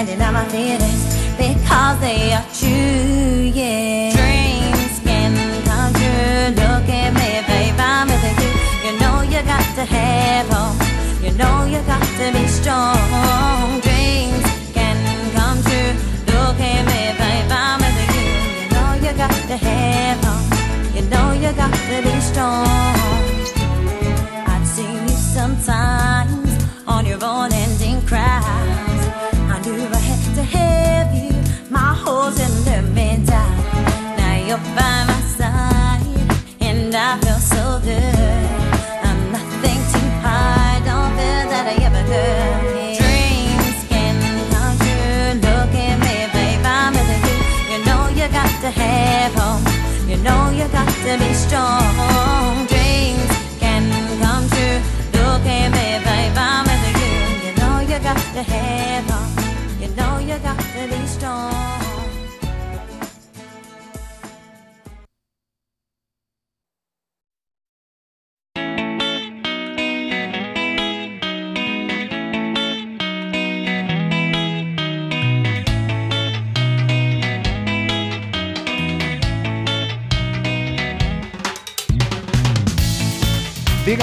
[0.00, 1.04] Can't deny my feelings
[1.36, 4.16] because they are true, yeah.
[4.16, 5.36] Dreams can
[5.68, 6.56] come true.
[6.56, 8.52] Look at me, babe, I'm with you.
[8.82, 10.80] You know you got to have hope.
[11.22, 13.80] You know you got to be strong.
[13.84, 14.96] Dreams can
[15.36, 15.92] come true.
[16.32, 18.24] Look at me, babe, I'm with you.
[18.56, 20.96] You know you got to have hope.
[20.96, 22.66] You know you got to be strong.
[24.48, 26.48] I'd see you sometimes
[26.86, 28.69] on your own ending cries.
[51.02, 52.39] To be strong.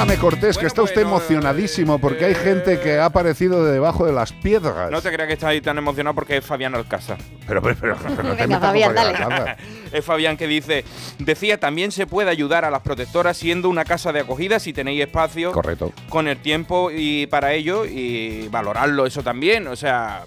[0.07, 4.13] Dígame, Cortés, que está usted emocionadísimo porque hay gente que ha aparecido de debajo de
[4.13, 4.89] las piedras.
[4.89, 7.17] No te creas que está ahí tan emocionado porque es Fabián Alcázar.
[7.45, 9.55] Pero, pero, pero, pero no te Venga, Fabián, dale.
[9.91, 10.83] Es Fabián que dice,
[11.19, 15.01] decía, también se puede ayudar a las protectoras siendo una casa de acogida si tenéis
[15.01, 15.91] espacio Correcto.
[16.09, 19.67] con el tiempo y para ello y valorarlo eso también.
[19.67, 20.25] O sea,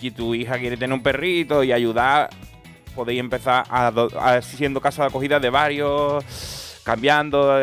[0.00, 2.30] si tu hija quiere tener un perrito y ayudar,
[2.94, 6.24] podéis empezar a, do- a- siendo casa de acogida de varios,
[6.84, 7.58] cambiando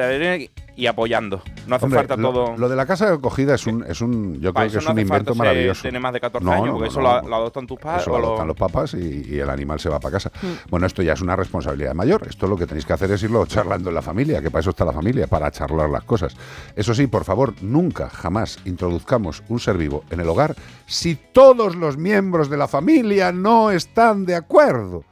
[0.75, 1.41] y apoyando.
[1.65, 2.55] No hace Hombre, falta lo, todo.
[2.57, 4.91] lo de la casa de acogida es un, es un yo creo que es no
[4.91, 5.81] un invento maravilloso.
[5.81, 8.03] tener más de 14 No, años, no, porque eso lo, lo adoptan tus padres.
[8.03, 10.31] Eso lo lo- adoptan los papás y, y el animal se va para casa.
[10.41, 10.69] Mm.
[10.69, 12.27] Bueno, esto ya es una responsabilidad mayor.
[12.29, 14.69] Esto lo que tenéis que hacer es irlo charlando en la familia, que para eso
[14.69, 16.35] está la familia, para charlar las cosas.
[16.75, 21.75] Eso sí, por favor, nunca, jamás introduzcamos un ser vivo en el hogar si todos
[21.75, 25.03] los miembros de la familia no están de acuerdo.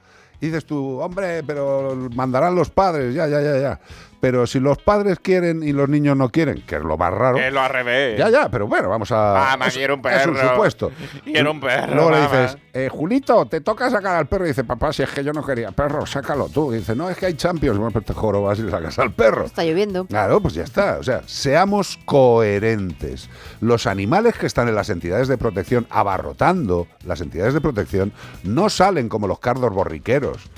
[0.45, 3.80] Dices tú, hombre, pero mandarán los padres, ya, ya, ya, ya.
[4.26, 7.38] Pero si los padres quieren y los niños no quieren, que es lo más raro.
[7.38, 8.18] Es lo al revés.
[8.18, 9.49] Ya, ya, pero bueno, vamos a.
[9.52, 10.49] Mamá, es- quiero un Es un perro.
[10.49, 10.91] supuesto.
[11.23, 14.45] Quiero un perro, Luego le dices, eh, Julito, te toca sacar al perro.
[14.45, 16.73] Y dice, papá, si es que yo no quería perro, sácalo tú.
[16.73, 17.77] Y dice, no, es que hay champions.
[17.77, 19.45] Bueno, pues te jorobas y le sacas al perro.
[19.45, 20.06] Está lloviendo.
[20.07, 20.97] Claro, pues ya está.
[20.99, 23.30] O sea, seamos coherentes.
[23.61, 28.11] Los animales que están en las entidades de protección abarrotando las entidades de protección
[28.43, 30.49] no salen como los cardos borriqueros.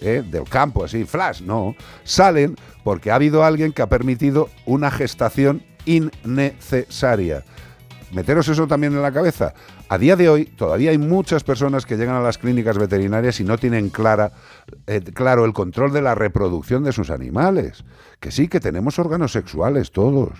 [0.00, 0.22] ¿Eh?
[0.28, 1.74] del campo, así, flash, no.
[2.04, 7.44] Salen porque ha habido alguien que ha permitido una gestación innecesaria.
[8.12, 9.52] Meteros eso también en la cabeza.
[9.88, 13.44] A día de hoy todavía hay muchas personas que llegan a las clínicas veterinarias y
[13.44, 14.32] no tienen clara,
[14.86, 17.84] eh, claro el control de la reproducción de sus animales.
[18.20, 20.30] Que sí, que tenemos órganos sexuales todos.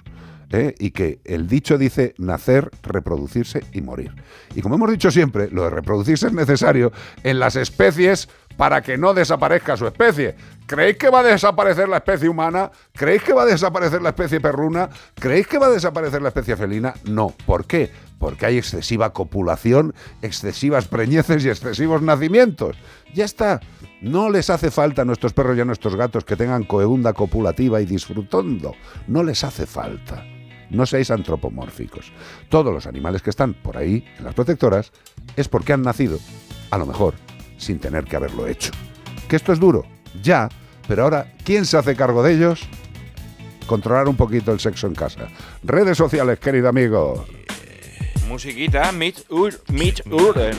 [0.50, 0.74] ¿eh?
[0.78, 4.12] Y que el dicho dice nacer, reproducirse y morir.
[4.54, 6.92] Y como hemos dicho siempre, lo de reproducirse es necesario
[7.22, 10.34] en las especies para que no desaparezca su especie.
[10.66, 12.70] ¿Creéis que va a desaparecer la especie humana?
[12.92, 14.88] ¿Creéis que va a desaparecer la especie perruna?
[15.14, 16.94] ¿Creéis que va a desaparecer la especie felina?
[17.04, 17.34] No.
[17.46, 17.90] ¿Por qué?
[18.18, 22.76] Porque hay excesiva copulación, excesivas preñeces y excesivos nacimientos.
[23.14, 23.60] Ya está.
[24.00, 27.80] No les hace falta a nuestros perros y a nuestros gatos que tengan coeunda copulativa
[27.80, 28.74] y disfrutando.
[29.06, 30.24] No les hace falta.
[30.70, 32.12] No seáis antropomórficos.
[32.48, 34.92] Todos los animales que están por ahí, en las protectoras,
[35.36, 36.18] es porque han nacido,
[36.70, 37.14] a lo mejor,
[37.56, 38.72] sin tener que haberlo hecho.
[39.28, 39.84] ¿Que esto es duro?
[40.22, 40.48] Ya,
[40.88, 42.68] pero ahora, ¿quién se hace cargo de ellos?
[43.66, 45.28] Controlar un poquito el sexo en casa.
[45.62, 47.26] Redes sociales, querido amigo.
[48.26, 49.54] Musiquita, Mitch, Ur,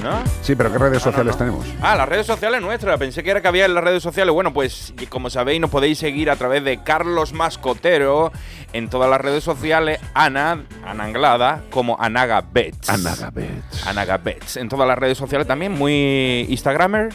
[0.02, 0.24] ¿no?
[0.42, 1.66] Sí, pero ¿qué redes sociales tenemos?
[1.82, 2.98] Ah, las redes sociales nuestras.
[2.98, 4.34] Pensé que era que había en las redes sociales.
[4.34, 8.32] Bueno, pues como sabéis, nos podéis seguir a través de Carlos Mascotero
[8.74, 10.00] en todas las redes sociales.
[10.14, 12.90] Ana, Ana Anglada, como Anaga Bets.
[12.90, 13.86] Anaga Bets.
[13.86, 14.58] Anaga Bets.
[14.58, 17.10] En todas las redes sociales también, muy Instagramer.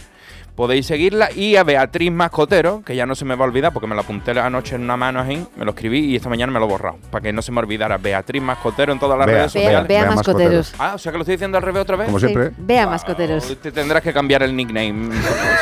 [0.55, 3.87] Podéis seguirla y a Beatriz Mascotero, que ya no se me va a olvidar porque
[3.87, 6.59] me lo apunté anoche en una mano así, me lo escribí y esta mañana me
[6.61, 7.97] lo he borrado, para que no se me olvidara.
[7.97, 9.89] Beatriz Mascotero en todas las Bea, redes Bea, sociales.
[9.89, 10.75] Bea Bea Mascoteros.
[10.79, 12.07] Ah, o sea que lo estoy diciendo al revés otra vez.
[12.07, 12.51] Como siempre.
[12.51, 13.51] Sí, Vea mascoteros.
[13.51, 15.11] Oh, Te tendrás que cambiar el nickname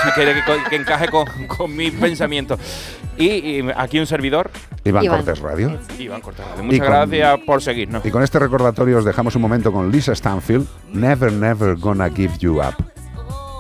[0.05, 2.59] si quieres que, que encaje con, con mis pensamientos.
[3.17, 4.51] Y, y aquí un servidor,
[4.83, 5.19] Iván, Iván.
[5.19, 5.79] Cortés Radio.
[6.01, 6.59] Iván Cortázar.
[6.59, 8.05] Y Muchas con- gracias por seguirnos.
[8.05, 10.67] Y con este recordatorio os dejamos un momento con Lisa Stanfield.
[10.93, 12.75] Never, never gonna give you up.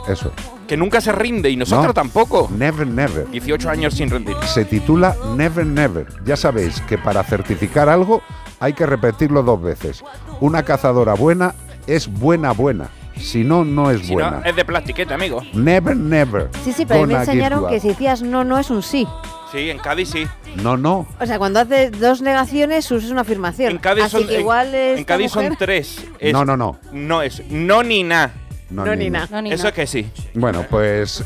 [0.09, 0.32] Eso.
[0.71, 1.95] Que nunca se rinde y nosotros No.
[1.95, 2.49] tampoco.
[2.57, 3.29] Never, never.
[3.29, 4.37] 18 años sin rendir.
[4.47, 6.07] Se titula Never Never.
[6.25, 8.23] Ya sabéis que para certificar algo
[8.61, 10.05] hay que repetirlo dos veces.
[10.39, 11.57] Una cazadora buena
[11.89, 12.89] es buena buena.
[13.17, 14.31] Si no, no es Si buena.
[14.31, 15.43] no, es de plastiquete, amigo.
[15.55, 16.51] Never, never.
[16.63, 19.09] Sí, sí, pero me enseñaron que si decías no, no es un sí.
[19.51, 20.29] Sí, en Cádiz sí.
[20.63, 21.09] No, no.
[21.21, 23.73] O sea, cuando haces dos negaciones, es una afirmación.
[23.73, 26.07] En Cádiz Así son, que en- igual en esta Cádiz son tres.
[26.21, 26.79] Es- No, no, no.
[26.93, 28.31] No es no ni nada.
[28.71, 29.21] No, No, ni ni na.
[29.21, 29.27] na.
[29.31, 30.09] No, ni Eso es que sí.
[30.35, 31.23] Bueno, pues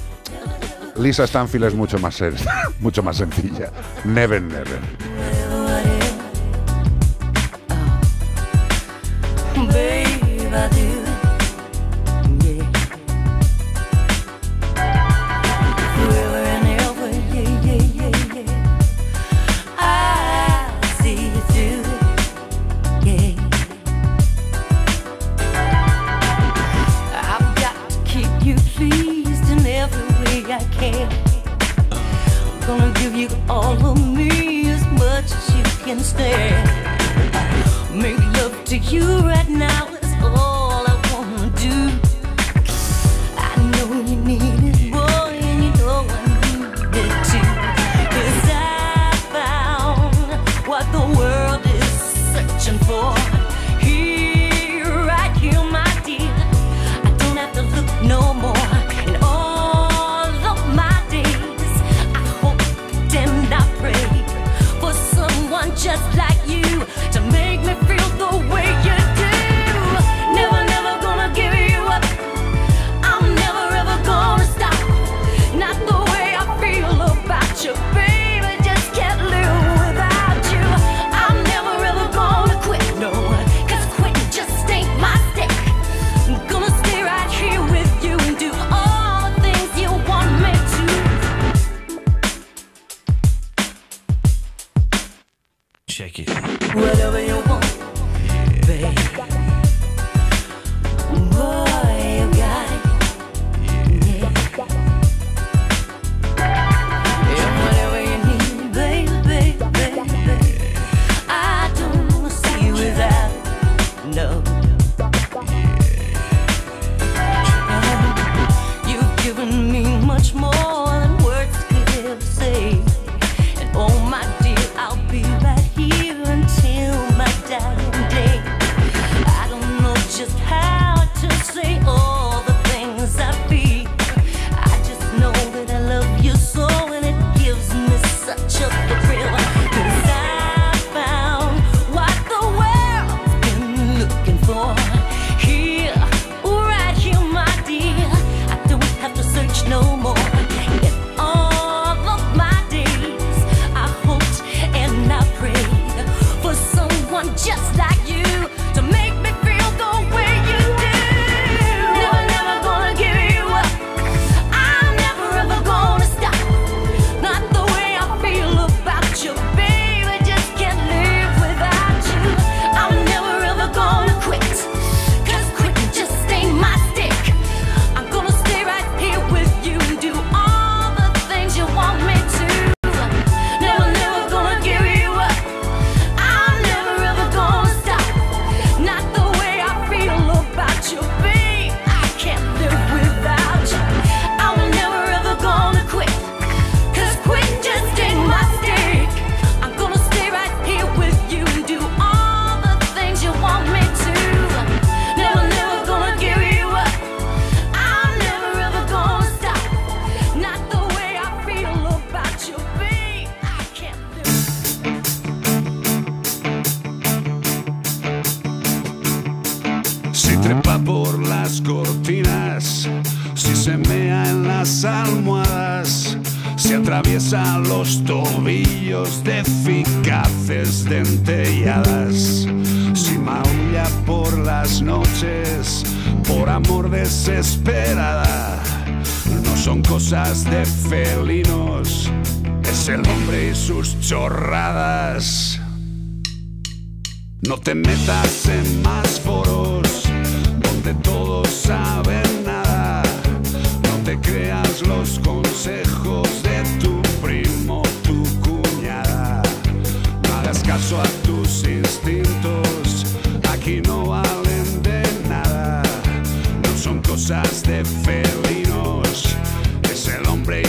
[0.97, 2.35] Lisa Stanfield es mucho más ser-
[2.81, 3.71] mucho más sencilla.
[4.05, 4.79] Never, never.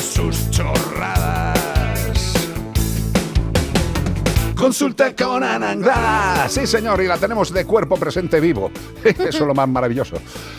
[0.05, 1.14] Sus chorradas.
[4.65, 6.49] Consulta con Ana Anglada.
[6.49, 8.71] Sí, señor, y la tenemos de cuerpo presente vivo.
[9.03, 10.17] Eso es lo más maravilloso.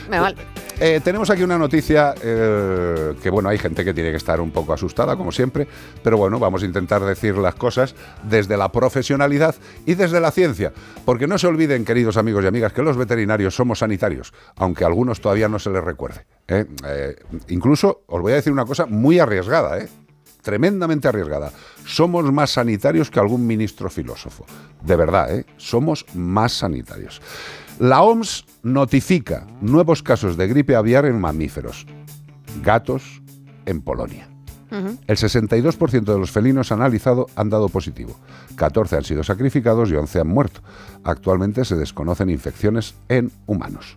[0.09, 0.37] Me vale.
[0.78, 4.53] Eh, tenemos aquí una noticia eh, que, bueno, hay gente que tiene que estar un
[4.53, 5.66] poco asustada, como siempre,
[6.05, 9.57] pero bueno, vamos a intentar decir las cosas desde la profesionalidad
[9.87, 10.73] y desde la ciencia.
[11.05, 14.87] Porque no se olviden, queridos amigos y amigas, que los veterinarios somos sanitarios, aunque a
[14.87, 16.27] algunos todavía no se les recuerde.
[16.47, 16.65] Eh,
[17.49, 19.89] incluso, os voy a decir una cosa muy arriesgada, ¿eh?
[20.47, 21.51] Tremendamente arriesgada.
[21.85, 24.47] Somos más sanitarios que algún ministro filósofo.
[24.81, 25.44] De verdad, ¿eh?
[25.56, 27.20] somos más sanitarios.
[27.81, 31.85] La OMS notifica nuevos casos de gripe aviar en mamíferos,
[32.62, 33.20] gatos
[33.66, 34.28] en Polonia.
[34.70, 38.16] El 62% de los felinos analizados han dado positivo,
[38.56, 40.60] 14 han sido sacrificados y 11 han muerto.
[41.02, 43.97] Actualmente se desconocen infecciones en humanos.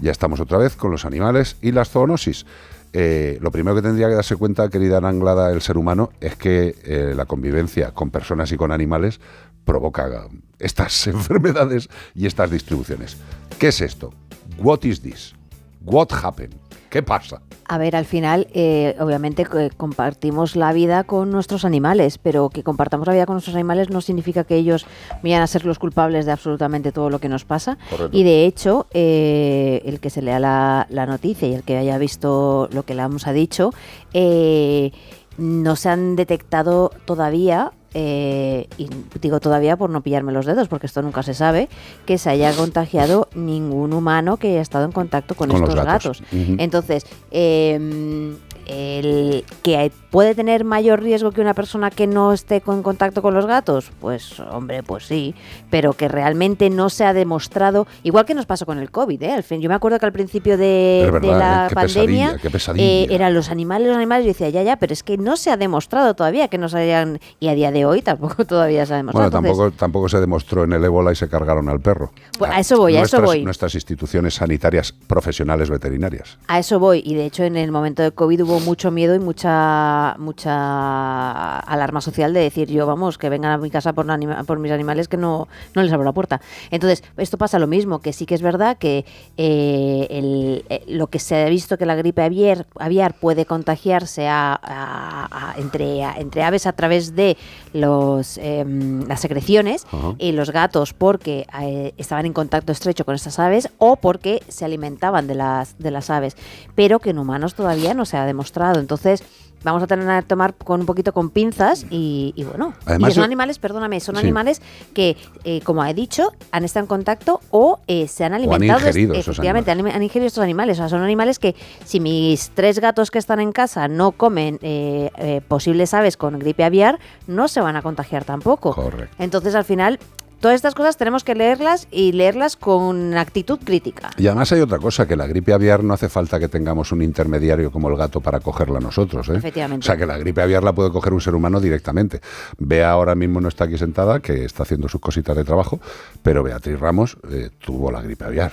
[0.00, 2.46] Ya estamos otra vez con los animales y las zoonosis.
[2.92, 6.76] Eh, lo primero que tendría que darse cuenta, querida Anglada, el ser humano, es que
[6.84, 9.20] eh, la convivencia con personas y con animales
[9.64, 13.16] provoca estas enfermedades y estas distribuciones.
[13.58, 14.12] ¿Qué es esto?
[14.58, 15.34] What is this?
[15.82, 16.59] What happened?
[16.90, 17.40] ¿Qué pasa?
[17.68, 22.64] A ver, al final, eh, obviamente que compartimos la vida con nuestros animales, pero que
[22.64, 24.86] compartamos la vida con nuestros animales no significa que ellos
[25.22, 27.78] vayan a ser los culpables de absolutamente todo lo que nos pasa.
[27.90, 28.16] Correcto.
[28.16, 31.96] Y de hecho, eh, el que se lea la, la noticia y el que haya
[31.96, 33.70] visto lo que la ha dicho,
[34.12, 34.90] eh,
[35.38, 37.72] no se han detectado todavía.
[37.94, 38.88] Eh, y
[39.20, 41.68] digo todavía por no pillarme los dedos, porque esto nunca se sabe,
[42.06, 46.22] que se haya contagiado ningún humano que haya estado en contacto con, estos gatos.
[46.32, 48.36] Entonces, eh,
[48.70, 53.34] el que puede tener mayor riesgo que una persona que no esté con contacto con
[53.34, 55.34] los gatos, pues hombre, pues sí,
[55.70, 59.32] pero que realmente no se ha demostrado, igual que nos pasó con el COVID, ¿eh?
[59.32, 61.68] Al fin, yo me acuerdo que al principio de, Es verdad, de la ¿eh?
[61.68, 62.84] Qué pandemia pesadilla, qué pesadilla.
[62.84, 65.50] eh, eran los animales, los animales, yo decía, ya, ya, pero es que no se
[65.50, 68.96] ha demostrado todavía que nos hayan, y a día de hoy tampoco todavía se ha
[68.96, 69.30] demostrado.
[69.30, 72.12] Bueno, Entonces, tampoco, tampoco se demostró en el ébola y se cargaron al perro.
[72.38, 73.44] Pues a eso voy, a eso voy.
[73.44, 76.38] Nuestras instituciones sanitarias profesionales veterinarias.
[76.48, 79.18] A eso voy, y de hecho en el momento de COVID hubo mucho miedo y
[79.18, 84.44] mucha mucha alarma social de decir yo, vamos, que vengan a mi casa por, anima-
[84.44, 86.40] por mis animales que no, no les abro la puerta.
[86.70, 89.04] Entonces, esto pasa lo mismo, que sí que es verdad que
[89.36, 94.28] eh, el- eh, lo que se ha visto que la gripe aviar, aviar puede contagiarse
[94.28, 97.36] a- a- a- entre, aves a través de
[97.72, 99.86] los, em, las secreciones
[100.18, 104.64] y los gatos porque eh, estaban en contacto estrecho con estas aves o porque se
[104.64, 106.36] alimentaban de las, de las aves,
[106.74, 108.80] pero que en humanos todavía no se ha demostrado.
[108.80, 109.22] Entonces,
[109.62, 112.74] vamos a tener que tomar con un poquito con pinzas y, y bueno.
[112.86, 114.22] Además, y son animales, perdóname, son Sí.
[114.22, 114.62] animales
[114.94, 118.80] que, eh, como he dicho, han estado en contacto o eh, se han han alimentado.
[118.80, 120.78] de- ingerido esos efectivamente, han, han ingerido estos animales.
[120.78, 121.54] O sea, son animales que
[121.84, 126.64] si mis tres gatos que están en casa no comen eh, posibles aves con gripe
[126.64, 128.74] aviar, no se van a contagiar tampoco.
[128.74, 129.14] Correcto.
[129.18, 129.98] Entonces, al final,
[130.40, 134.10] todas estas cosas tenemos que leerlas y leerlas con actitud crítica.
[134.16, 137.02] Y además hay otra cosa, que la gripe aviar no hace falta que tengamos un
[137.02, 139.28] intermediario como el gato para cogerla nosotros.
[139.28, 139.36] ¿eh?
[139.36, 139.84] Efectivamente.
[139.84, 142.20] O sea, que la gripe aviar la puede coger un ser humano directamente.
[142.58, 145.80] Bea ahora mismo no está aquí sentada, que está haciendo sus cositas de trabajo,
[146.22, 148.52] pero Beatriz Ramos eh, tuvo la gripe aviar.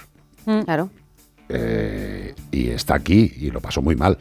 [0.66, 0.90] Claro.
[1.50, 4.18] Eh, y está aquí y lo pasó muy mal.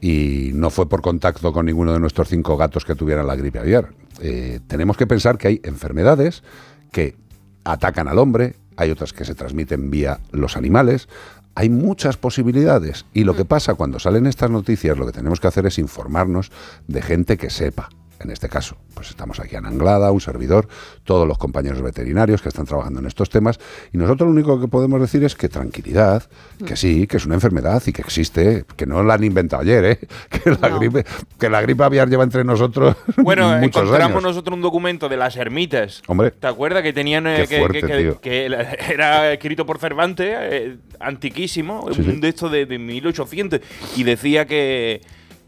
[0.00, 3.58] Y no fue por contacto con ninguno de nuestros cinco gatos que tuvieran la gripe
[3.58, 3.90] aviar.
[4.22, 6.42] Eh, tenemos que pensar que hay enfermedades
[6.90, 7.16] que
[7.64, 11.08] atacan al hombre, hay otras que se transmiten vía los animales.
[11.54, 15.48] Hay muchas posibilidades y lo que pasa cuando salen estas noticias, lo que tenemos que
[15.48, 16.50] hacer es informarnos
[16.86, 17.90] de gente que sepa.
[18.20, 20.68] En este caso, pues estamos aquí en Anglada, un servidor,
[21.04, 23.58] todos los compañeros veterinarios que están trabajando en estos temas,
[23.92, 26.24] y nosotros lo único que podemos decir es que tranquilidad,
[26.66, 29.84] que sí, que es una enfermedad y que existe, que no la han inventado ayer,
[29.84, 29.98] ¿eh?
[30.30, 31.04] que, la gripe,
[31.38, 34.22] que la gripe aviar lleva entre nosotros Bueno, muchos encontramos años.
[34.22, 36.02] nosotros un documento de las ermitas.
[36.06, 36.30] Hombre.
[36.32, 38.20] ¿Te acuerdas que tenían eh, Qué que, fuerte, que- que- tío.
[38.20, 38.44] que
[38.92, 42.20] era escrito por Cervantes, eh, antiquísimo, Sí, un sí.
[42.20, 43.60] de estos de, de 1800,
[43.96, 45.00] y decía que,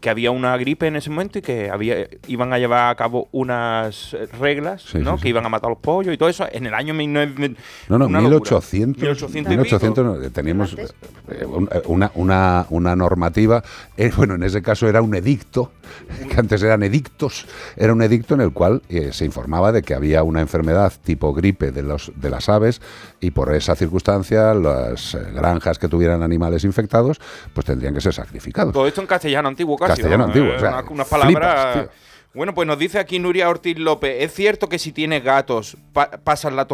[0.03, 3.29] que había una gripe en ese momento y que había iban a llevar a cabo
[3.31, 5.11] unas eh, reglas, Sí, ¿no?
[5.13, 5.23] sí, sí.
[5.23, 7.63] Que iban a matar a los pollos y todo eso en el año 1900.
[7.87, 8.59] No, no, una locura.
[8.59, 9.01] 1800.
[9.01, 10.87] 1800 y 1800 no, teníamos eh,
[11.29, 11.45] eh,
[11.85, 13.63] una, una, una normativa.
[13.95, 15.71] eh, bueno, en ese caso era un edicto,
[16.29, 17.45] que antes eran edictos.
[17.77, 21.33] Era un edicto en el cual eh, se informaba de que había una enfermedad tipo
[21.33, 22.81] gripe de, los, de las aves
[23.21, 27.21] y por esa circunstancia las granjas que tuvieran animales infectados
[27.53, 28.73] pues tendrían que ser sacrificados.
[28.73, 29.92] Todo esto en castellano antiguo casi.
[29.95, 30.27] Castellano ¿no?
[30.27, 31.73] antiguo, Eh, o sea, una- unas flipas, palabras.
[31.73, 31.89] tío.
[32.35, 36.09] Bueno, pues nos dice aquí Nuria Ortiz López, ¿es cierto que si tienes gatos pa-
[36.23, 36.65] pasas la,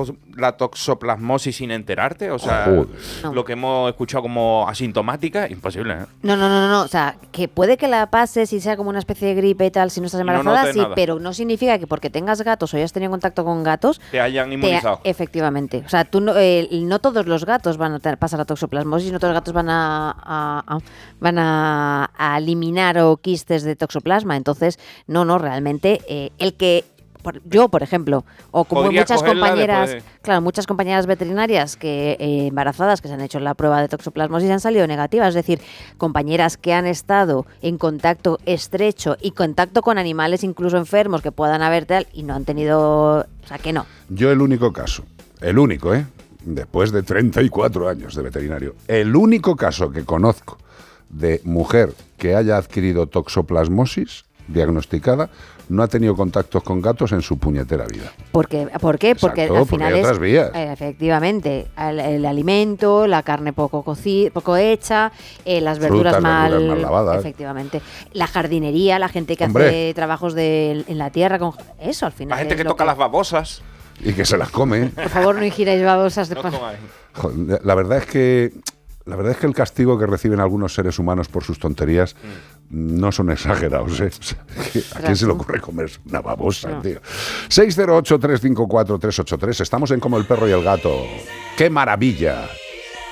[0.57, 2.31] toxoplasmosis sin enterarte?
[2.31, 2.68] O sea.
[3.23, 3.34] No.
[3.34, 6.06] lo que hemos escuchado como asintomática, imposible, ¿eh?
[6.22, 8.90] No, no, no, no, no, o sea, que puede que la pases y sea como
[8.90, 10.95] una especie de gripe y tal si no estás no embarazada, sí, nada.
[10.95, 14.48] pero no significa que porque tengas gatos o hayas tenido contacto con gatos, Te hayan
[14.48, 15.02] te- inmunizado.
[15.03, 15.84] efectivamente.
[15.86, 19.19] O sea, tú no, eh, no todos los gatos van a pasar la toxoplasmosis, no
[19.19, 20.77] todos los gatos van a, a- a-
[21.19, 24.38] van a, a eliminar o quistes de toxoplasma.
[24.38, 25.48] Entonces, no, no, realmente
[26.07, 26.84] eh, el que
[27.21, 32.11] por- yo, por ejemplo, o como Podría muchas compañeras, de- claro, muchas compañeras veterinarias que
[32.17, 35.59] eh, embarazadas que se han hecho la prueba de toxoplasmosis han salido negativas, es decir,
[35.97, 41.61] compañeras que han estado en contacto estrecho y contacto con animales incluso enfermos que puedan
[41.61, 42.80] haber tal y no han tenido,
[43.19, 43.85] o sea, que no.
[44.07, 45.03] Yo el único caso,
[45.41, 46.05] el único, ¿eh?
[46.45, 50.57] Después de 34 años de veterinario, el único caso que conozco
[51.09, 55.30] de mujer que haya adquirido toxoplasmosis diagnosticada
[55.69, 58.11] no ha tenido contactos con gatos en su puñetera vida.
[58.31, 59.15] Porque, ¿Por qué?
[59.15, 60.51] Porque al porque final hay es otras vías.
[60.55, 65.11] eh, efectivamente el, el alimento, la carne poco coci- poco hecha,
[65.45, 67.19] eh, las verduras, Frutas, mal, verduras mal lavadas.
[67.19, 67.81] efectivamente,
[68.13, 69.67] la jardinería, la gente que Hombre.
[69.67, 72.31] hace trabajos de, en la tierra con eso al final.
[72.31, 73.61] La gente es que toca las babosas.
[74.01, 74.85] Y que se las come.
[74.95, 76.41] Por favor, no ingiráis babosas de No
[77.63, 78.53] La verdad es que
[79.10, 82.15] la verdad es que el castigo que reciben algunos seres humanos por sus tonterías
[82.69, 83.99] no son exagerados.
[83.99, 84.11] ¿eh?
[84.95, 86.81] ¿A quién se le ocurre comer una babosa, No.
[86.81, 87.02] tío?
[87.49, 89.61] 608-354-383.
[89.61, 91.06] Estamos en Como el perro y el gato.
[91.57, 92.48] ¡Qué maravilla!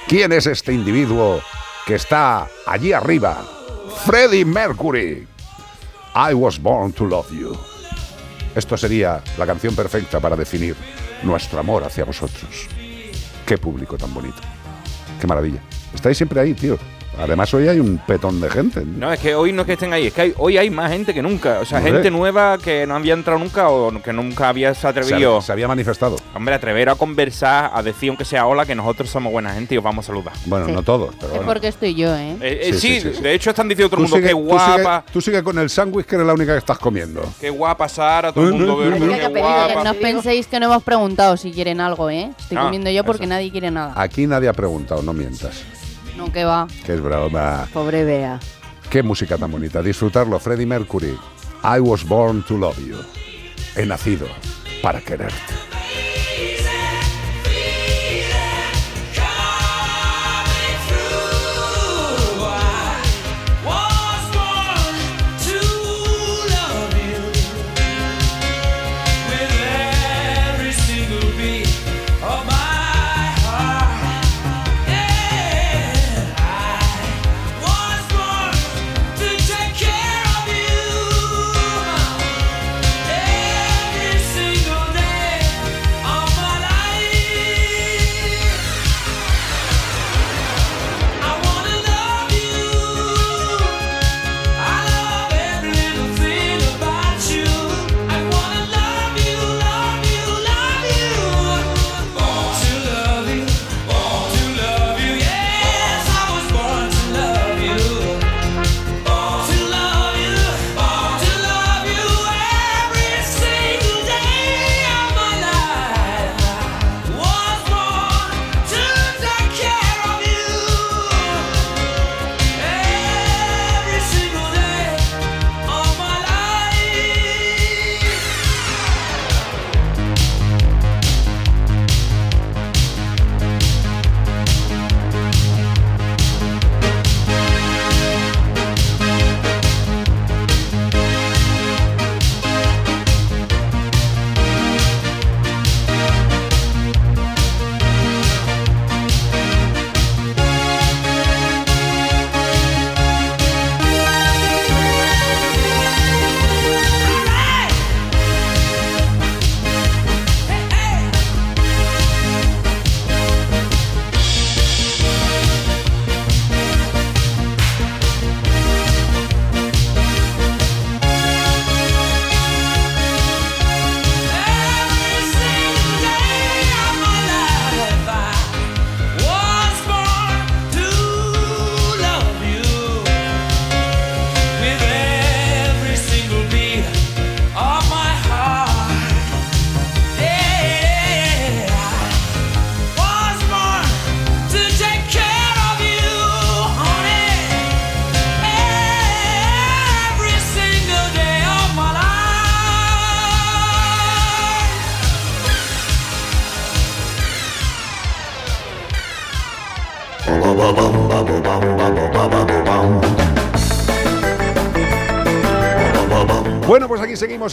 [0.08, 1.42] ¿Quién es este individuo
[1.86, 3.44] que está allí arriba?
[4.06, 5.28] Freddie Mercury.
[6.16, 7.56] I was born to love you.
[8.56, 10.76] Esto sería la canción perfecta para definir
[11.24, 12.68] nuestro amor hacia vosotros.
[13.46, 14.38] Qué público tan bonito.
[15.20, 15.62] Qué maravilla.
[15.98, 16.78] Estáis siempre ahí, tío.
[17.20, 18.84] Además, hoy hay un petón de gente.
[18.86, 20.92] No, es que hoy no es que estén ahí, es que hay- hoy hay más
[20.92, 21.60] gente que nunca.
[21.62, 21.94] O sea, Hombre.
[21.94, 25.42] gente nueva que no había entrado nunca o que nunca había se atrevido.
[25.42, 26.18] se había manifestado.
[26.36, 29.80] Hombre, atrever a conversar, a decir aunque sea hola, que nosotros somos buena gente y
[29.80, 30.34] os vamos a saludar.
[30.46, 31.48] Bueno, no todos, pero Es bueno.
[31.48, 32.38] porque estoy yo, ¿eh?
[32.40, 33.24] Eh, eh, Sí, sí, sí, sí, sí.
[33.24, 34.52] de hecho están diciendo todo el mundo, sigue- qué tú sigue-
[34.84, 37.24] guapa, Tú sigue con el sándwich que eres la única que estás comiendo.
[37.42, 39.84] qué guapa Sara, todo el mundo ve, Mira qué pedido, guapa.
[39.84, 42.30] No os penséis que no hemos preguntado si quieren algo, ¿eh?
[42.38, 43.30] Estoy Ah, comiendo yo porque eso.
[43.34, 43.94] nadie quiere nada.
[43.96, 45.64] Aquí nadie ha preguntado, no mientas.
[46.28, 46.68] No, que va.
[46.86, 47.68] Que es broma.
[47.74, 48.40] Pobre Bea.
[48.90, 49.82] Qué música tan bonita.
[49.82, 50.40] Disfrutarlo.
[50.40, 51.18] Freddie Mercury.
[51.64, 52.98] I was born to love you.
[53.76, 54.28] He nacido
[54.82, 55.54] para quererte.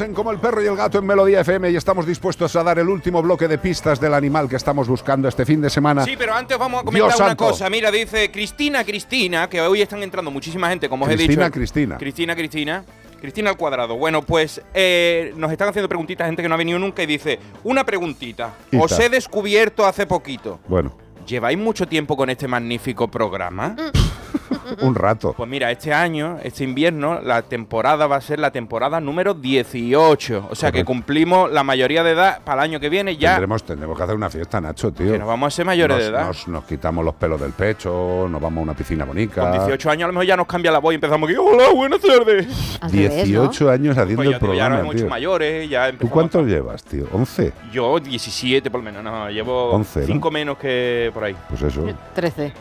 [0.01, 2.79] En Como el perro y el gato en Melodía FM y estamos dispuestos a dar
[2.79, 6.05] el último bloque de pistas del animal que estamos buscando este fin de semana.
[6.05, 7.45] Sí, pero antes vamos a comentar Dios una santo.
[7.47, 7.71] cosa.
[7.71, 11.55] Mira, dice Cristina, Cristina, que hoy están entrando muchísima gente, como os he Cristina, dicho.
[11.55, 11.99] Cristina.
[11.99, 12.85] Cristina, Cristina.
[13.21, 13.97] Cristina al cuadrado.
[13.97, 17.39] Bueno, pues eh, nos están haciendo preguntitas gente que no ha venido nunca y dice,
[17.63, 18.55] una preguntita.
[18.79, 20.61] Os he descubierto hace poquito.
[20.69, 20.97] Bueno,
[21.27, 23.77] ¿Lleváis mucho tiempo con este magnífico programa?
[24.81, 25.35] Un rato.
[25.37, 30.49] Pues mira, este año, este invierno, la temporada va a ser la temporada número 18.
[30.51, 33.31] O sea que cumplimos la mayoría de edad para el año que viene ya.
[33.33, 35.13] Tendremos, tendremos que hacer una fiesta, Nacho, tío.
[35.13, 36.27] Que nos vamos a ser mayores Nos- de edad.
[36.27, 39.41] Nos, nos quitamos los pelos del pecho, nos vamos a una piscina bonita.
[39.43, 41.39] Con 18 años a lo mejor ya nos cambia la voz y empezamos aquí.
[41.39, 42.47] Hola, buenas tardes.
[42.91, 45.09] 18 años haciendo Pues ya, el ya programa, hecho tío.
[45.09, 47.07] mayores, ya ¿Tú cuántos llevas, tío?
[47.11, 47.53] ¿11?
[47.73, 50.07] Yo 17 por lo menos, no, llevo 11, ¿no?
[50.07, 51.35] 5 menos que por ahí.
[51.49, 51.85] Pues eso,
[52.15, 52.53] 13.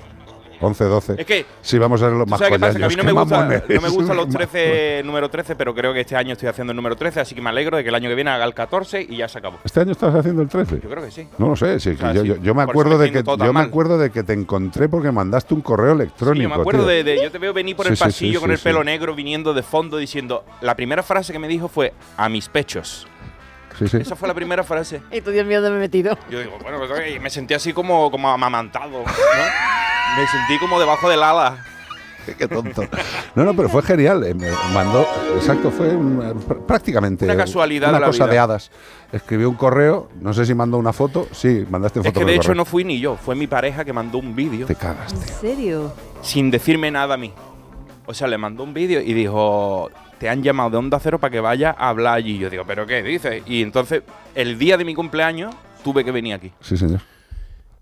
[0.63, 1.15] 11, 12.
[1.17, 2.77] Es que- Sí, vamos a ser los ¿Tú más ¿Sabes qué pasa?
[2.79, 5.73] Que a mí no me, gusta, no me gustan los Qué 13, número 13, pero
[5.75, 7.89] creo que este año estoy haciendo el número 13, así que me alegro de que
[7.89, 9.59] el año que viene haga el 14 y ya se acabó.
[9.63, 10.79] ¿Este año estás haciendo el 13?
[10.81, 11.27] Yo creo que sí.
[11.37, 13.37] No lo sé, sí, O sea, yo, sí, yo- yo me acuerdo de que yo
[13.37, 13.65] me mal.
[13.65, 16.35] acuerdo de que te encontré porque mandaste un correo electrónico.
[16.35, 18.59] Sí, yo me acuerdo de, de- Yo te veo venir por el pasillo con el
[18.59, 20.43] pelo negro viniendo de fondo diciendo.
[20.61, 23.07] La primera frase que me dijo fue a mis pechos.
[23.79, 23.97] Sí, sí.
[23.97, 25.01] Esa fue la primera frase.
[25.11, 26.17] Y tú, Dios mío, ¿dónde me he metido?
[26.29, 28.89] Yo digo, bueno, pues, me sentí así como, como amamantado.
[28.91, 29.03] ¿no?
[29.03, 31.65] me sentí como debajo del ala.
[32.37, 32.83] Qué tonto.
[33.35, 34.23] No, no, pero fue genial.
[34.23, 35.05] eh, Me mandó,
[35.35, 38.33] exacto, fue un, prácticamente Una casualidad una de la cosa vida.
[38.33, 38.71] de hadas.
[39.11, 41.27] Escribió un correo, no sé si mandó una foto.
[41.33, 42.07] Sí, mandaste foto.
[42.07, 42.55] Es que de hecho correo.
[42.55, 44.65] no fui ni yo, fue mi pareja que mandó un vídeo.
[44.67, 45.11] Te cagas.
[45.11, 45.93] ¿En serio?
[46.21, 47.33] Sin decirme nada a mí.
[48.05, 49.89] O sea, le mandó un vídeo y dijo,
[50.23, 52.37] te han llamado de Onda Cero para que vaya a hablar allí.
[52.37, 53.43] Yo digo, ¿pero qué dices?
[53.45, 54.03] Y entonces,
[54.35, 56.49] el día de mi cumpleaños, tuve que venir aquí.
[56.61, 57.01] Sí, señor.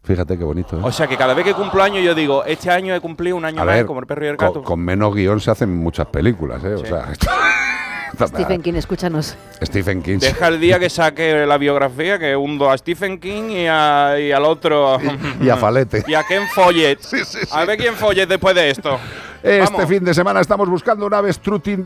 [0.03, 0.76] Fíjate qué bonito.
[0.76, 0.80] ¿eh?
[0.81, 3.45] O sea que cada vez que cumplo años yo digo, este año he cumplido un
[3.45, 4.63] año A más ver, como el perro y el con, gato.
[4.63, 6.73] con menos guion se hacen muchas películas, ¿eh?
[6.73, 6.88] O Sí.
[6.88, 7.30] sea, esto-
[8.27, 9.38] Stephen King, escúchanos.
[9.63, 10.18] Stephen King.
[10.18, 14.31] Deja el día que saque la biografía que hundo a Stephen King y, a- y
[14.31, 14.97] al otro.
[15.39, 16.03] y a Falete.
[16.07, 16.99] Y a Ken Follett.
[17.51, 18.97] A ver quién Follett después de esto.
[19.43, 19.89] Este Vamos.
[19.89, 21.84] fin de semana estamos buscando un ave estruti-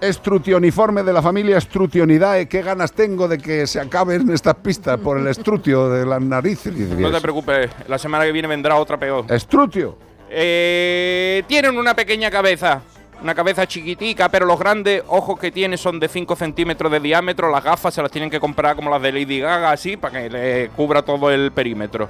[0.00, 2.46] estrutioniforme de la familia Strutionidae.
[2.48, 6.72] Qué ganas tengo de que se acaben estas pistas por el estrutio de las narices.
[7.00, 9.24] No te preocupes, la semana que viene vendrá otra peor.
[9.28, 9.96] Estrutio.
[10.30, 12.82] Eh, tienen una pequeña cabeza.
[13.20, 17.50] Una cabeza chiquitica, pero los grandes ojos que tiene son de 5 centímetros de diámetro.
[17.50, 20.30] Las gafas se las tienen que comprar como las de Lady Gaga, así, para que
[20.30, 22.08] le cubra todo el perímetro.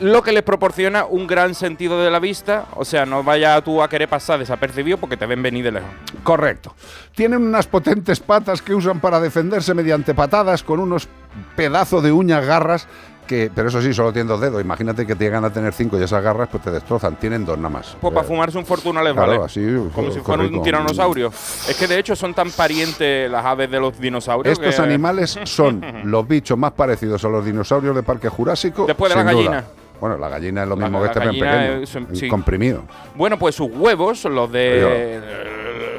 [0.00, 2.64] Lo que les proporciona un gran sentido de la vista.
[2.76, 5.90] O sea, no vaya tú a querer pasar desapercibido porque te ven venir de lejos.
[6.22, 6.74] Correcto.
[7.14, 11.08] Tienen unas potentes patas que usan para defenderse mediante patadas con unos
[11.56, 12.88] pedazos de uñas garras
[13.26, 14.60] que, pero eso sí, solo tienen dos dedos.
[14.60, 17.14] Imagínate que te llegan a tener cinco y esas garras pues te destrozan.
[17.14, 17.96] Tienen dos nada más.
[18.00, 19.44] Pues para fumarse un fortuna les Claro, vale.
[19.44, 19.60] así,
[19.94, 21.28] Como si fuera un tiranosaurio.
[21.28, 24.58] Es que de hecho son tan parientes las aves de los dinosaurios.
[24.58, 28.86] Estos que- animales son los bichos más parecidos a los dinosaurios de Parque Jurásico.
[28.86, 29.64] Después de la duda.
[30.00, 32.28] Bueno, la gallina es lo mismo la que este, en pequeño, es- en sí.
[32.28, 32.84] comprimido.
[33.14, 35.20] Bueno, pues sus huevos, los de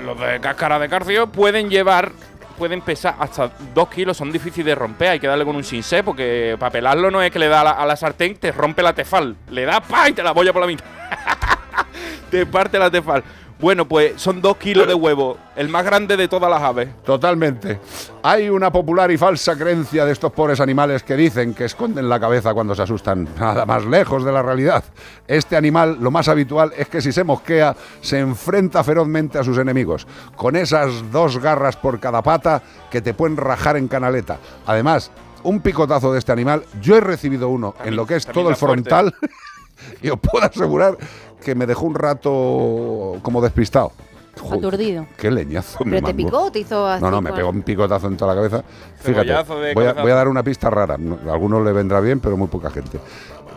[0.04, 2.12] los de cáscara de carcio, pueden llevar,
[2.58, 6.04] pueden pesar hasta 2 kilos, son difíciles de romper, hay que darle con un sinsé,
[6.04, 8.82] porque para pelarlo no es que le da a la, a la sartén, te rompe
[8.84, 10.86] la tefal, le da pa y te la bolla por la mitad.
[12.32, 13.24] te parte la tefal.
[13.62, 16.90] Bueno, pues son 2 kilos de huevo, el más grande de todas las aves.
[17.06, 17.80] Totalmente.
[18.24, 22.20] Hay una popular y falsa creencia de estos pobres animales que dicen que esconden la
[22.20, 23.30] cabeza cuando se asustan.
[23.40, 24.84] Nada más lejos de la realidad.
[25.28, 29.60] Este animal, lo más habitual es que si se mosquea, se enfrenta ferozmente a sus
[29.60, 34.40] enemigos, con esas dos garras por cada pata que te pueden rajar en canaleta.
[34.66, 35.12] Además,
[35.44, 38.56] un picotazo de este animal, yo he recibido uno en lo que es todo el
[38.56, 39.14] frontal
[40.02, 40.98] y os puedo asegurar
[41.44, 43.92] que me dejó un rato como despistado.
[44.40, 45.06] Joder, Aturdido.
[45.18, 46.26] Qué leñazo me ¿Pero te mandó.
[46.30, 47.04] picó o te hizo así?
[47.04, 48.64] No, no, me con- pegó un picotazo en toda la cabeza.
[49.00, 50.98] Fíjate, Cebollazo de voy a, voy a dar una pista rara.
[50.98, 52.98] No, A algunos le vendrá bien, pero muy poca gente.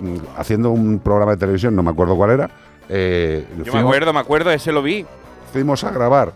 [0.01, 2.51] Mm, Haciendo un programa de televisión, no me acuerdo cuál era.
[2.89, 5.06] eh, Yo me fuimos- acuerdo, me acuerdo, ese lo vi.
[5.52, 6.32] Fuimos a grabar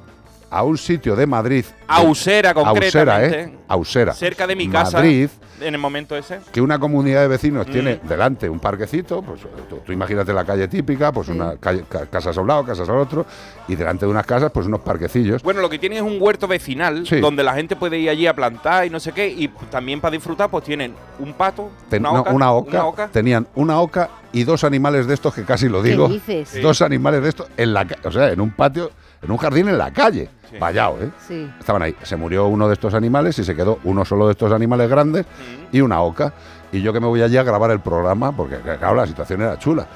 [0.50, 1.64] a un sitio de Madrid.
[1.86, 3.40] A Usera, Ausera, concretamente.
[3.42, 3.58] ¿eh?
[3.68, 4.12] Ausera.
[4.14, 4.98] Cerca de mi casa.
[4.98, 5.28] Madrid,
[5.60, 6.40] En el momento ese.
[6.52, 7.70] que una comunidad de vecinos Mm.
[7.72, 12.06] tiene delante un parquecito, pues tú, tú imagínate la calle típica, pues una calle, ca-
[12.06, 13.26] casas a un lado, casas al otro,
[13.66, 15.42] y delante de unas casas, pues unos parquecillos.
[15.42, 17.20] Bueno, lo que tienen es un huerto vecinal Sí.
[17.20, 19.28] donde la gente puede ir allí a plantar y no sé qué.
[19.28, 22.84] Y también para disfrutar, pues tienen un pato, Ten- una, no, oca, una oca, una
[22.86, 23.08] oca.
[23.08, 26.08] tenían una oca y dos animales de estos que casi lo ¿Qué digo.
[26.26, 26.44] Sí.
[26.62, 28.90] Dos animales de estos en la o sea, en un patio,
[29.22, 30.28] en un jardín en la calle.
[30.60, 31.10] Vallao, ¿eh?
[31.26, 31.50] Sí.
[31.58, 31.94] Estaban ahí.
[32.02, 35.26] Se murió uno de estos animales y se quedó uno solo de estos animales grandes
[35.72, 36.32] y una oca.
[36.72, 39.58] Y yo que me voy allí a grabar el programa, porque claro, la situación era
[39.58, 39.86] chula.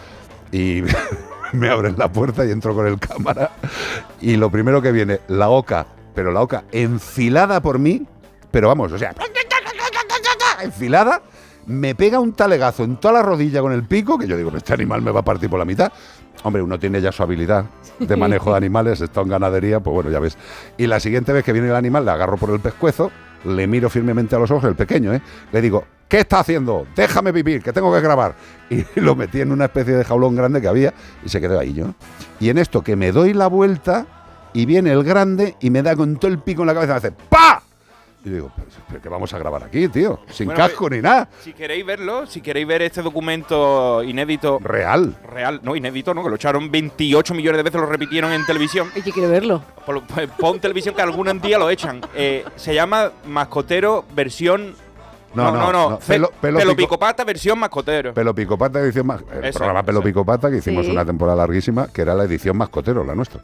[0.51, 0.83] Y
[1.53, 3.51] me abren la puerta y entro con el cámara.
[4.21, 8.07] Y lo primero que viene, la oca pero la oca enfilada por mí,
[8.51, 9.15] pero vamos, o sea,
[10.63, 11.23] enfilada,
[11.67, 14.75] me pega un talegazo en toda la rodilla con el pico, que yo digo, este
[14.75, 15.93] animal me va a partir por la mitad.
[16.45, 17.67] Hombre, uno tiene ya su habilidad
[17.99, 20.37] de manejo de animales, está en ganadería, pues bueno, ya ves.
[20.77, 23.13] Y la siguiente vez que viene el animal, le agarro por el pescuezo,
[23.45, 25.23] le miro firmemente a los ojos, el pequeño, ¿eh?
[25.53, 26.87] Le digo, ¿qué está haciendo?
[26.97, 28.35] Déjame vivir, que tengo que grabar.
[28.71, 30.93] Y lo metí en una especie de jaulón grande que había
[31.25, 31.95] y se quedó ahí yo.
[32.41, 34.07] Y en esto que me doy la vuelta
[34.53, 36.99] y viene el grande y me da con todo el pico en la cabeza, me
[36.99, 37.63] hace ¡pa!
[38.25, 40.21] Y digo, "Pero, ¿pero qué vamos a grabar aquí, tío?
[40.31, 41.29] Sin Bueno, casco ni nada.
[41.41, 44.59] Si queréis verlo, si queréis ver este documento inédito.
[44.63, 45.17] Real.
[45.29, 46.23] Real, no, inédito, ¿no?
[46.23, 48.89] Que lo echaron 28 millones de veces, lo repitieron en televisión.
[48.95, 49.63] Y que quiero verlo.
[49.85, 52.01] Pon, pon- pon televisión que algún día lo echan.
[52.15, 54.75] Eh, se llama Mascotero versión.
[55.35, 58.13] No, no, no, Fe- pelo- pelo pelo pico- picopata versión mascotero.
[58.13, 59.21] Pelo Picopata, edición más.
[59.43, 60.05] El programa Pelo eso.
[60.07, 60.93] Picopata, que hicimos Sí.
[60.93, 63.41] una temporada larguísima, que era la edición mascotero, la nuestra.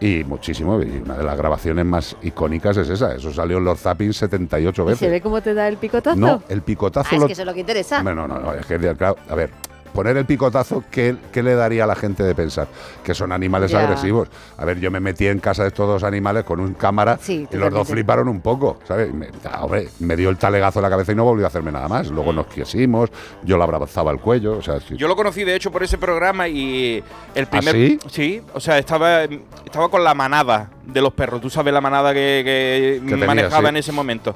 [0.00, 3.14] Y muchísimo, y una de las grabaciones más icónicas es esa.
[3.14, 4.98] Eso salió en los zappings 78 ¿Y veces.
[5.00, 6.16] se ve cómo te da el picotazo?
[6.18, 8.02] No, el picotazo Ah, es lo- que eso es lo que interesa.
[8.02, 9.50] No, no, no, es que, claro, a ver,
[9.92, 12.68] poner el picotazo, ¿qué, qué le daría a la gente de pensar?
[13.04, 14.28] Que son animales agresivos.
[14.56, 17.46] A ver, yo me metí en casa de estos dos animales con un cámara Sí,
[17.50, 19.12] y los dos fliparon un poco, ¿sabes?
[19.12, 21.72] Me, ah, hombre, me dio el talegazo en la cabeza y no volvió a hacerme
[21.72, 22.10] nada más.
[22.10, 23.10] Luego nos quisimos,
[23.42, 24.96] yo le abrazaba el cuello, o sea, sí.
[24.96, 27.02] Yo lo conocí de hecho por ese programa y
[27.34, 27.98] el primer.
[28.04, 28.42] ¿Ah, sí?
[28.54, 31.40] o sea, estaba, estaba con la manada de los perros.
[31.40, 33.68] Tú sabes la manada que, que Que tenía, manejaba sí.
[33.68, 34.34] en ese momento.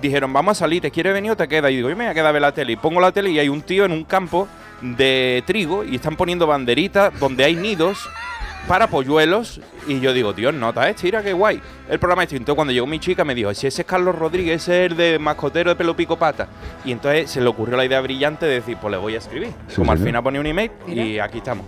[0.00, 1.70] Dijeron, vamos a salir, ¿te quieres venir o te quedas?
[1.70, 2.72] Y digo, yo me voy a quedar a ver la tele.
[2.72, 4.48] Y pongo la tele y hay un tío en un campo
[4.80, 8.08] de trigo y están poniendo banderitas donde hay nidos
[8.66, 9.60] para polluelos.
[9.86, 10.94] Y yo digo, Dios, nota, ¿eh?
[11.02, 11.60] Mira qué guay.
[11.88, 12.54] El programa es distinto.
[12.54, 15.18] Cuando llegó mi chica me dijo, si ese es Carlos Rodríguez, ese es el de
[15.18, 16.48] mascotero de pelo pico pata.
[16.84, 19.50] Y entonces se le ocurrió la idea brillante de decir, pues le voy a escribir.
[19.68, 21.66] Sí, Como al final ponía un email y aquí estamos.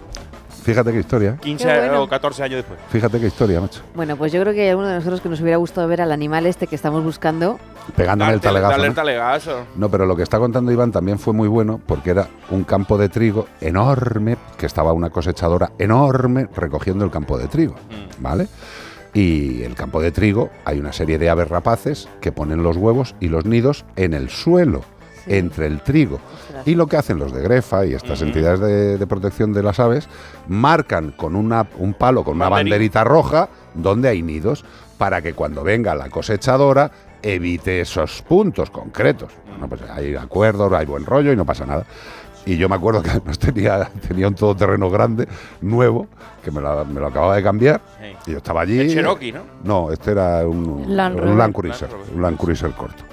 [0.63, 1.37] Fíjate qué historia.
[1.41, 2.03] 15 Qué bueno.
[2.05, 2.79] o 14 años después.
[2.89, 3.81] Fíjate qué historia, macho.
[3.95, 6.13] Bueno, pues yo creo que hay alguno de nosotros que nos hubiera gustado ver al
[6.13, 7.59] animal este que estamos buscando.
[7.97, 8.71] Pegándome el Darte- talegazo.
[8.71, 8.91] darle ¿no?
[8.91, 9.67] el talegazo.
[9.77, 12.97] No, pero lo que está contando Iván también fue muy bueno porque era un campo
[12.97, 17.75] de trigo enorme, que estaba una cosechadora enorme recogiendo el campo de trigo,
[18.21, 18.47] ¿vale?
[19.15, 23.15] Y el campo de trigo hay una serie de aves rapaces que ponen los huevos
[23.21, 24.83] y los nidos en el suelo,
[25.27, 26.21] entre el trigo.
[26.65, 29.81] Y lo que hacen los de Grefa y estas entidades de, de protección de las
[29.81, 30.09] aves,
[30.49, 33.05] marcan con una, un palo, con una Banderita.
[33.05, 34.65] roja, donde hay nidos,
[34.99, 36.91] para que cuando venga la cosechadora
[37.23, 39.33] evite esos puntos concretos.
[39.49, 41.85] Bueno, pues hay acuerdos, hay buen rollo y no pasa nada.
[42.45, 45.29] Y yo me acuerdo que además tenía, tenía un todoterreno grande,
[45.61, 46.09] nuevo,
[46.45, 47.81] que me lo, me lo acababa de cambiar.
[48.01, 48.17] Sí.
[48.27, 48.81] Y yo estaba allí.
[48.81, 49.41] El Cherokee, ¿no?
[49.63, 51.37] No, este era un Land un Rover.
[51.37, 53.05] Land Cruiser, un Land Cruiser corto.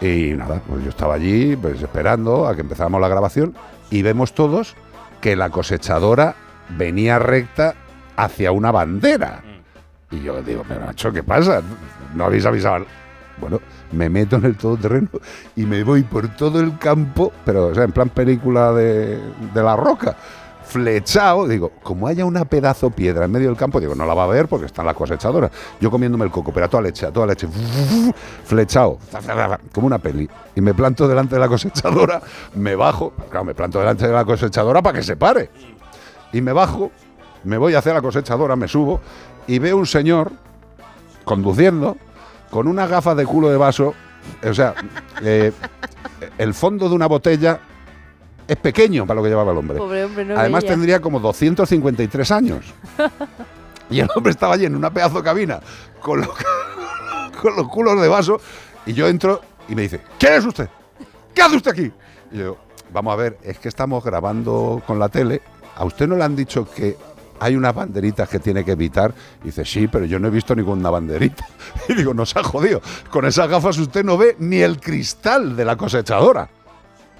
[0.00, 3.54] Y nada, pues yo estaba allí pues esperando a que empezáramos la grabación
[3.90, 4.76] y vemos todos
[5.20, 6.34] que la cosechadora
[6.76, 7.74] venía recta
[8.16, 9.42] hacia una bandera.
[10.10, 11.62] Y yo digo, pero macho, ¿qué pasa?
[12.14, 12.86] No habéis avisado.
[13.38, 13.60] Bueno,
[13.92, 15.08] me meto en el todoterreno
[15.56, 19.18] y me voy por todo el campo, pero o sea, en plan película de,
[19.52, 20.16] de la roca,
[20.74, 21.46] flechado.
[21.46, 24.26] Digo, como haya una pedazo piedra en medio del campo, digo, no la va a
[24.26, 25.48] ver porque está en la cosechadora.
[25.80, 27.46] Yo comiéndome el coco, pero a toda leche, a toda leche,
[28.44, 28.98] flechado,
[29.72, 30.28] como una peli.
[30.56, 32.20] Y me planto delante de la cosechadora,
[32.56, 35.50] me bajo, claro, me planto delante de la cosechadora para que se pare.
[36.32, 36.90] Y me bajo,
[37.44, 39.00] me voy hacia la cosechadora, me subo
[39.46, 40.32] y veo un señor
[41.24, 41.96] conduciendo
[42.50, 43.94] con unas gafas de culo de vaso.
[44.42, 44.74] O sea,
[45.22, 45.52] eh,
[46.36, 47.60] el fondo de una botella
[48.46, 49.78] es pequeño para lo que llevaba el hombre.
[49.78, 50.74] Pobre hombre, no Además veía.
[50.74, 52.64] tendría como 253 años.
[53.90, 55.60] Y el hombre estaba allí en una pedazo de cabina
[56.00, 56.30] con los,
[57.42, 58.40] con los culos de vaso.
[58.86, 60.68] Y yo entro y me dice, ¿quién es usted?
[61.34, 61.92] ¿Qué hace usted aquí?
[62.32, 62.56] Y yo,
[62.92, 65.42] vamos a ver, es que estamos grabando con la tele.
[65.76, 66.96] ¿A usted no le han dicho que
[67.38, 69.12] hay unas banderitas que tiene que evitar?
[69.42, 71.46] Y dice, sí, pero yo no he visto ninguna banderita.
[71.88, 72.80] Y digo, nos ha jodido.
[73.10, 76.48] Con esas gafas usted no ve ni el cristal de la cosechadora.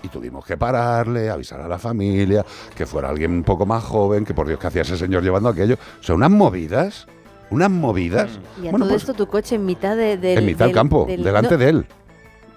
[0.04, 2.44] Y tuvimos que pararle, avisar a la familia,
[2.76, 5.48] que fuera alguien un poco más joven, que por Dios que hacía ese señor llevando
[5.48, 5.76] aquello.
[5.98, 7.06] O sea, unas movidas,
[7.50, 8.38] unas movidas.
[8.62, 10.74] Y a Bueno, todo pues, esto tu coche en mitad de, del- en mitad del
[10.74, 11.86] campo, del- delante no, de él.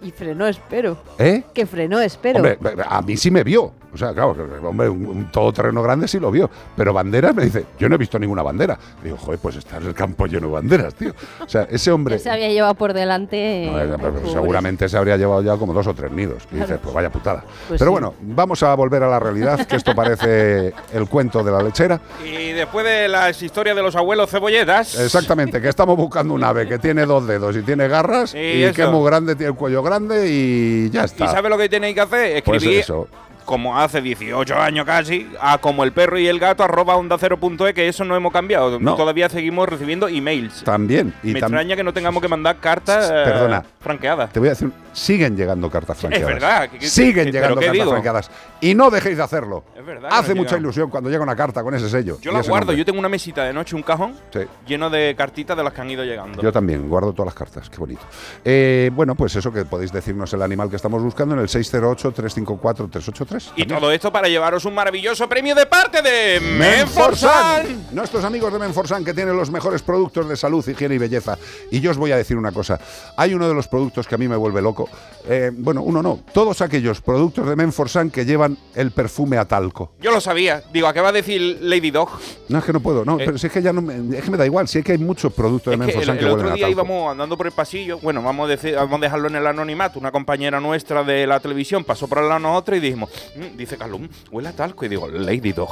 [0.01, 0.97] Y frenó, espero.
[1.17, 1.43] ¿Eh?
[1.53, 2.37] Que frenó, espero.
[2.37, 3.71] Hombre, a mí sí me vio.
[3.97, 6.47] O sea, claro, hombre, un, un todoterreno grande sí lo vio.
[6.75, 8.77] Pero banderas me dice, yo no he visto ninguna bandera.
[9.03, 11.13] Digo, joder, pues está en el campo lleno de banderas, tío.
[11.43, 12.19] O sea, ese hombre.
[12.19, 13.69] Se había llevado por delante.
[13.71, 14.31] No, eh, pero pobre.
[14.31, 16.43] seguramente se habría llevado ya como dos o tres nidos.
[16.51, 17.43] Y dices, pues vaya putada.
[17.67, 17.93] Pues pero sí.
[17.93, 21.99] bueno, vamos a volver a la realidad, que esto parece el cuento de la lechera.
[22.23, 24.99] Y después de las historias de los abuelos cebolletas.
[24.99, 28.83] Exactamente, que estamos buscando un ave que tiene dos dedos y tiene garras y que
[28.83, 31.25] es muy grande, tiene el cuello grande y ya está.
[31.25, 32.43] ¿Y sabe lo que tenéis que hacer?
[32.43, 33.07] Pues Escribir eso.
[33.47, 37.37] Como hace 18 años casi, a como el perro y el gato arroba onda cero
[37.39, 38.77] punto e, que eso no hemos cambiado.
[38.77, 38.95] No.
[38.95, 40.63] Todavía seguimos recibiendo emails.
[40.65, 41.13] También.
[41.23, 44.33] Y Me tam- extraña que no tengamos que mandar cartas eh, franqueadas.
[44.33, 46.27] Te voy a decir, siguen llegando cartas franqueadas.
[46.27, 47.91] verdad, que- que- siguen que- llegando ¿pero qué cartas digo?
[47.91, 48.31] franqueadas.
[48.61, 49.63] Y no dejéis de hacerlo.
[49.75, 52.17] Es verdad Hace mucha ilusión cuando llega una carta con ese sello.
[52.21, 52.77] Yo la guardo, nombre.
[52.77, 54.39] yo tengo una mesita de noche, un cajón Sí.
[54.67, 56.41] lleno de cartitas de las que han ido llegando.
[56.41, 58.01] Yo también, guardo todas las cartas, qué bonito.
[58.43, 63.51] Eh, bueno, pues eso que podéis decirnos el animal que estamos buscando en el 608-354-383.
[63.55, 67.67] Y todo esto para llevaros un maravilloso premio de parte de Menforsan.
[67.67, 67.95] Menforsan.
[67.95, 71.37] Nuestros amigos de Menforsan que tienen los mejores productos de salud, higiene y belleza.
[71.71, 72.79] Y yo os voy a decir una cosa.
[73.15, 74.89] Hay uno de los productos que a mí me vuelve loco.
[75.27, 76.19] Eh, bueno, uno no.
[76.33, 79.93] Todos aquellos productos de Menforsan que llevan el perfume a talco.
[80.01, 80.63] Yo lo sabía.
[80.71, 82.09] Digo, ¿a qué va a decir Lady Dog?
[82.49, 83.03] No, es que no puedo.
[83.05, 83.23] No, Eh.
[83.25, 84.67] pero si es que ya no me, es que me da igual.
[84.67, 86.55] Si es que hay muchos productos de que el, Menforsan que, el huelen otro a
[86.55, 86.71] día talco.
[86.81, 89.99] íbamos andando por el pasillo, bueno, vamos a, decir, vamos a dejarlo en el anonimato,
[89.99, 93.57] una compañera nuestra de la televisión pasó por al lado de nosotros y dijimos, "Mm",
[93.57, 95.69] dice Carlos, "Mm, huele a talco, y digo, Lady Dog.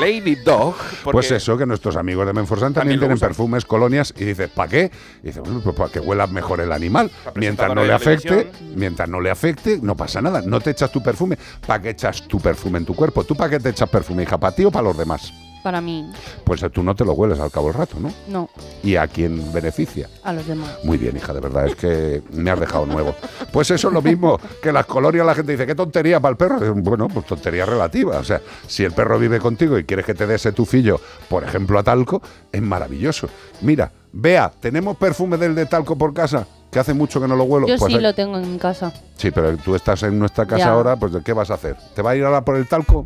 [0.00, 0.74] Lady Dog.
[1.04, 4.90] Pues eso, que nuestros amigos de Menforsan también, tienen perfumes, colonias, y dices, ¿para qué?
[5.22, 7.10] Y dices, bueno, pues para que huela mejor el animal.
[7.34, 10.42] Mientras no le afecte, mientras no le afecte, no pasa nada.
[10.42, 11.38] No te echas tu perfume.
[11.66, 13.24] ¿Para qué echas tu perfume en tu cuerpo?
[13.24, 14.38] ¿Tú para qué te echas perfume, hija?
[14.38, 15.32] ¿Para ti o para los demás?
[15.62, 16.10] Para mí,
[16.44, 18.12] Pues tú no te lo hueles al cabo del rato, ¿no?
[18.28, 18.48] no,
[18.82, 20.08] ¿Y a quién beneficia?
[20.24, 20.70] a los demás.
[20.84, 23.14] Muy bien, hija, de verdad, es que me has dejado nuevo.
[23.52, 26.36] Pues eso es lo mismo que las colonias, la gente dice, ¿qué tontería para el
[26.36, 26.74] perro?
[26.74, 28.18] Bueno, pues tontería relativa.
[28.18, 31.44] O sea, si el perro vive contigo y quieres que te dé ese tufillo, por
[31.44, 32.20] ejemplo, a talco,
[32.50, 33.28] es maravilloso.
[33.60, 36.46] Mira, vea, ¿tenemos perfume del de talco por casa?
[36.72, 37.68] Que hace mucho que no lo huelo.
[37.68, 38.92] Yo Pues sí hay- lo tengo en mi casa.
[39.16, 40.70] Sí, pero tú estás en nuestra casa Ya.
[40.72, 41.76] ahora, pues ¿qué vas a hacer?
[41.94, 43.04] ¿Te va a ir ahora por el talco?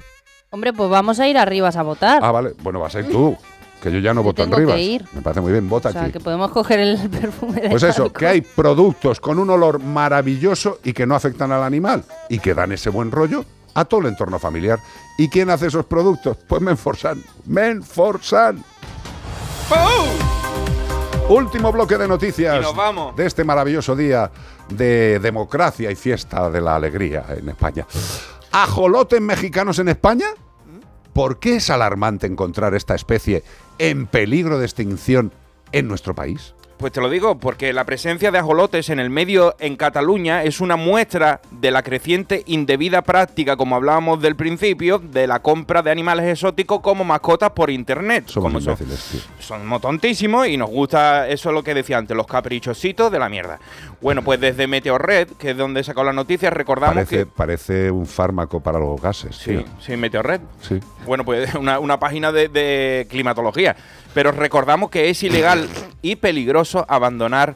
[0.56, 2.24] Hombre, pues vamos a ir arriba a votar.
[2.24, 2.54] Ah, vale.
[2.62, 3.36] Bueno, vas a ir tú,
[3.82, 4.80] que yo ya no Yo voto en tengo que Rivas.
[4.80, 5.04] ir.
[5.12, 6.12] Me parece muy bien, vota o sea, aquí.
[6.12, 8.18] que podemos coger el perfume de Pues eso, talco.
[8.20, 12.54] que hay productos con un olor maravilloso y que no afectan al animal y que
[12.54, 14.78] dan ese buen rollo a todo el entorno familiar.
[15.18, 16.38] ¿Y quién hace esos productos?
[16.48, 17.22] Pues Menforsan.
[17.44, 18.64] Menforsan.
[21.28, 23.14] Último bloque de noticias Y nos vamos.
[23.14, 24.30] de este maravilloso día
[24.70, 27.86] de democracia y fiesta de la alegría en España.
[28.52, 30.26] ¿Ajolotes mexicanos en España?
[31.16, 33.43] ¿Por qué es alarmante encontrar esta especie
[33.78, 35.32] en peligro de extinción
[35.72, 36.55] en nuestro país?
[36.77, 40.61] Pues te lo digo, porque la presencia de ajolotes en el medio en Cataluña es
[40.61, 45.90] una muestra de la creciente indebida práctica, como hablábamos del principio, de la compra de
[45.90, 48.24] animales exóticos como mascotas por internet.
[48.27, 48.77] Somos como son,
[49.39, 53.31] somos tontísimos y nos gusta, eso es lo que decía antes, los caprichositos de la
[53.31, 53.59] mierda.
[54.03, 57.27] Bueno, pues desde Meteorred, que es donde he sacado la noticia, recordamos Parece, que...
[57.27, 59.35] parece un fármaco para los gases.
[59.36, 59.65] Sí, tío.
[59.81, 60.43] sí, Meteorred.
[60.61, 60.78] Sí.
[61.07, 63.77] Bueno, pues una, una página de, de climatología.
[64.16, 65.68] Pero recordamos que es ilegal
[66.01, 67.55] y peligroso abandonar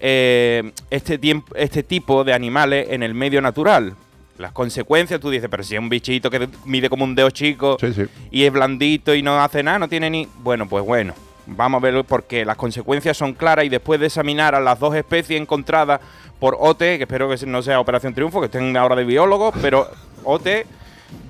[0.00, 3.94] eh, este, tiemp- este tipo de animales en el medio natural.
[4.36, 7.78] Las consecuencias, tú dices, pero si es un bichito que mide como un dedo chico
[7.80, 8.02] Sí, sí.
[8.30, 10.28] y es blandito y no hace nada, no tiene ni...
[10.42, 11.14] Bueno, pues bueno,
[11.46, 14.94] vamos a verlo porque las consecuencias son claras y después de examinar a las dos
[14.94, 16.00] especies encontradas
[16.38, 19.88] por OT, que espero que no sea Operación Triunfo, que estén ahora de biólogos, pero
[20.24, 20.48] OT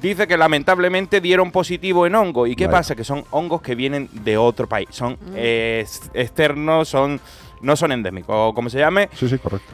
[0.00, 2.46] dice que lamentablemente dieron positivo en hongo.
[2.46, 2.94] ¿Y qué pasa?
[2.94, 7.20] Que son hongos que vienen de otro país, son eh, ex- externos, son
[7.60, 9.72] no son endémicos, o como se llame, Sí, sí, correcto.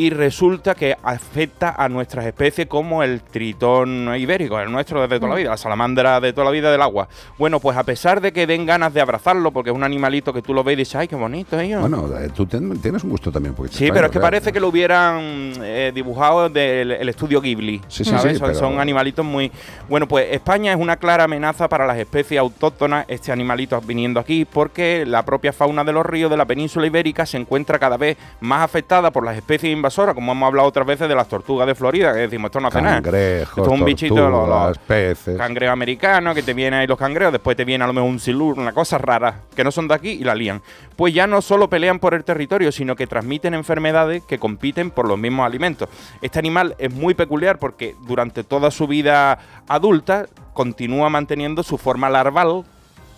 [0.00, 5.28] Y resulta que afecta a nuestras especies como el tritón ibérico, el nuestro desde toda
[5.32, 7.06] la vida, la salamandra de toda la vida del agua.
[7.36, 10.40] Bueno, pues a pesar de que den ganas de abrazarlo, porque es un animalito que
[10.40, 11.82] tú lo ves y dices, ay, qué bonito ellos.
[11.82, 13.50] Bueno, eh, tú ten- tienes un gusto también.
[13.50, 17.42] un poquito Sí, pero es que parece que lo hubieran eh, dibujado del el estudio
[17.42, 17.82] Ghibli.
[17.88, 18.38] Sí, sí, ¿sabes?
[18.38, 19.52] sí, pero- son animalitos muy.
[19.86, 24.46] Bueno, pues España es una clara amenaza para las especies autóctonas, este animalito viniendo aquí,
[24.46, 28.16] porque la propia fauna de los ríos de la península ibérica se encuentra cada vez
[28.40, 31.74] más afectada por las especies invasoras, como hemos hablado otras veces de las tortugas de
[31.74, 33.02] Florida, que decimos, esto no hace nada.
[33.02, 35.36] Cangrejos, Esto es un bichito, los, los tortugas, peces.
[35.38, 38.20] cangrejo americano, que te viene ahí los cangreos, después te viene a lo mejor un
[38.20, 40.62] silur, una cosa rara, que no son de aquí y la lían.
[40.96, 45.06] Pues ya no solo pelean por el territorio, sino que transmiten enfermedades que compiten por
[45.08, 45.88] los mismos alimentos.
[46.22, 49.38] Este animal es muy peculiar porque durante toda su vida
[49.68, 52.64] adulta continúa manteniendo su forma larval,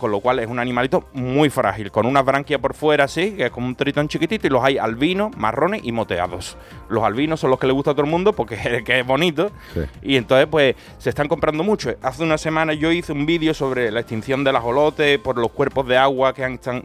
[0.03, 3.45] con lo cual es un animalito muy frágil, con una branquia por fuera así, que
[3.47, 6.57] es como un tritón chiquitito, y los hay albinos, marrones y moteados.
[6.91, 9.07] Los albinos son los que le gusta a todo el mundo porque es que es
[9.07, 9.81] bonito, Sí.
[10.03, 11.95] y entonces pues se están comprando mucho.
[12.03, 15.87] Hace una semana yo hice un vídeo sobre la extinción del ajolote por los cuerpos
[15.87, 16.83] de agua que han- están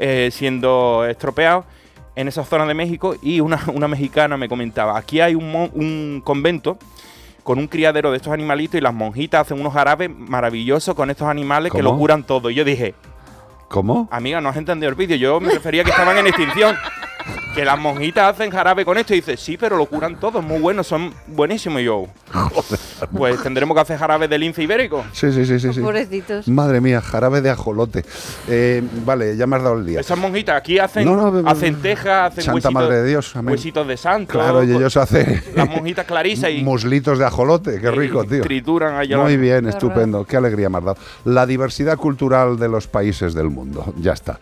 [0.00, 1.64] eh, siendo estropeados
[2.16, 6.20] en esa zona de México y una, una mexicana me comentaba, aquí hay un, un
[6.24, 6.76] convento
[7.48, 11.28] con un criadero de estos animalitos y las monjitas hacen unos jarabes maravillosos con estos
[11.28, 12.50] animales que lo curan todo.
[12.50, 12.94] Y yo dije,
[13.68, 14.06] ¿Cómo?
[14.10, 16.76] amiga, no has entendido el vídeo, yo me refería a que estaban en extinción.
[17.54, 19.12] que las monjitas hacen jarabe con esto.
[19.14, 21.80] Y dice, sí, pero lo curan todos, muy buenos, son buenísimos.
[21.80, 22.06] Y yo,
[23.16, 25.04] pues tendremos que hacer jarabe de lince ibérico.
[25.12, 25.72] Sí, sí, sí, sí.
[25.72, 25.80] sí.
[25.80, 26.48] Pobrecitos.
[26.48, 28.04] Madre mía, jarabe de ajolote.
[28.48, 30.00] Eh, vale, ya me has dado el día.
[30.00, 33.52] Esas monjitas aquí hacen, No, no, hacen tejas, hacen Santa huesitos, Madre de Dios, amén.
[33.52, 34.32] huesitos de santo.
[34.32, 38.42] Claro, y ellos hacen Las monjitas clarisas y muslitos de ajolote, qué rico, tío.
[38.42, 39.18] trituran allá.
[39.18, 40.24] Muy bien, Qué estupendo.
[40.24, 40.98] Qué alegría me has dado.
[41.24, 43.92] La diversidad cultural de los países del mundo.
[44.00, 44.38] Ya está.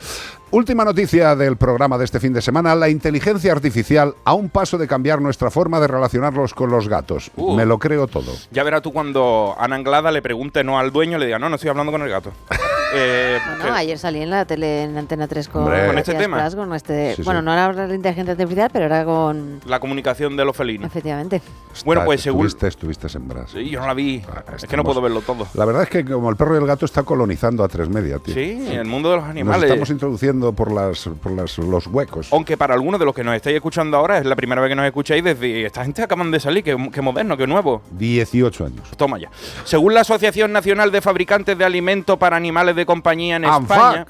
[0.53, 2.77] Última noticia del programa de este fin de semana.
[2.77, 7.33] La inteligencia artificial a un paso de cambiar nuestra forma de relacionarnos con los gatos.
[7.37, 7.57] Uh.
[7.57, 8.33] Me lo creo todo.
[8.53, 11.57] Ya verás tú cuando Ana Anglada le pregunte no al dueño, le diga, no, no
[11.57, 12.33] estoy hablando con el gato.
[12.99, 15.87] Eh, Bueno, que- ayer salí en la tele, en Antena 3 con, Hombre.
[15.87, 16.51] ¿Con este tema?
[16.51, 17.23] Con este- Sí, sí.
[17.23, 19.61] bueno, no era la inteligencia artificial, pero era con...
[19.67, 20.87] la comunicación de los felinos.
[20.87, 21.43] Efectivamente.
[21.85, 22.47] Bueno, pues según...
[22.47, 23.51] Estuviste, estuviste en Bras.
[23.51, 24.23] Sí, yo no la vi.
[24.57, 25.47] es que no Ah, puedo verlo todo.
[25.55, 28.19] La verdad es que como el perro y el gato está colonizando a tres media,
[28.19, 28.33] tío.
[28.35, 29.65] Sí, el mundo de los Nos animales.
[29.65, 32.29] estamos introduciendo por, las, por las, los huecos.
[32.33, 34.75] Aunque para algunos de los que nos estáis escuchando ahora es la primera vez que
[34.77, 37.83] nos escucháis desde esta gente acaban de salir, que, que moderno, que nuevo.
[37.91, 38.89] 18 años.
[38.97, 39.29] Toma ya.
[39.65, 43.45] Según la Asociación Nacional de Fabricantes de Alimentos para Animales de Compañía en.
[43.45, 44.07] España,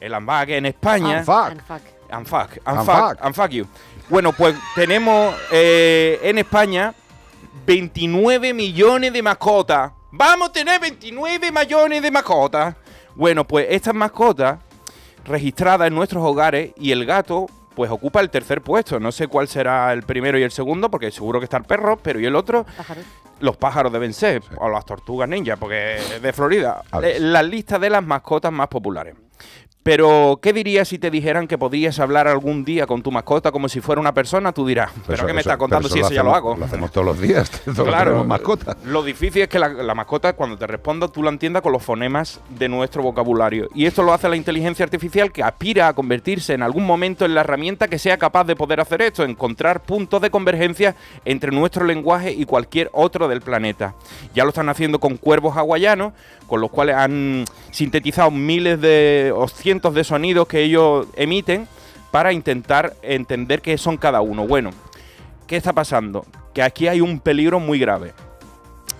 [0.00, 1.52] el ANFAC en España, ANFAC.
[1.52, 2.60] ANFAC, ANFAC.
[2.64, 3.66] ANFAC, ANFAC you.
[4.08, 6.94] Bueno, pues tenemos eh, en España
[7.66, 9.92] 29 millones de mascotas.
[10.12, 12.76] Vamos a tener 29 millones de mascotas.
[13.14, 14.58] Bueno, pues estas mascotas
[15.24, 18.98] registradas en nuestros hogares y el gato pues ocupa el tercer puesto.
[18.98, 21.98] No sé cuál será el primero y el segundo, porque seguro que está el perro,
[21.98, 22.64] pero y el otro,
[23.40, 26.82] los pájaros deben ser, o las tortugas ninja, porque es de Florida.
[27.02, 29.14] Eh, La lista de las mascotas más populares.
[29.86, 33.68] Pero, ¿qué dirías si te dijeran que podrías hablar algún día con tu mascota como
[33.68, 34.50] si fuera una persona?
[34.50, 36.56] Tú dirás, ¿pero qué me estás contando si eso ya lo hago?
[36.56, 37.48] Lo hacemos todos los días.
[37.64, 38.76] todos Claro, mascota.
[38.84, 41.84] Lo difícil es que la, la mascota, cuando te responda, tú la entiendas con los
[41.84, 43.68] fonemas de nuestro vocabulario.
[43.76, 47.36] Y esto lo hace la inteligencia artificial que aspira a convertirse en algún momento en
[47.36, 51.84] la herramienta que sea capaz de poder hacer esto, encontrar puntos de convergencia entre nuestro
[51.84, 53.94] lenguaje y cualquier otro del planeta.
[54.34, 56.12] Ya lo están haciendo con cuervos hawaianos,
[56.48, 61.68] con los cuales han sintetizado miles de o cientos de sonidos que ellos emiten
[62.10, 64.46] para intentar entender qué son cada uno.
[64.46, 64.70] Bueno,
[65.46, 66.24] ¿qué está pasando?
[66.54, 68.12] Que aquí hay un peligro muy grave.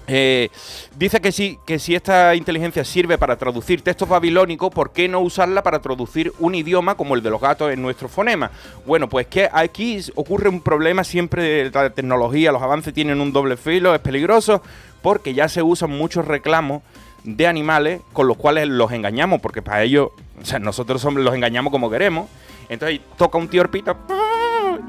[0.09, 0.51] Eh,
[0.97, 5.21] dice que sí, que si esta inteligencia sirve para traducir textos babilónicos, ¿por qué no
[5.21, 8.51] usarla para traducir un idioma como el de los gatos en nuestro fonema?
[8.87, 13.57] Bueno, pues que aquí ocurre un problema siempre, la tecnología, los avances tienen un doble
[13.57, 14.63] filo, es peligroso,
[15.03, 16.83] porque ya se usan muchos reclamos
[17.25, 20.11] de animales con los cuales los engañamos, porque para ellos,
[20.41, 22.29] o sea, nosotros somos- los engañamos como queremos.
[22.69, 23.97] Entonces toca un tío horpito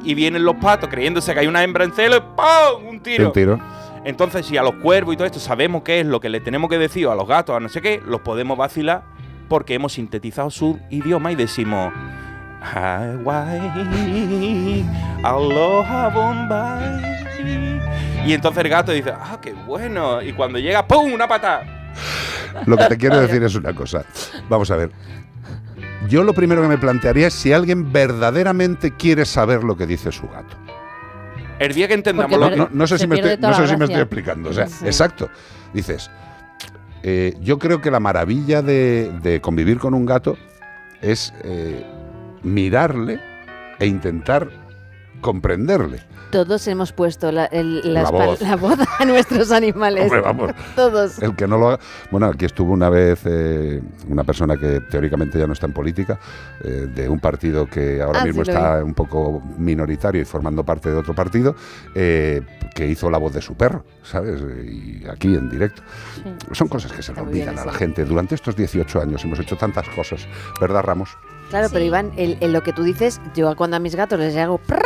[0.03, 2.87] y vienen los patos creyéndose que hay una hembra en celo y ¡pum!
[2.89, 3.27] Un tiro.
[3.27, 3.59] Un tiro.
[4.03, 6.69] Entonces, si a los cuervos y todo esto sabemos qué es lo que le tenemos
[6.69, 9.03] que decir o a los gatos, a no sé qué, los podemos vacilar
[9.49, 11.91] porque hemos sintetizado su idioma y decimos
[13.57, 14.85] Hawaii,
[15.23, 17.17] aloha Bombay.
[18.25, 20.21] Y entonces el gato dice, ah, qué bueno.
[20.21, 21.11] Y cuando llega, ¡pum!
[21.13, 21.65] Una patada.
[22.65, 24.03] Lo que te quiero decir es una cosa.
[24.49, 24.91] Vamos a ver.
[26.07, 30.11] Yo lo primero que me plantearía es si alguien verdaderamente quiere saber lo que dice
[30.11, 30.55] su gato.
[31.59, 32.55] El día que entendamos No, lo que...
[32.55, 34.49] no- no sé, se si me, estoy, no sé si me estoy explicando.
[34.49, 34.85] O sea, Sí.
[34.85, 35.29] exacto.
[35.73, 36.09] Dices,
[37.03, 40.37] eh, yo creo que la maravilla de, de convivir con un gato
[41.01, 41.83] es eh,
[42.43, 43.19] mirarle
[43.79, 44.49] e intentar
[45.21, 46.01] comprenderle.
[46.31, 48.41] Todos hemos puesto la, el- la, La voz.
[48.41, 50.03] la voz a nuestros animales.
[50.03, 50.51] Hombre, vamos.
[50.75, 51.21] Todos.
[51.21, 51.79] El que no lo haga.
[52.11, 56.19] Bueno, aquí estuvo una vez eh, una persona que teóricamente ya no está en política,
[56.63, 60.63] eh, de un partido que ahora Ah, mismo sí, está un poco minoritario y formando
[60.65, 61.55] parte de otro partido,
[61.95, 62.41] eh,
[62.75, 64.41] que hizo la voz de su perro, ¿sabes?
[64.65, 65.81] Y aquí en directo.
[66.51, 68.03] Son cosas que se le bien olvidan a la gente.
[68.05, 70.27] Durante estos 18 años hemos hecho tantas cosas,
[70.59, 71.09] ¿verdad, Ramos?
[71.49, 74.57] Claro, pero Iván, el lo que tú dices, yo cuando a mis gatos les hago
[74.57, 74.83] prrr,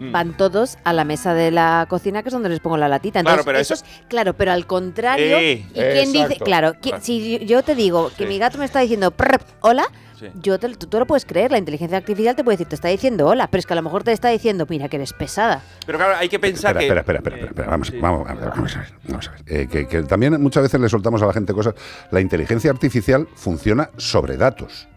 [0.00, 0.12] Mm.
[0.12, 3.20] van todos a la mesa de la cocina, que es donde les pongo la latita.
[3.20, 5.36] Claro, Entonces, pero eso eso- es- claro, pero al contrario.
[5.38, 6.36] Eh, ¿Y quién dice?
[6.42, 6.72] Claro,
[7.02, 8.26] si yo te digo que Sí.
[8.28, 9.12] mi gato me está diciendo
[9.60, 9.84] hola,
[10.18, 10.26] Sí.
[10.42, 12.88] yo te, tú, tú lo puedes creer, la inteligencia artificial te puede decir, te está
[12.88, 15.62] diciendo hola, pero es que a lo mejor te está diciendo, mira, que eres pesada.
[15.86, 17.00] Pero claro, hay que pensar Espera, que...
[17.00, 18.88] espera, espera, espera, espera, Vamos, vamos, vamos, vamos a ver.
[19.08, 19.40] Vamos a ver.
[19.46, 21.74] Eh, que, que también muchas veces le soltamos a la gente cosas.
[22.10, 24.88] La inteligencia artificial funciona sobre datos.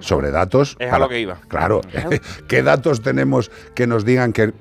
[0.00, 0.76] Sobre datos.
[0.78, 1.36] Es a lo que iba.
[1.48, 1.80] Claro.
[2.48, 4.52] ¿Qué datos tenemos que nos digan que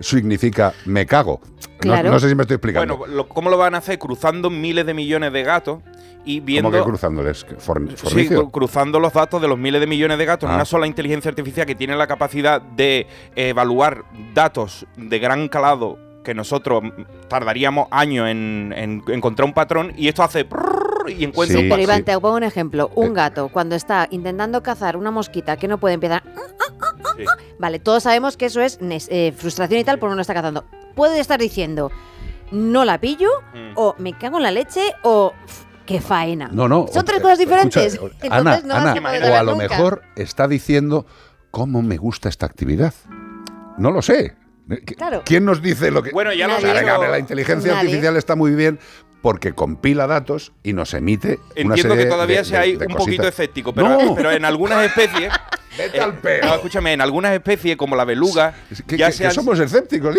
[0.00, 1.40] significa me cago?
[1.42, 2.10] No- Claro.
[2.10, 2.96] No, sé si me estoy explicando.
[2.96, 3.98] Bueno, lo- ¿cómo lo van a hacer?
[3.98, 5.82] Cruzando miles de millones de gatos
[6.24, 6.70] y viendo...
[6.70, 7.44] ¿Cómo que cruzándoles?
[7.44, 10.56] ¿Que forn- Sí, cruzando los datos de los miles de millones de gatos en Ah.
[10.56, 14.04] una sola inteligencia artificial que tiene la capacidad de evaluar
[14.34, 16.82] datos de gran calado que nosotros
[17.28, 20.44] tardaríamos años en, en encontrar un patrón y esto hace
[21.08, 22.90] y encuentra Sí, un pero Iván, te pongo un ejemplo.
[22.94, 26.72] Un gato, cuando está intentando cazar una mosquita que no puede empezar, ah.
[27.58, 30.64] Vale, todos sabemos que eso es eh, frustración y tal por uno está cazando.
[30.94, 31.90] Puede estar diciendo,
[32.50, 33.72] no la pillo, Mm.
[33.76, 36.48] o me cago en la leche, o "Pf, qué faena.
[36.52, 36.86] No, no.
[36.92, 37.94] Son tres cosas diferentes.
[37.94, 39.68] escucha, Entonces Ana, no Ana, o a lo nunca.
[39.68, 41.06] mejor está diciendo
[41.50, 42.92] cómo me gusta esta actividad.
[43.78, 44.36] No lo sé.
[44.68, 45.22] ¿Qui- Claro.
[45.24, 46.10] ¿Quién nos dice lo que.?
[46.10, 47.86] Bueno, ya lo Venga, la inteligencia Nadie.
[47.86, 48.80] artificial está muy bien
[49.22, 51.38] porque compila datos y nos emite.
[51.38, 54.14] una Entiendo serie que todavía de- sea hay de- de un poquito escéptico, pero, No.
[54.14, 55.32] pero en algunas especies.
[55.76, 56.46] Vete eh, al pelo.
[56.46, 58.54] no, escúchame, en algunas especies como la beluga.
[58.86, 60.16] Que, ya que- se que somos escépticos.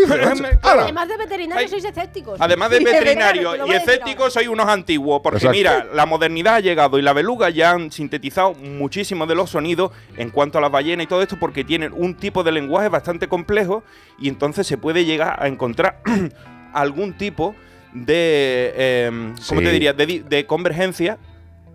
[0.61, 0.83] ¡Hala!
[0.83, 2.39] Además de veterinarios, sois escépticos.
[2.39, 5.19] Además de Sí, veterinario te lo y voy a decir escéptico, soy unos antiguos.
[5.23, 5.57] Porque Exacto.
[5.57, 9.91] mira, la modernidad ha llegado y la beluga ya han sintetizado muchísimo de los sonidos
[10.15, 13.27] en cuanto a las ballenas y todo esto, porque tienen un tipo de lenguaje bastante
[13.27, 13.83] complejo
[14.19, 16.01] y entonces se puede llegar a encontrar
[16.73, 17.66] algún tipo de.
[17.93, 19.65] Eh, ¿Cómo Sí.
[19.65, 19.93] te diría?
[19.93, 21.17] De, de convergencia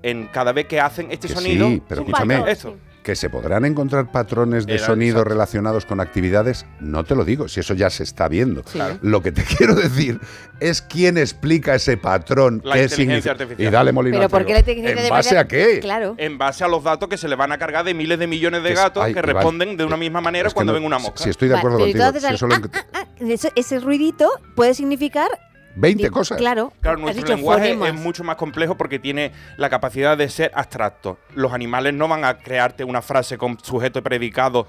[0.02, 1.68] en cada vez que hacen este Que sonido.
[1.68, 2.76] sí, pero escúchame, Esto.
[3.04, 5.28] que se podrán encontrar patrones de Era- sonido exacto.
[5.30, 8.62] relacionados con actividades, no te lo digo, si eso ya se está viendo.
[8.64, 8.98] Claro.
[9.02, 10.18] Lo que te quiero decir
[10.60, 13.30] es quién explica ese patrón, La qué inteligencia significa.
[13.32, 13.68] artificial.
[13.68, 14.14] Y dale molino.
[14.16, 14.46] Pero al ¿por fuego.
[14.48, 15.78] qué la inteligencia ¿En base a qué?
[15.80, 16.14] Claro.
[16.18, 18.62] En base a los datos que se le van a cargar de miles de millones
[18.64, 20.98] de Que gatos que responden de una misma manera Es que cuando no- ven una
[20.98, 21.18] mosca.
[21.22, 22.20] Si estoy de acuerdo Vale, contigo.
[22.28, 22.56] si eso lo-
[22.92, 25.28] ah, ese, ese ruidito puede significar
[25.74, 26.38] 20 di- cosas.
[26.38, 27.88] Claro, Claro, nuestro lenguaje fonemas.
[27.88, 31.18] es mucho más complejo porque tiene la capacidad de ser abstracto.
[31.34, 34.66] Los animales no van a crearte una frase con sujeto y predicado.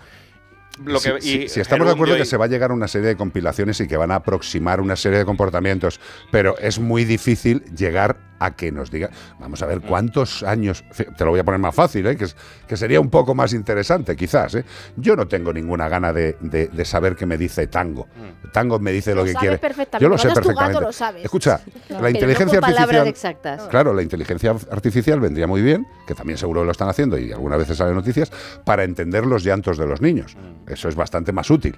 [0.84, 2.72] Lo Si, que, si- y si estamos de acuerdo que y- se va a llegar
[2.72, 6.00] a una serie de compilaciones y que van a aproximar una serie de comportamientos,
[6.32, 9.10] pero es muy difícil llegar a que nos diga,
[9.40, 9.88] vamos a ver Mm.
[9.88, 10.84] cuántos años,
[11.16, 12.18] te lo voy a poner más fácil, ¿eh?
[12.18, 12.36] que, es-
[12.68, 14.56] que sería un poco más interesante quizás.
[14.56, 14.66] ¿eh?
[14.98, 18.08] Yo no tengo ninguna gana de, de- de saber qué me dice tango.
[18.08, 18.50] Mm.
[18.52, 19.58] Tango me dice lo, Lo que quiere.
[19.60, 20.04] perfectamente.
[20.04, 20.82] Yo lo sé tu gato, perfectamente.
[20.82, 21.24] lo sabes.
[21.24, 21.74] Escucha, Claro.
[21.90, 23.08] la Pero inteligencia no con palabras artificial...
[23.08, 23.68] exactas.
[23.70, 27.60] Claro, la inteligencia artificial vendría muy bien, que también seguro lo están haciendo y algunas
[27.60, 28.32] veces salen noticias,
[28.66, 30.36] para entender los llantos de los niños.
[30.68, 30.72] Mm.
[30.73, 31.76] Eso es bastante más útil.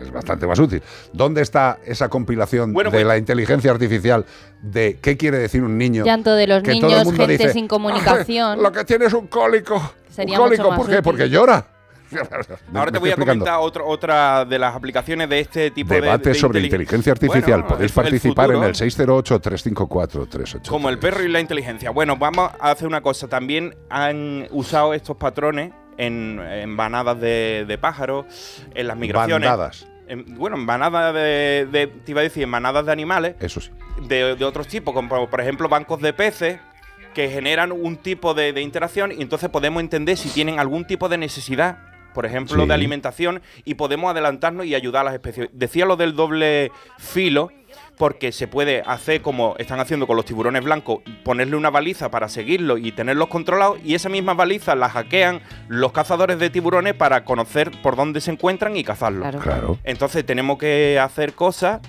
[0.00, 0.82] Es bastante más útil.
[1.12, 4.24] ¿Dónde está esa compilación Bueno, de pues- la inteligencia artificial
[4.62, 6.04] de qué quiere decir un niño?
[6.04, 8.62] Llanto de los Que todo el niños, mundo gente dice, sin comunicación.
[8.62, 9.80] Lo que tiene es un cólico.
[10.10, 10.92] Sería un cólico, mucho más ¿por qué?
[10.94, 11.02] útil.
[11.04, 11.66] Porque llora.
[12.74, 16.28] Ahora te voy a comentar otro- otra de las aplicaciones de este tipo de- Debate
[16.28, 17.62] de, sobre inteli- inteligencia artificial.
[17.62, 20.68] Bueno, Podéis participar en el 608-354-383.
[20.68, 21.90] Como el perro y la inteligencia.
[21.90, 23.28] Bueno, vamos a hacer una cosa.
[23.28, 28.26] También han usado estos patrones en, en banadas de, de pájaros,
[28.74, 29.48] en las migraciones.
[29.48, 29.86] Bandadas.
[30.08, 33.36] En- bueno, en manadas de, de- Te iba a decir, en manadas de animales.
[33.40, 33.70] Eso sí.
[34.08, 36.58] De, de otros tipos, como por- ejemplo bancos de peces
[37.14, 41.08] que generan un tipo de, de interacción y entonces podemos entender si tienen algún tipo
[41.08, 41.78] de necesidad,
[42.14, 42.68] por ejemplo, Sí.
[42.68, 45.48] de alimentación y podemos adelantarnos y ayudar a las especies.
[45.52, 47.50] Decía lo del doble filo
[47.98, 52.28] porque se puede hacer como están haciendo con los tiburones blancos, ponerle una baliza para
[52.28, 57.24] seguirlos y tenerlos controlados y esa misma baliza la hackean los cazadores de tiburones para
[57.24, 59.22] conocer por dónde se encuentran y cazarlos.
[59.22, 59.38] Claro.
[59.40, 59.78] Claro.
[59.84, 61.80] Entonces tenemos que hacer cosas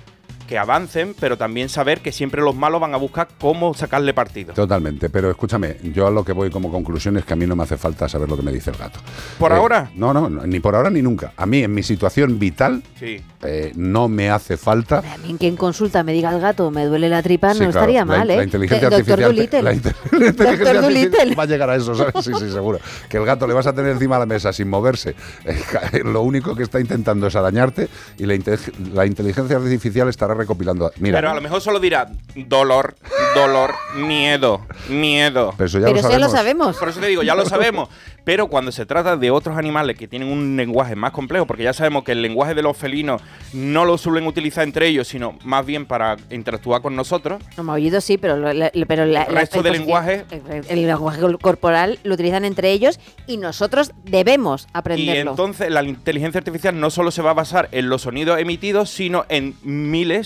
[0.46, 4.54] que avancen, pero también saber que siempre los malos van a buscar cómo sacarle partido.
[4.54, 7.56] Totalmente, pero escúchame, yo a lo que voy como conclusión es que a mí no
[7.56, 9.00] me hace falta saber lo que me dice el gato.
[9.38, 9.90] ¿Por Eh, ahora?
[9.94, 11.32] No, no, no, ni por ahora ni nunca.
[11.36, 13.20] A mí, en mi situación vital, Sí.
[13.42, 14.98] eh, no me hace falta.
[14.98, 17.70] A mí que en consulta me diga el gato, me duele la tripa, Sí, no
[17.70, 18.44] claro, estaría la- mal, la ¿eh?
[18.44, 21.34] inteligencia Eh, Doctor te- la inte- la inteligencia Doctor artificial Dolittle.
[21.34, 22.24] va a llegar a eso, ¿sabes?
[22.24, 22.78] Sí, sí, seguro.
[23.08, 25.14] Que el gato le vas a tener encima de la mesa sin moverse.
[25.44, 25.56] Eh,
[26.04, 28.58] lo único que está intentando es arañarte y la, inte-
[28.92, 30.90] la inteligencia artificial estará recopilando.
[30.98, 32.96] Mira, Pero a lo mejor solo dirá dolor,
[33.34, 35.52] dolor, miedo, miedo.
[35.56, 36.76] Pero eso ya Pero lo eso ya lo sabemos.
[36.76, 37.88] Por eso te digo, ya lo sabemos.
[38.24, 41.72] Pero cuando se trata de otros animales que tienen un lenguaje más complejo, porque ya
[41.72, 43.22] sabemos que el lenguaje de los felinos
[43.52, 47.40] no lo suelen utilizar entre ellos, sino más bien para interactuar con nosotros.
[47.56, 51.20] No, maullido sí, pero, lo- la- pero la- El resto del lenguaje- El, el lenguaje
[51.40, 52.98] corporal lo utilizan entre ellos
[53.28, 55.30] y nosotros debemos Y aprenderlo.
[55.30, 59.24] entonces la inteligencia artificial no solo se va a basar en los sonidos emitidos, sino
[59.28, 60.25] en miles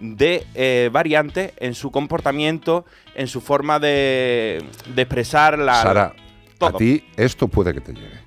[0.00, 2.84] de eh, variantes en su comportamiento,
[3.14, 4.64] en su forma de,
[4.94, 5.82] de expresar la...
[5.82, 6.14] Sara,
[6.58, 6.70] todo.
[6.70, 8.18] a ti esto puede que te llegue.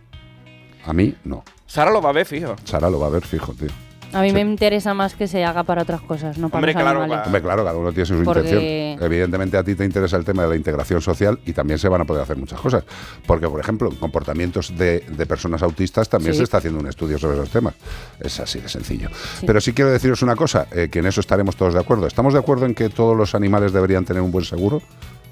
[0.86, 1.44] A mí no.
[1.66, 2.56] Sara lo va a ver, fijo.
[2.64, 3.70] Sara lo va a ver fijo, tío.
[4.14, 6.82] A mí me interesa más que se haga para otras cosas, no para Hombre, los
[6.82, 7.26] claro, animales.
[7.28, 9.04] Hombre, claro, cada uno tiene su Porque- intención.
[9.06, 12.02] Evidentemente a ti te interesa el tema de la integración social y también se van
[12.02, 12.84] a poder hacer muchas cosas.
[13.26, 16.40] Porque, por ejemplo, en comportamientos de, de personas autistas también Sí.
[16.40, 17.74] se está haciendo un estudio sobre esos temas.
[18.20, 19.10] Es así de sencillo.
[19.46, 22.06] Pero sí quiero deciros una cosa, eh, que en eso estaremos todos de acuerdo.
[22.08, 24.82] ¿Estamos de acuerdo en que todos los animales deberían tener un buen seguro?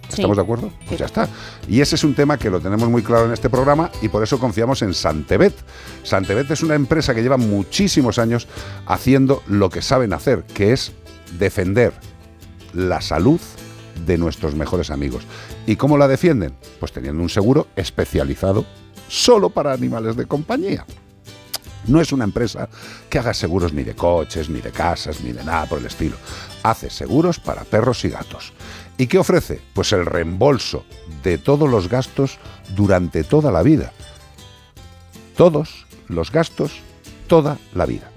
[0.09, 0.15] Sí.
[0.21, 0.71] ¿Estamos de acuerdo?
[0.87, 1.29] Pues ya está.
[1.67, 4.23] Y ese es un tema que lo tenemos muy claro en este programa y por
[4.23, 5.53] eso confiamos en Santebet.
[6.03, 8.47] Santebet es una empresa que lleva muchísimos años
[8.87, 10.91] haciendo lo que saben hacer, que es
[11.37, 11.93] defender
[12.73, 13.39] la salud
[14.05, 15.23] de nuestros mejores amigos.
[15.65, 16.53] ¿Y cómo la defienden?
[16.79, 18.65] Pues teniendo un seguro especializado
[19.07, 20.85] solo para animales de compañía.
[21.87, 22.69] No es una empresa
[23.09, 26.17] que haga seguros ni de coches, ni de casas, ni de nada por el estilo.
[26.63, 28.53] Hace seguros para perros y gatos.
[28.99, 29.61] ¿Y qué ofrece?
[29.73, 30.83] Pues el reembolso
[31.23, 32.37] de todos los gastos
[32.75, 33.93] durante toda la vida.
[35.37, 36.81] Todos los gastos,
[37.27, 38.11] toda la vida.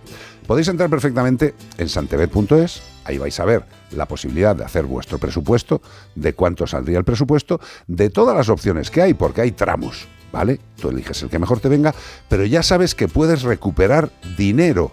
[0.45, 5.81] Podéis entrar perfectamente en santebet.es, ahí vais a ver la posibilidad de hacer vuestro presupuesto,
[6.17, 10.59] de cuánto saldría el presupuesto, de todas las opciones que hay, porque hay tramos, ¿vale?
[10.81, 11.95] Tú eliges el que mejor te venga,
[12.29, 14.91] pero ya sabes que puedes recuperar dinero,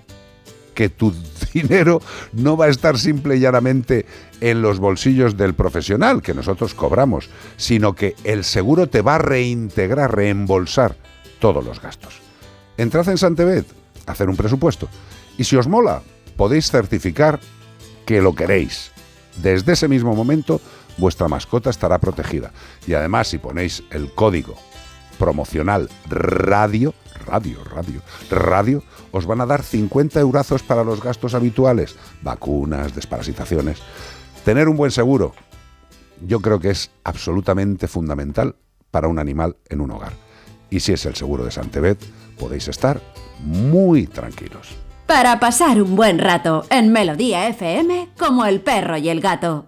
[0.76, 1.12] que tu
[1.54, 2.02] dinero
[2.34, 4.06] no va a estar simple y llanamente
[4.42, 9.20] en los bolsillos del profesional que nosotros cobramos, sino que el seguro te va a
[9.20, 10.96] reintegrar, reembolsar
[11.40, 12.20] todos los gastos.
[12.78, 13.66] Entrad en Santebet,
[14.06, 14.88] hacer un presupuesto.
[15.38, 16.02] Y si os mola,
[16.38, 17.40] podéis certificar
[18.06, 18.92] que lo queréis.
[19.42, 20.62] Desde ese mismo momento,
[20.98, 22.52] vuestra mascota estará protegida.
[22.88, 24.56] Y además, si ponéis el código
[25.18, 26.94] promocional radio,
[27.30, 33.80] radio, radio, radio, os van a dar 50 eurazos para los gastos habituales, vacunas, desparasitaciones.
[34.44, 35.34] Tener un buen seguro,
[36.26, 38.56] yo creo que es absolutamente fundamental
[38.92, 40.14] para un animal en un hogar.
[40.70, 42.00] Y si es el seguro de Santebet,
[42.38, 43.02] podéis estar
[43.44, 44.76] muy tranquilos.
[45.06, 49.68] Para pasar un buen rato en Melodía FM como el perro y el gato.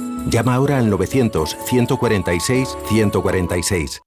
[0.29, 4.01] Llama ahora al 900 146 146.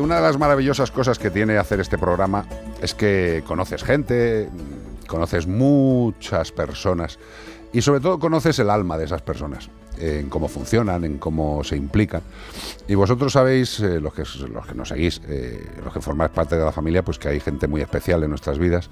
[0.00, 2.44] Una de las maravillosas cosas que tiene hacer este programa
[2.80, 4.48] es que conoces gente,
[5.06, 7.18] conoces muchas personas
[7.72, 11.76] y sobre todo conoces el alma de esas personas, en cómo funcionan, en cómo se
[11.76, 12.22] implican.
[12.88, 16.56] Y vosotros sabéis, eh, los, que, los que nos seguís, eh, los que formáis parte
[16.56, 18.90] de la familia, pues que hay gente muy especial en nuestras vidas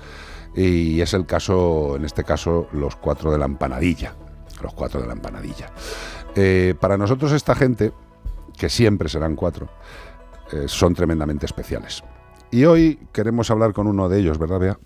[0.54, 4.14] y es el caso, en este caso, los cuatro de la empanadilla.
[4.62, 5.70] Los cuatro de la empanadilla.
[6.36, 7.92] Eh, para nosotros esta gente,
[8.56, 9.68] que siempre serán cuatro,
[10.52, 12.02] eh, son tremendamente especiales.
[12.50, 14.78] Y hoy queremos hablar con uno de ellos, ¿verdad, Bea?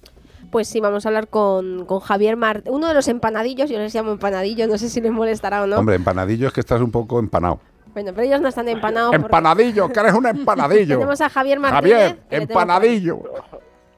[0.50, 3.94] Pues sí, vamos a hablar con, con Javier Mart, uno de los empanadillos, yo les
[3.94, 5.78] llamo empanadillos, no sé si les molestará o no.
[5.78, 7.58] Hombre, empanadillo es que estás un poco empanado.
[7.92, 9.10] Bueno, pero ellos no están empanados.
[9.12, 10.94] porque Empanadillo, que eres un empanadillo.
[10.98, 11.96] Tenemos a Javier Martínez.
[11.96, 13.20] Javier, empanadillo.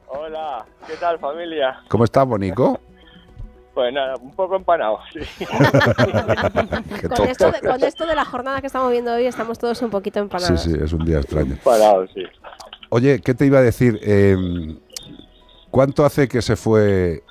[0.07, 1.81] Hola, ¿qué tal familia?
[1.89, 2.79] ¿Cómo estás, Bonico?
[3.77, 5.19] Pues nada, un poco empanado, sí.
[7.15, 9.91] Con esto, de, con esto de la jornada que estamos viendo hoy, estamos todos un
[9.91, 10.61] poquito Sí, empanados.
[10.63, 11.51] sí, es un día extraño.
[11.53, 12.23] Empanado, sí.
[12.89, 13.99] Oye, ¿qué te iba a decir?
[14.01, 14.35] Eh,
[15.69, 17.21] ¿Cuánto hace que se fue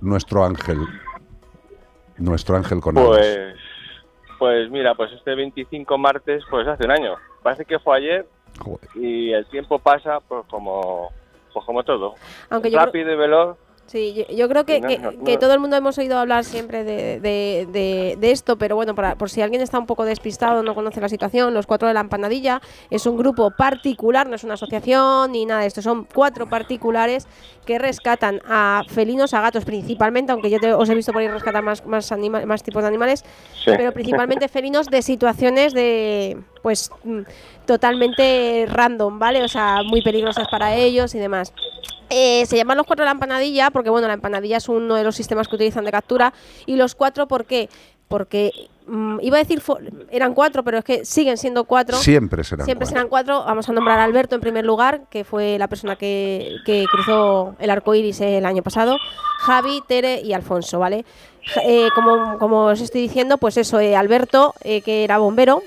[0.00, 0.78] nuestro ángel?
[2.16, 3.10] Nuestro ángel con alas.
[3.10, 3.54] Pues,
[4.38, 7.16] pues mira, pues este 25 martes, pues hace un año.
[7.42, 8.26] Parece que fue ayer
[8.94, 11.10] y el tiempo pasa pues como,
[11.52, 12.14] pues como todo.
[12.48, 13.58] Aunque yo creo- Rápido y veloz.
[13.90, 14.80] Sí, yo, yo creo que,
[15.24, 18.94] que- todo el mundo hemos oído hablar siempre de, de- de- de esto, pero bueno,
[18.94, 21.94] para- por si alguien está un poco despistado, no conoce la situación, los cuatro de
[21.94, 26.04] la empanadilla es un grupo particular, no es una asociación ni nada de esto, son
[26.14, 27.26] cuatro particulares
[27.66, 31.28] que rescatan a felinos, a gatos principalmente, aunque yo te- os he visto por ahí
[31.28, 33.24] rescatar más, más, anima- más tipos de animales,
[33.64, 33.72] Sí.
[33.76, 37.22] pero principalmente felinos de situaciones de, pues, mm,
[37.70, 39.44] totalmente random, ¿vale?
[39.44, 41.52] O sea, muy peligrosas para ellos y demás.
[42.08, 45.14] Eh, se llaman los cuatro la empanadilla porque, bueno, la empanadilla es uno de los
[45.14, 46.34] sistemas que utilizan de captura.
[46.66, 47.68] Y los cuatro, ¿por qué?
[48.08, 48.50] Porque
[48.88, 49.62] mm, iba a decir,
[50.10, 51.96] eran cuatro, pero es que siguen siendo cuatro.
[51.96, 52.96] Siempre serán Siempre cuatro.
[52.96, 53.44] serán cuatro.
[53.44, 57.54] Vamos a nombrar a Alberto en primer lugar, que fue la persona que, que cruzó
[57.60, 58.98] el arco iris el año pasado.
[59.42, 61.04] Javi, Tere y Alfonso, ¿vale?
[61.64, 65.62] Eh, como, como os estoy diciendo, pues eso, eh, Alberto, eh, que era bombero,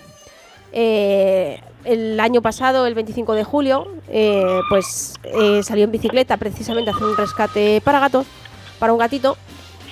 [1.85, 6.93] el año pasado, el 25 de julio, eh, pues eh, salió en bicicleta precisamente a
[6.93, 8.25] hacer un rescate para gatos,
[8.79, 9.37] para un gatito,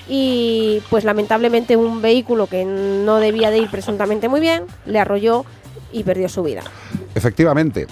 [0.07, 5.45] y pues lamentablemente un vehículo que no debía de ir presuntamente muy bien, le arrolló
[5.91, 6.63] y perdió su vida.
[7.15, 7.87] Efectivamente.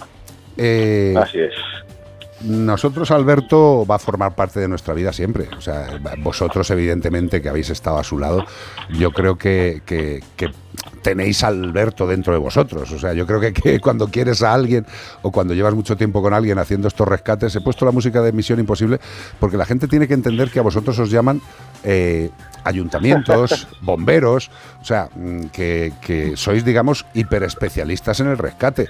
[0.57, 1.53] Eh, Así es.
[2.41, 5.49] Nosotros, Alberto, va a formar parte de nuestra vida siempre.
[5.57, 8.45] O sea, vosotros, evidentemente, que habéis estado a su lado,
[8.97, 10.49] yo creo que, que- que
[11.01, 12.91] tenéis a Alberto dentro de vosotros.
[12.91, 14.85] O sea, yo creo que, que cuando quieres a alguien
[15.21, 18.31] o cuando llevas mucho tiempo con alguien haciendo estos rescates, he puesto la música de
[18.31, 18.99] Misión Imposible
[19.39, 21.41] porque la gente tiene que entender que a vosotros os llaman
[21.83, 22.29] eh,
[22.63, 24.49] ayuntamientos, bomberos,
[24.81, 28.87] o sea, mm, que, que sois, digamos, hiperespecialistas en el rescate.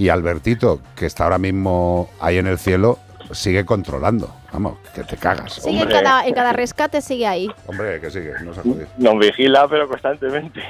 [0.00, 2.98] Y Albertito, que está ahora mismo ahí en el cielo,
[3.32, 4.34] sigue controlando.
[4.50, 5.52] Vamos, que te cagas.
[5.52, 7.50] Sigue en cada, en cada rescate, sigue ahí.
[7.66, 8.62] Hombre, que sigue, no se.
[8.96, 10.62] Nos vigila, pero constantemente.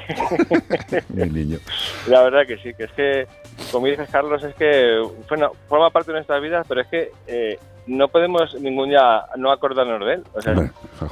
[1.07, 1.59] Mi niño.
[2.07, 3.27] La verdad que sí, que es que,
[3.71, 7.57] como dices Carlos, es que bueno, forma parte de nuestras vidas, pero es que eh,
[7.87, 10.23] no podemos ningún día no acordarnos de él.
[10.33, 10.53] O sea,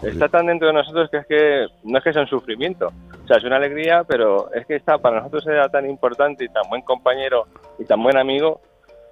[0.03, 2.91] está tan dentro de nosotros que es que no es que sea un sufrimiento.
[3.23, 6.49] O sea, es una alegría, pero es que está para nosotros era tan importante y
[6.49, 7.45] tan buen compañero
[7.77, 8.61] y tan buen amigo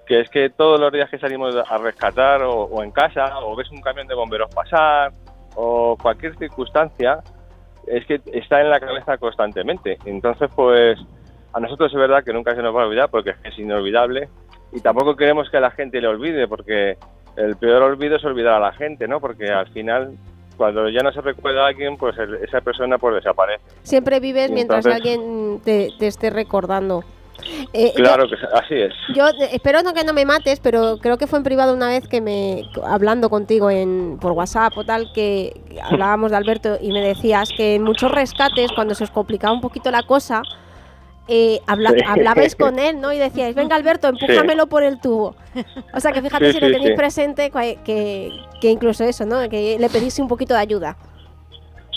[0.06, 3.56] que es que todos los días que salimos a rescatar o, o en casa o
[3.56, 5.12] ves un camión de bomberos pasar
[5.56, 7.20] o cualquier circunstancia,
[7.88, 9.98] es que está en la cabeza constantemente.
[10.06, 10.98] Entonces, pues
[11.54, 14.30] a nosotros es verdad que nunca se nos va a olvidar porque es inolvidable
[14.72, 16.98] y tampoco queremos que la gente le olvide porque
[17.38, 19.20] el peor olvido es olvidar a la gente, ¿no?
[19.22, 20.12] Porque al final,
[20.58, 23.62] cuando ya no se recuerda a alguien, pues el- esa persona pues desaparece.
[23.84, 27.04] Siempre vives mientras entonces- alguien te, te esté recordando.
[27.72, 28.94] Eh, yo- Claro que sí, así es.
[29.16, 31.88] Yo eh, espero no que no me mates, pero creo que fue en privado una
[31.88, 36.78] vez que me hablando contigo en por WhatsApp o tal que que hablábamos de Alberto
[36.82, 40.42] y me decías que en muchos rescates cuando se os complicaba un poquito la cosa
[41.28, 41.98] eh, habla- Sí.
[42.08, 43.12] hablabais con él, ¿no?
[43.14, 45.36] Y decíais, venga Alberto, empújamelo por el tubo.
[45.94, 48.30] O sea que fíjate Sí, si lo tenéis presente que,
[48.62, 49.48] que, incluso eso, ¿no?
[49.50, 50.96] Que le pedís un poquito de ayuda.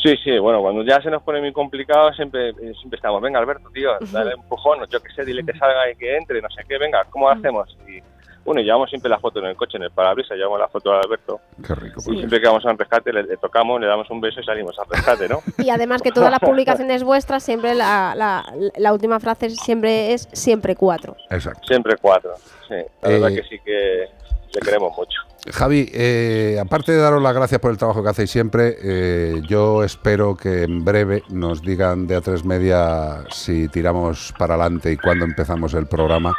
[0.03, 3.69] Sí, sí, bueno, cuando ya se nos pone muy complicado siempre, siempre estamos, venga Alberto,
[3.71, 6.79] tío, dale empujón, yo que sé, dile que salga y que entre, no sé qué,
[6.79, 7.77] venga, ¿cómo lo hacemos?
[7.87, 8.01] Y
[8.45, 10.99] bueno, llevamos siempre la foto en el coche, en el parabrisas, llevamos la foto de
[10.99, 11.41] Alberto.
[11.67, 12.01] Qué rico.
[12.13, 14.45] Y siempre que vamos a un rescate le, le tocamos, le damos un beso y
[14.45, 15.41] salimos al rescate, ¿no?
[15.59, 18.45] Y además que todas las publicaciones vuestras, siempre la, la,
[18.77, 21.17] la última frase siempre es siempre cuatro.
[21.31, 21.67] Exacto.
[21.67, 22.35] Siempre cuatro,
[22.69, 24.07] sí, la verdad Eh, que sí que
[24.55, 25.21] le queremos mucho.
[25.49, 29.83] Javi, eh, aparte de daros las gracias por el trabajo que hacéis siempre, eh, yo
[29.83, 35.25] espero que en breve nos digan de A3 Media si tiramos para adelante y cuándo
[35.25, 36.35] empezamos el programa,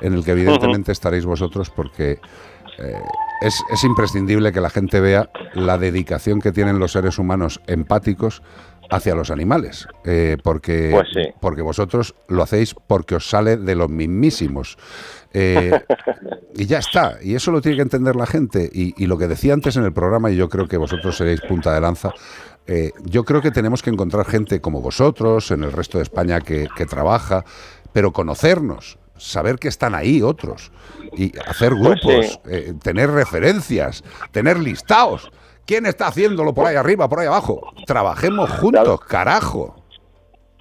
[0.00, 2.20] en el que evidentemente estaréis vosotros, porque
[2.78, 3.00] eh,
[3.40, 8.40] es, es imprescindible que la gente vea la dedicación que tienen los seres humanos empáticos
[8.90, 11.32] hacia los animales, eh, porque, Pues sí.
[11.40, 14.76] porque vosotros lo hacéis porque os sale de los mismísimos.
[15.34, 15.72] Eh,
[16.54, 18.70] y ya está, y eso lo tiene que entender la gente.
[18.72, 21.40] Y, y lo que decía antes en el programa, y yo creo que vosotros seréis
[21.42, 22.12] punta de lanza,
[22.66, 26.40] eh, yo creo que tenemos que encontrar gente como vosotros, en el resto de España
[26.40, 27.44] que, que trabaja,
[27.92, 30.72] pero conocernos, saber que están ahí otros,
[31.16, 32.38] y hacer Pues grupos, sí.
[32.50, 34.02] eh, tener referencias,
[34.32, 35.30] tener listados.
[35.66, 37.60] ¿Quién está haciéndolo por ahí arriba, por ahí abajo?
[37.86, 39.83] Trabajemos juntos, carajo.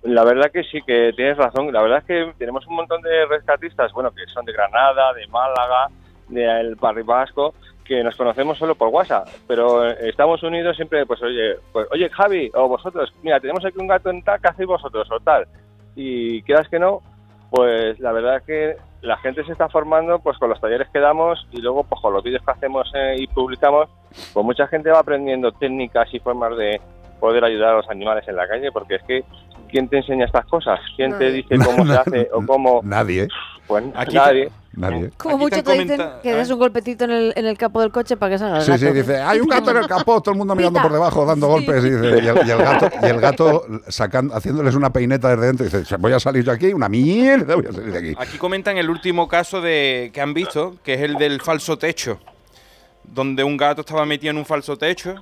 [0.03, 1.71] La verdad que sí, que tienes razón.
[1.71, 5.27] La verdad es que tenemos un montón de rescatistas, bueno, que son de Granada, de
[5.27, 5.87] Málaga,
[6.27, 7.53] del País Vasco,
[7.85, 9.27] que nos conocemos solo por WhatsApp.
[9.47, 13.77] Pero eh, estamos unidos siempre, pues oye, pues, oye Javi, o vosotros, mira, tenemos aquí
[13.79, 15.09] un gato en tal, ¿qué hacéis vosotros?
[15.09, 15.47] O tal.
[15.95, 17.01] Y quieras que no,
[17.49, 21.45] pues la verdad que la gente se está formando pues con los talleres que damos
[21.51, 23.89] y luego pues con los vídeos que hacemos eh, y publicamos,
[24.33, 26.81] pues mucha gente va aprendiendo técnicas y formas de
[27.19, 29.23] poder ayudar a los animales en la calle, porque es que
[29.73, 30.79] ¿quién te enseña estas cosas?
[30.95, 32.79] ¿Quién te dice cómo se hace o cómo...?
[32.83, 33.27] Nadie.
[33.67, 34.49] Pues Aquí- nadie.
[34.75, 35.11] Nadie.
[35.17, 38.17] Como mucho te dicen que des un golpetito en el, en el capo del coche
[38.17, 38.85] para que salga el Sí, gato.
[38.85, 41.45] sí, dice, hay un gato en el capó, todo el mundo mirando por debajo, dando
[41.47, 45.29] golpes, y, dice, y el, y el gato, y el gato sacando, haciéndoles una peineta
[45.29, 47.97] desde dentro, y dice, voy a salir yo aquí, una mierda, voy a salir de
[47.99, 48.13] aquí.
[48.17, 52.17] Aquí comentan el último caso de que han visto, que es el del falso techo,
[53.03, 55.15] donde un gato estaba metido en un falso techo.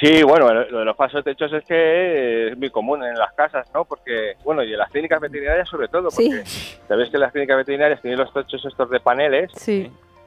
[0.00, 3.66] Sí, bueno, lo de los pasos techos es que es muy común en las casas,
[3.72, 3.84] ¿no?
[3.84, 6.42] Porque, bueno, y en las clínicas veterinarias sobre todo, porque
[6.88, 9.52] sabéis que las clínicas veterinarias tienen los techos estos de paneles,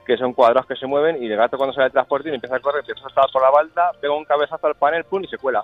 [0.06, 2.56] que son cuadrados que se mueven, y el gato cuando sale del transporte y empieza
[2.56, 5.28] a correr, empieza a saltar por la balda, pega un cabezazo al panel, pum, y
[5.28, 5.62] se cuela.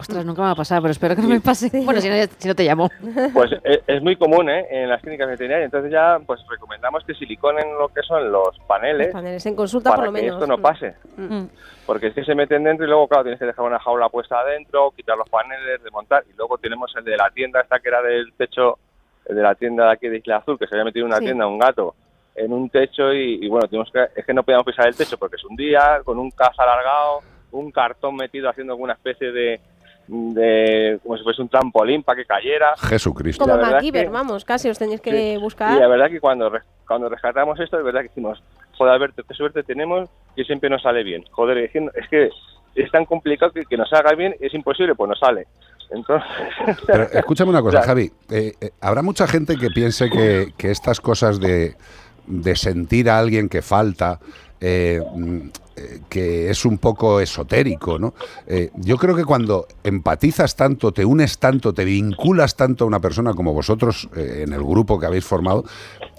[0.00, 1.70] Ostras, nunca me va a pasar, pero espero que no me pase.
[1.84, 2.88] Bueno, si no, si no te llamo.
[3.34, 4.66] Pues es, es muy común, ¿eh?
[4.70, 5.64] En las clínicas veterinarias.
[5.66, 9.90] Entonces ya, pues recomendamos que siliconen lo que son los paneles, Los paneles en consulta,
[9.90, 10.36] para por lo que menos.
[10.36, 10.94] esto no pase.
[11.16, 11.44] Mm.
[11.86, 14.38] Porque es que se meten dentro y luego, claro, tienes que dejar una jaula puesta
[14.38, 16.22] adentro, quitar los paneles, desmontar.
[16.32, 18.78] Y luego tenemos el de la tienda, esta que era del techo,
[19.26, 21.18] el de la tienda de aquí de Isla Azul, que se había metido en una
[21.18, 21.24] Sí.
[21.24, 21.94] tienda un gato
[22.36, 25.18] en un techo y, y bueno, tuvimos que, es que no podíamos pisar el techo
[25.18, 27.18] porque es un día, con un caza alargado,
[27.50, 29.60] un cartón metido haciendo alguna especie de,
[30.08, 32.74] de como si fuese un trampolín para que cayera.
[32.78, 33.44] Jesucristo.
[33.44, 35.78] Como La verdad es MacGyver, que- vamos, casi os tenéis que y buscar.
[35.78, 36.50] la verdad que cuando,
[36.86, 38.42] cuando rescatamos esto, es verdad que decimos,
[38.76, 41.24] joder, Alberto, qué suerte tenemos que siempre nos sale bien.
[41.30, 42.30] Joder, es que, es, que
[42.74, 45.46] es tan complicado que, que nos salga bien, es imposible, pues nos sale.
[45.90, 46.28] Entonces,
[46.86, 47.86] Pero escúchame una cosa, Claro.
[47.86, 48.10] Javi.
[48.30, 51.74] eh, eh, habrá mucha gente que piense que, que estas cosas de,
[52.26, 54.20] de sentir a alguien que falta,
[54.60, 55.00] eh,
[56.08, 58.14] que es un poco esotérico, ¿no?
[58.46, 63.00] Eh, yo creo que cuando empatizas tanto, te unes tanto, te vinculas tanto a una
[63.00, 65.64] persona como vosotros eh, en el grupo que habéis formado,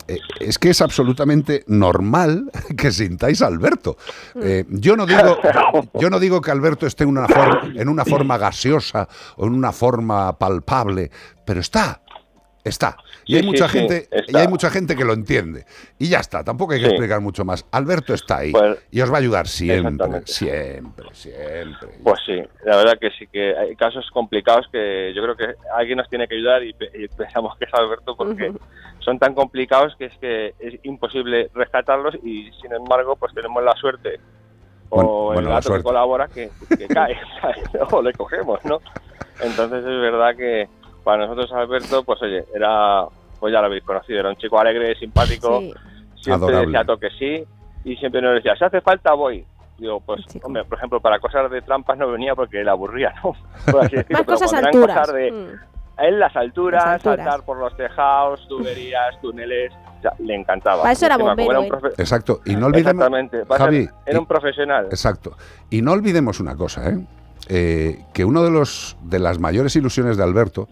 [0.10, 3.98] eh, es que es absolutamente normal que sintáis a Alberto.
[4.42, 5.38] Eh, yo no digo,
[5.94, 7.28] yo no digo que Alberto esté una,
[7.76, 9.08] en una forma gaseosa
[9.38, 11.12] o en una forma palpable,
[11.46, 12.02] pero está.
[12.64, 12.98] Está.
[13.30, 15.64] Y Sí, hay mucha sí, gente, y hay mucha gente que lo entiende.
[16.00, 17.64] Y ya está, tampoco hay que explicar mucho más.
[17.72, 21.90] Alberto está ahí Pues- y os va a ayudar siempre, siempre, siempre.
[22.04, 25.46] pues sí, la verdad que sí, que hay casos complicados que yo creo que
[25.78, 28.52] alguien nos tiene que ayudar y, y pensamos que es Alberto porque
[28.98, 33.74] son tan complicados que es que es imposible rescatarlos y sin embargo pues tenemos la
[33.74, 34.20] suerte
[34.90, 37.16] o Bueno, el gato que colabora que, que cae,
[37.92, 38.80] o le cogemos, ¿no?
[39.40, 40.68] Entonces es verdad que
[41.04, 43.06] para nosotros Alberto, pues oye, era,
[43.40, 45.74] pues ya lo habéis conocido, era un chico alegre, simpático, Sí.
[46.24, 46.66] siempre Adorable.
[46.68, 47.44] decía toque sí
[47.86, 49.46] y siempre nos decía, si hace falta voy.
[49.78, 53.34] Digo, pues, hombre, por ejemplo, para cosas de trampas no venía porque le aburría, ¿no?
[53.72, 55.00] Por así decirlo, Más pero cosas cuando eran alturas.
[55.00, 55.48] cosas de, Mm.
[55.96, 57.18] a él las alturas, Las alturas.
[57.18, 60.82] saltar por los tejados, tuberías, túneles, o sea, le encantaba.
[60.82, 62.42] Para eso era bombero, un profe- Exacto.
[62.46, 63.06] Y no olvidemos.
[63.06, 64.86] Exactamente, ser- era y- un profesional.
[64.88, 65.38] Exacto.
[65.70, 67.00] Y no olvidemos una cosa, ¿eh?
[67.48, 70.68] Eh, que uno de los de las mayores ilusiones de Alberto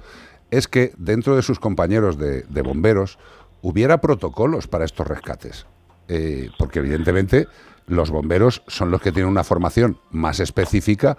[0.52, 3.18] es que dentro de sus compañeros de, de bomberos
[3.62, 5.66] hubiera protocolos para estos rescates.
[6.08, 7.48] Eh, porque evidentemente
[7.88, 11.18] los bomberos son los que tienen una formación más específica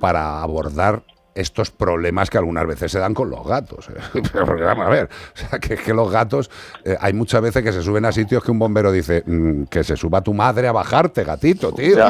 [0.00, 1.02] para abordar
[1.34, 3.88] estos problemas que algunas veces se dan con los gatos.
[3.90, 4.22] ¿eh?
[4.46, 6.48] Porque vamos a ver, o sea, que, que los gatos,
[6.84, 9.82] eh, hay muchas veces que se suben a sitios que un bombero dice "Mm, que
[9.82, 11.96] se suba tu madre a bajarte, gatito, tío.
[11.96, 12.08] Ya.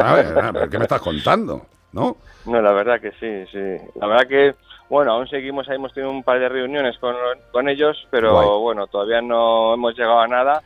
[0.00, 1.66] A ver, a ver, ¿qué me estás contando?
[1.92, 2.16] ¿No?
[2.44, 3.84] No, la verdad que sí, sí.
[3.98, 4.54] La verdad que,
[4.88, 7.14] bueno, aún seguimos, ahí hemos tenido un par de reuniones con,
[7.52, 8.62] con ellos, pero Guay.
[8.62, 10.62] bueno, todavía no hemos llegado a nada.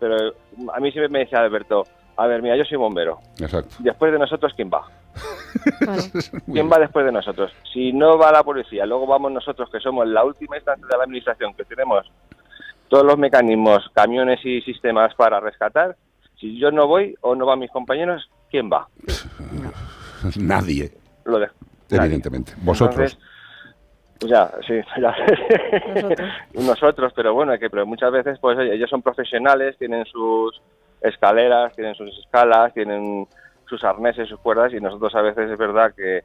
[0.00, 0.32] Pero
[0.72, 1.84] a mí siempre me decía Alberto,
[2.16, 3.18] a ver, mira, yo soy bombero.
[3.38, 3.76] Exacto.
[3.80, 4.86] Después de nosotros, ¿quién va?
[6.52, 7.52] ¿Quién va después de nosotros?
[7.72, 11.04] Si no va la policía, luego vamos nosotros, que somos la última instancia de la
[11.04, 12.10] administración, que tenemos
[12.88, 15.96] todos los mecanismos, camiones y sistemas para rescatar.
[16.38, 18.88] Si yo no voy o no van mis compañeros, ¿quién va?
[20.38, 20.92] Nadie,
[21.24, 21.48] Lo de,
[21.90, 22.54] evidentemente.
[22.62, 23.12] Vosotros.
[23.12, 23.18] Entonces,
[24.20, 25.14] ya, sí, ya.
[26.54, 27.12] Nosotros.
[27.14, 30.60] pero bueno, que pero muchas veces pues ellos son profesionales, tienen sus
[31.00, 33.26] escaleras, tienen sus escalas, tienen
[33.66, 36.22] sus arneses, sus cuerdas y nosotros a veces es verdad que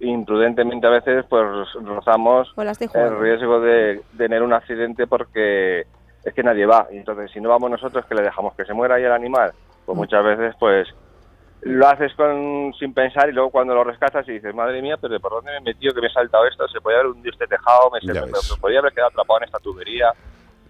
[0.00, 1.44] imprudentemente a veces pues
[1.82, 5.84] rozamos de el riesgo de, tener un accidente porque
[6.24, 8.74] es que nadie va y entonces si no vamos nosotros que le dejamos que se
[8.74, 9.52] muera ahí el animal
[9.84, 9.86] Mm.
[9.86, 10.88] pues muchas veces pues
[11.64, 15.18] lo haces con sin pensar y luego cuando lo rescatas y dices, madre mía, pero
[15.20, 16.66] ¿por dónde me he metido que me he saltado esto?
[16.68, 19.58] Se podía haber hundido este tejado, me, se, me- podía haber quedado atrapado en esta
[19.58, 20.12] tubería.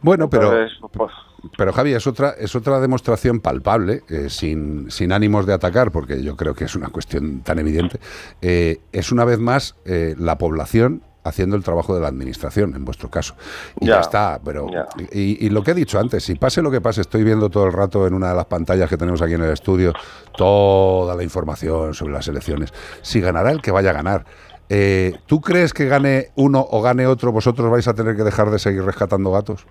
[0.00, 0.52] Bueno, pero,
[0.92, 1.12] pues,
[1.56, 6.22] pero Javi, es otra, es otra demostración palpable, eh, sin, sin ánimos de atacar, porque
[6.22, 7.98] yo creo que es una cuestión tan evidente.
[8.42, 12.84] Eh, es una vez más eh, la población haciendo el trabajo de la administración, en
[12.84, 13.34] vuestro caso.
[13.80, 14.66] Y ya, Ya, está, pero...
[15.10, 17.66] Y, y lo que he dicho antes, si pase lo que pase, estoy viendo todo
[17.66, 19.92] el rato en una de las pantallas que tenemos aquí en el estudio
[20.36, 22.72] toda la información sobre las elecciones.
[23.02, 24.24] Si ganará el que vaya a ganar.
[24.68, 28.50] Eh, ¿Tú crees que gane uno o gane otro, vosotros vais a tener que dejar
[28.50, 29.66] de seguir rescatando gatos?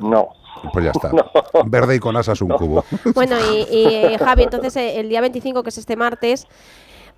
[0.00, 0.28] no.
[0.72, 1.10] Pues ya está.
[1.66, 2.84] Verde y con asas un cubo.
[3.14, 6.46] Bueno, y, y, eh, Javi, entonces eh, el día 25, que es este martes,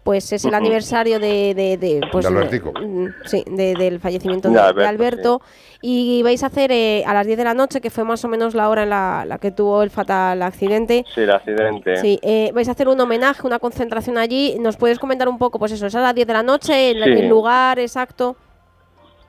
[0.04, 4.60] pues es el aniversario de, de, de, pues, De mm, sí, de- del fallecimiento De
[4.86, 5.40] Alberto.
[5.80, 8.28] Y vais a hacer eh, a las 10 de la noche, que fue más o
[8.28, 11.04] menos la hora en la, la que tuvo el fatal accidente.
[11.14, 11.96] Sí, el accidente.
[11.96, 14.56] Sí, eh, vais a hacer un homenaje, una concentración allí.
[14.60, 17.02] ¿Nos puedes comentar un poco, pues eso, es a las 10 de la noche, el,
[17.02, 17.10] Sí.
[17.10, 18.36] el lugar exacto?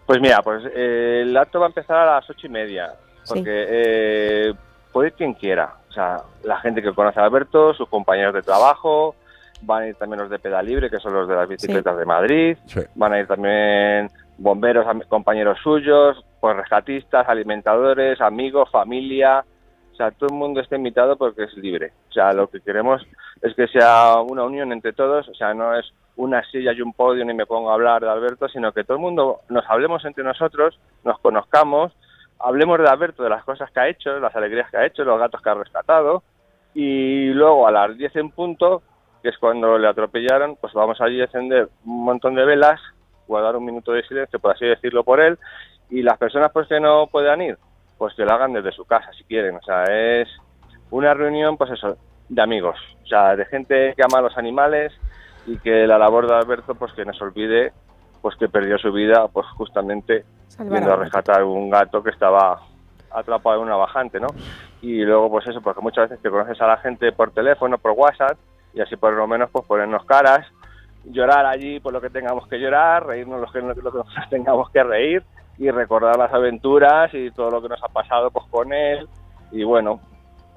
[0.06, 2.94] Pues mira, pues eh, el acto va a empezar a las ocho y media,
[3.28, 4.54] porque eh,
[4.92, 5.74] puede ir quien quiera.
[5.90, 9.16] O sea, la gente que conoce a Alberto, sus compañeros de trabajo,
[9.66, 12.06] van a ir también los de Pedal Libre, que son los de las bicicletas de
[12.06, 12.58] Madrid,
[12.96, 19.44] van a ir también bomberos, compañeros suyos, pues rescatistas, alimentadores, amigos, familia.
[19.92, 21.94] O sea, todo el mundo está invitado porque es libre.
[22.10, 23.02] O sea, lo que queremos
[23.42, 25.28] es que sea una unión entre todos.
[25.30, 25.86] O sea, no es
[26.18, 28.98] una silla y un podio ni me pongo a hablar de Alberto, sino que todo
[28.98, 31.94] el mundo nos hablemos entre nosotros, nos conozcamos,
[32.40, 35.20] hablemos de Alberto, de las cosas que ha hecho, las alegrías que ha hecho, los
[35.20, 36.24] gatos que ha rescatado.
[36.74, 38.82] Y luego a las 10 en punto,
[39.26, 42.80] que es cuando le atropellaron, pues vamos allí a encender un montón de velas,
[43.28, 45.40] guardar un minuto de silencio, por así decirlo, por él.
[45.90, 47.58] Y las personas pues que no puedan ir,
[47.98, 49.56] pues que lo hagan desde su casa si quieren.
[49.56, 50.30] O sea, es
[50.92, 51.98] una reunión, pues eso,
[52.30, 52.78] de amigos.
[53.04, 54.94] O sea, de gente que ama a los animales
[55.48, 57.74] y que la labor de Alberto, pues que no se olvide,
[58.22, 60.24] pues que perdió su vida, pues justamente
[60.60, 62.62] yendo a rescatar un gato que estaba
[63.10, 64.28] atrapado en una bajante, ¿no?
[64.84, 67.94] Y luego, pues eso, porque muchas veces que conoces a la gente por teléfono, por
[67.94, 68.38] WhatsApp,
[68.76, 70.46] y así por lo menos, pues ponernos caras,
[71.06, 74.70] llorar allí por lo que tengamos que llorar, reírnos lo que, lo que nos tengamos
[74.70, 75.24] que reír,
[75.58, 79.08] y recordar las aventuras y todo lo que nos ha pasado pues con él,
[79.52, 80.00] y bueno,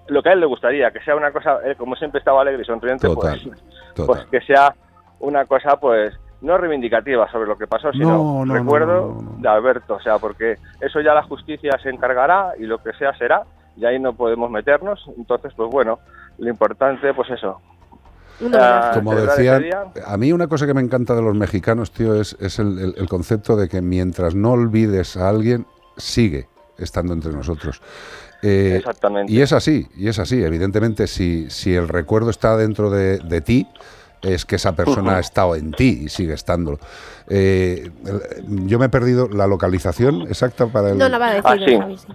[0.08, 2.62] lo que a él le gustaría, que sea una cosa, él como siempre estaba alegre
[2.62, 3.64] y sonriente, Total, pues,
[3.94, 4.06] total.
[4.06, 4.74] pues que sea
[5.20, 9.48] una cosa pues no reivindicativa sobre lo que pasó, sino No, no, no, recuerdo de
[9.48, 13.42] Alberto, o sea, porque eso ya la justicia se encargará y lo que sea será,
[13.76, 15.98] y ahí no podemos meternos, entonces pues bueno,
[16.38, 17.60] lo importante pues eso.
[18.54, 19.60] Ah, Como día.
[20.06, 22.94] a mí una cosa que me encanta de los mexicanos, tío, es, es el, el-
[22.96, 25.66] el concepto de que mientras no olvides a alguien,
[25.96, 27.80] sigue estando entre nosotros.
[28.42, 29.32] Eh, Exactamente.
[29.32, 30.42] Y es así, y es así.
[30.44, 33.66] Evidentemente, si, si el recuerdo está dentro de, de ti,
[34.22, 36.78] es que esa persona ha estado en ti y sigue estándolo.
[37.28, 37.90] Eh,
[38.66, 40.98] yo me he perdido la localización exacta para el...
[40.98, 42.12] No la va a decir, Ah, sí.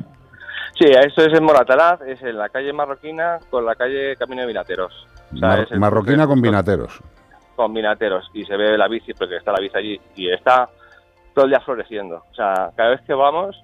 [0.87, 0.91] Sí.
[0.91, 5.07] Esto es en Moratalaz, es en la calle Marroquina con la calle Camino de Vinateros.
[5.33, 6.99] O sea, Mar- es el marroquina con vinateros.
[7.55, 10.67] con vinateros y se ve la bici porque está la bici allí y está
[11.33, 12.23] todo el día floreciendo.
[12.31, 13.55] O sea, cada vez que vamos,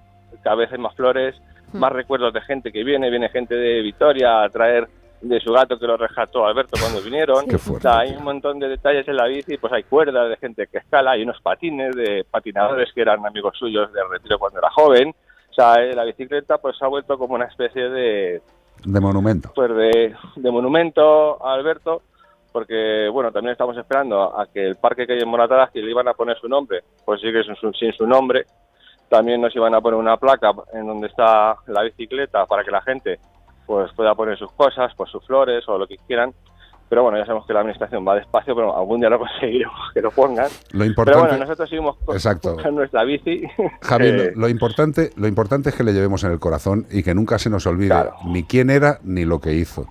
[0.43, 1.35] cada vez hay más flores,
[1.73, 4.87] más recuerdos de gente que viene, viene gente de Vitoria a traer
[5.21, 7.45] de su gato que lo rescató Alberto cuando vinieron.
[7.47, 10.29] Qué fuerte, o sea, hay un montón de detalles en la bici, pues hay cuerdas
[10.29, 14.39] de gente que escala, hay unos patines de patinadores que eran amigos suyos de retiro
[14.39, 15.13] cuando era joven.
[15.59, 18.41] Sea, eh, la bicicleta pues se ha vuelto como una especie de,
[18.85, 19.51] De monumento.
[19.53, 22.01] pues de, de monumento a Alberto,
[22.53, 25.91] porque bueno, también estamos esperando a que el parque que hay en Moratadas, que le
[25.91, 28.45] iban a poner su nombre, pues sigue sin su, sin su nombre.
[29.09, 32.81] También nos iban a poner una placa en donde está la bicicleta para que la
[32.81, 33.19] gente
[33.65, 36.31] pues pueda poner sus cosas, pues sus flores o lo que quieran.
[36.89, 40.01] Pero bueno, ya sabemos que la administración va despacio, pero algún día lo conseguiremos que
[40.01, 40.47] lo pongan.
[40.71, 42.57] Lo Pero importante- bueno, nosotros seguimos con, Exacto.
[42.61, 43.43] con nuestra bici.
[43.81, 47.03] Javi, Eh, lo, lo importante, lo importante es que le llevemos en el corazón y
[47.03, 47.95] que nunca se nos olvide
[48.25, 49.85] ni quién era ni lo que hizo.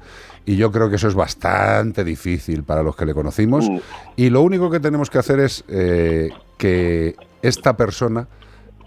[0.45, 3.69] Y yo creo que eso es bastante difícil para los que le conocimos.
[3.69, 3.79] Mm.
[4.17, 8.27] Y lo único que tenemos que hacer es eh, que esta persona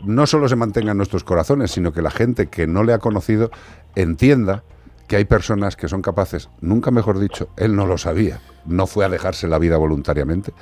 [0.03, 2.97] no solo se mantenga en nuestros corazones, sino que la gente que no le ha
[2.97, 3.51] conocido
[3.95, 4.63] entienda
[5.11, 9.03] que hay personas que son capaces, nunca mejor dicho, él no lo sabía, no fue
[9.03, 10.53] a dejarse la vida voluntariamente,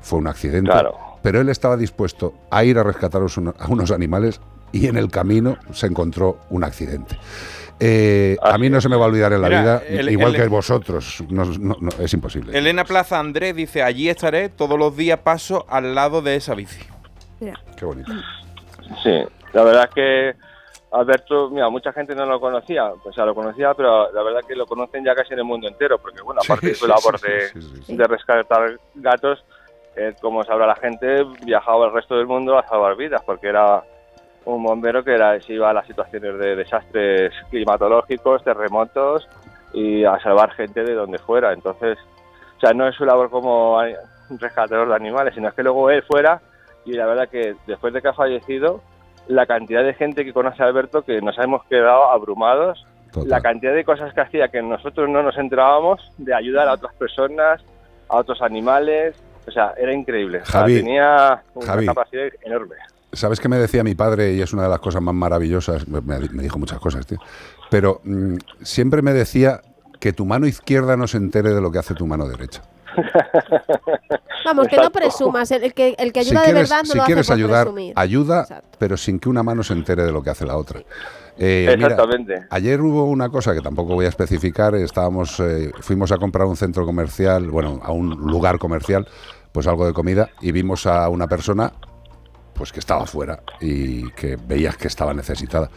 [0.00, 0.96] fue un accidente, Claro.
[1.22, 4.40] pero él estaba dispuesto a ir a rescatar a unos- animales
[4.72, 7.18] y en el camino se encontró un accidente.
[7.80, 10.34] Eh, a mí no se me va a olvidar en la Mira, vida, el- igual
[10.34, 12.56] el- que vosotros, no- no- no, es imposible.
[12.56, 16.80] Elena Plaza Andrés dice, allí estaré, todos los días paso al lado de esa bici.
[17.38, 18.10] Qué bonito.
[19.02, 19.10] Sí,
[19.52, 20.47] la verdad es que
[20.90, 24.56] Alberto, mira, mucha gente no lo conocía, o sea, lo conocía, pero la verdad que
[24.56, 27.50] lo conocen ya casi en el mundo entero, porque bueno, aparte de su labor de,
[27.86, 29.44] de rescatar gatos,
[29.96, 33.82] eh, como sabrá la gente, viajaba al resto del mundo a salvar vidas, porque era
[34.44, 39.28] un bombero que era, se iba a las situaciones de desastres climatológicos, terremotos
[39.74, 41.52] y a salvar gente de donde fuera.
[41.52, 41.98] Entonces,
[42.56, 43.78] o sea, no es su labor como
[44.30, 46.40] rescatador de animales, sino es que luego él fuera
[46.84, 48.80] y la verdad que después de que ha fallecido,
[49.28, 52.84] la cantidad de gente que conoce a Alberto que nos hemos quedado abrumados,
[53.26, 56.94] la cantidad de cosas que hacía que nosotros no nos enterábamos de ayudar a otras
[56.94, 57.62] personas,
[58.08, 59.16] a otros animales,
[59.46, 60.40] o sea, era increíble.
[60.42, 61.86] O sea, Javi, tenía una Javi.
[61.86, 62.76] capacidad enorme.
[63.12, 64.34] ¿Sabes qué me decía mi padre?
[64.34, 65.88] Y es una de las cosas más maravillosas.
[65.88, 67.18] Me, me dijo muchas cosas, tío.
[67.70, 69.62] Pero mm, siempre me decía
[69.98, 72.62] que tu mano izquierda no se entere de lo que hace tu mano derecha.
[74.44, 75.50] Vamos, que no presumas.
[75.50, 77.32] El, el que, el que si ayuda quieres, de verdad no si lo quieres hace
[77.32, 77.92] por ayudar, presumir.
[77.96, 80.80] ayuda, pero sin que una mano se entere de lo que hace la otra.
[81.38, 82.46] Eh, mira, Exactamente.
[82.50, 84.74] ayer hubo una cosa que tampoco voy a especificar.
[84.74, 89.06] Estábamos, eh, fuimos a comprar un centro comercial, bueno, a un lugar comercial,
[89.52, 91.72] pues algo de comida, y vimos a una persona,
[92.54, 95.70] pues que estaba fuera y que veías que estaba necesitada.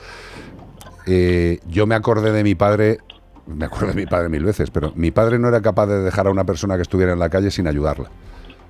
[1.05, 2.99] Eh, yo me acordé de mi padre,
[3.47, 6.27] me acuerdo de mi padre mil veces, pero mi padre no era capaz de dejar
[6.27, 8.09] a una persona que estuviera en la calle sin ayudarla.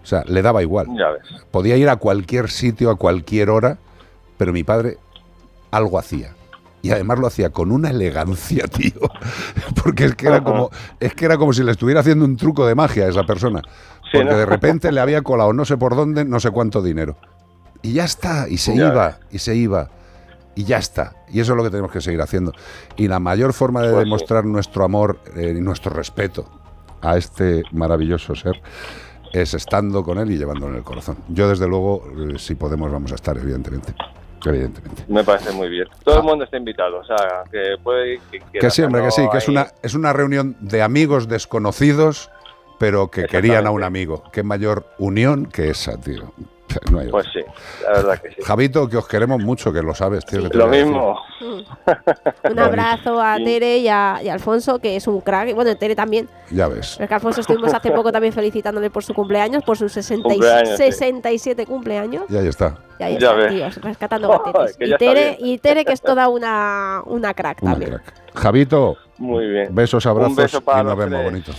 [0.04, 0.88] O sea, le daba igual.
[0.98, 1.22] Ya ves.
[1.52, 3.78] Podía ir a cualquier sitio, a cualquier hora,
[4.38, 4.98] pero mi padre
[5.70, 6.34] algo hacía.
[6.82, 9.02] Y además lo hacía con una elegancia, tío.
[9.84, 12.66] Porque es que era como, es que era como si le estuviera haciendo un truco
[12.66, 13.62] de magia a esa persona.
[14.12, 17.18] Porque de repente le había colado no sé por dónde, no sé cuánto dinero.
[17.84, 19.90] Y ya está, y se Ya iba, y se iba,
[20.56, 21.16] y ya está.
[21.30, 22.54] Y eso es lo que tenemos que seguir haciendo.
[22.98, 26.50] Y la mayor forma de demostrar nuestro amor eh, y nuestro respeto
[27.02, 28.62] a este maravilloso ser
[29.34, 31.18] es estando con él y llevándolo en el corazón.
[31.30, 33.94] Yo, desde luego, eh, si podemos, vamos a estar, evidentemente.
[34.46, 35.06] Evidentemente.
[35.08, 35.88] Me parece muy bien.
[36.04, 38.58] Todo el mundo está invitado, o sea, que puede ir quien quiera.
[38.58, 38.68] Ah.
[38.68, 42.32] Que siempre, que sí, que es una, es una reunión de amigos desconocidos,
[42.80, 44.24] pero que querían a un amigo.
[44.34, 46.34] Qué mayor unión que esa, tío.
[46.92, 47.42] No hay Pues otra.
[47.42, 47.48] sí,
[47.86, 48.42] la verdad que sí.
[48.44, 50.42] Javito, que os queremos mucho, que lo sabes, tío.
[50.44, 51.18] que te Lo mismo.
[52.50, 55.50] Un abrazo a Tere y a, y a Alfonso, que es un crack.
[55.50, 56.30] Y Bueno, Tere también.
[56.52, 56.96] Ya ves.
[56.98, 60.70] Porque Alfonso estuvimos hace poco también felicitándole por su cumpleaños, por sus 60 y- Cumpleaños,
[60.70, 60.76] sí.
[60.78, 62.24] 67 cumpleaños.
[62.30, 62.78] Y ahí está.
[63.00, 63.50] Y ahí Ya está, ves.
[63.74, 64.44] tío, rescatando
[64.78, 67.92] que Y Tere, y Tere, que es toda una, una crack Una también.
[67.92, 68.14] crack.
[68.36, 69.74] Javito, Muy bien.
[69.74, 71.24] besos, abrazos Un beso para y nos vemos, tres.
[71.32, 71.52] bonito.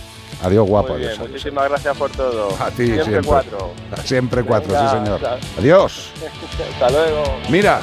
[0.43, 0.89] Adiós, guapo.
[0.89, 1.31] Muy bien, adiós, adiós.
[1.31, 2.49] muchísimas gracias por todo.
[2.61, 3.23] A ti, siempre, siempre.
[3.27, 3.71] cuatro.
[4.03, 5.25] Siempre cuatro, Venga, sí, señor.
[5.25, 6.11] hasta- Adiós.
[6.73, 7.23] Hasta luego.
[7.49, 7.81] Mira,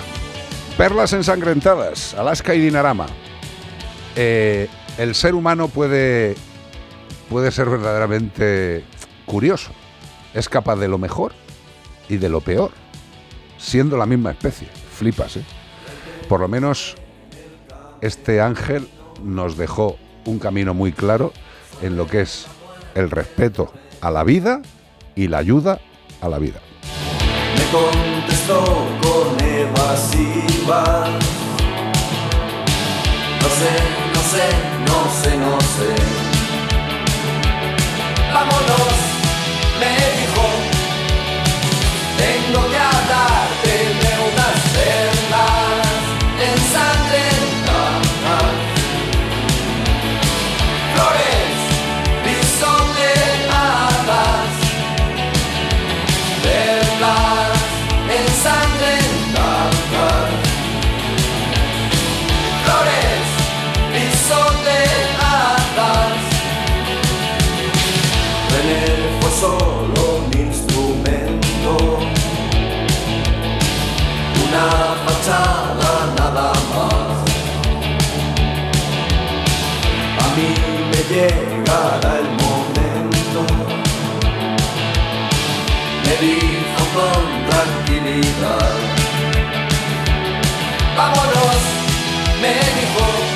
[0.76, 3.06] perlas ensangrentadas, Alaska y Dinarama.
[4.16, 6.34] Eh, el ser humano puede,
[7.28, 8.84] puede ser verdaderamente
[9.24, 9.70] curioso.
[10.34, 11.32] Es capaz de lo mejor
[12.08, 12.72] y de lo peor,
[13.58, 14.68] siendo la misma especie.
[14.92, 15.44] Flipas, ¿eh?
[16.28, 16.94] Por lo menos
[18.00, 18.88] este ángel
[19.24, 21.32] nos dejó un camino muy claro
[21.82, 22.46] en lo que es
[22.94, 24.62] el respeto a la vida
[25.14, 25.80] y la ayuda
[26.20, 26.60] a la vida.
[27.56, 28.64] Me contestó
[29.02, 31.08] con evasivas.
[33.40, 33.72] No sé,
[34.14, 34.46] no sé,
[34.86, 36.29] no sé, no sé.
[81.10, 83.40] Llegará el momento,
[86.04, 88.74] me dijo con tranquilidad.
[90.96, 91.62] Vámonos,
[92.40, 93.29] me dijo.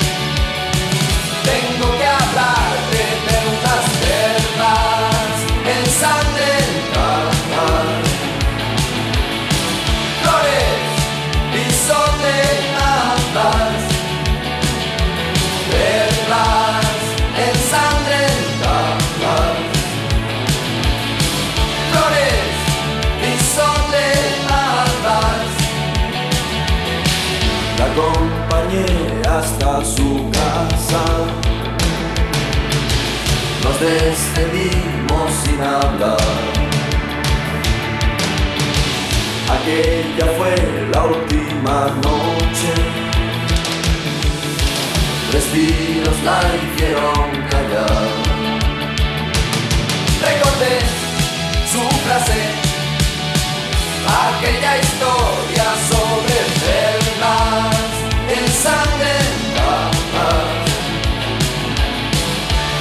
[33.85, 36.17] Despedimos sin hablar.
[39.55, 40.55] Aquella fue
[40.91, 42.71] la última noche
[45.31, 48.09] destinos la hicieron callar.
[50.27, 50.75] Recordé
[51.71, 52.39] su frase,
[54.25, 57.91] aquella historia sobre celdas
[58.39, 60.45] ensangrentadas.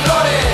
[0.04, 0.53] Flores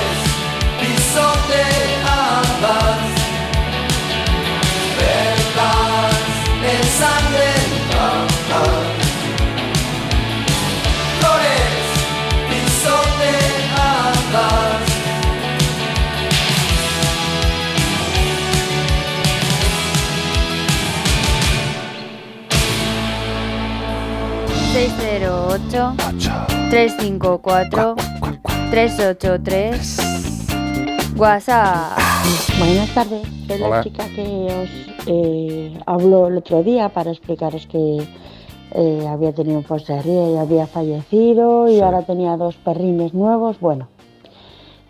[24.72, 25.94] ...608...
[26.70, 27.96] ...354...
[28.70, 31.16] ...383...
[31.16, 31.98] WhatsApp.
[32.58, 33.76] Buenas tardes, soy Hola.
[33.78, 34.70] la chica que os
[35.08, 38.06] eh, habló el otro día para explicaros que
[38.72, 43.58] eh, había tenido un Fosterrier y había fallecido y ahora tenía dos perrines nuevos.
[43.60, 43.88] Bueno,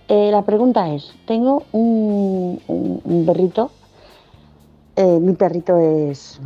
[0.08, 3.70] eh, la pregunta es, tengo un, un- un perrito,
[4.96, 6.38] eh, mi perrito es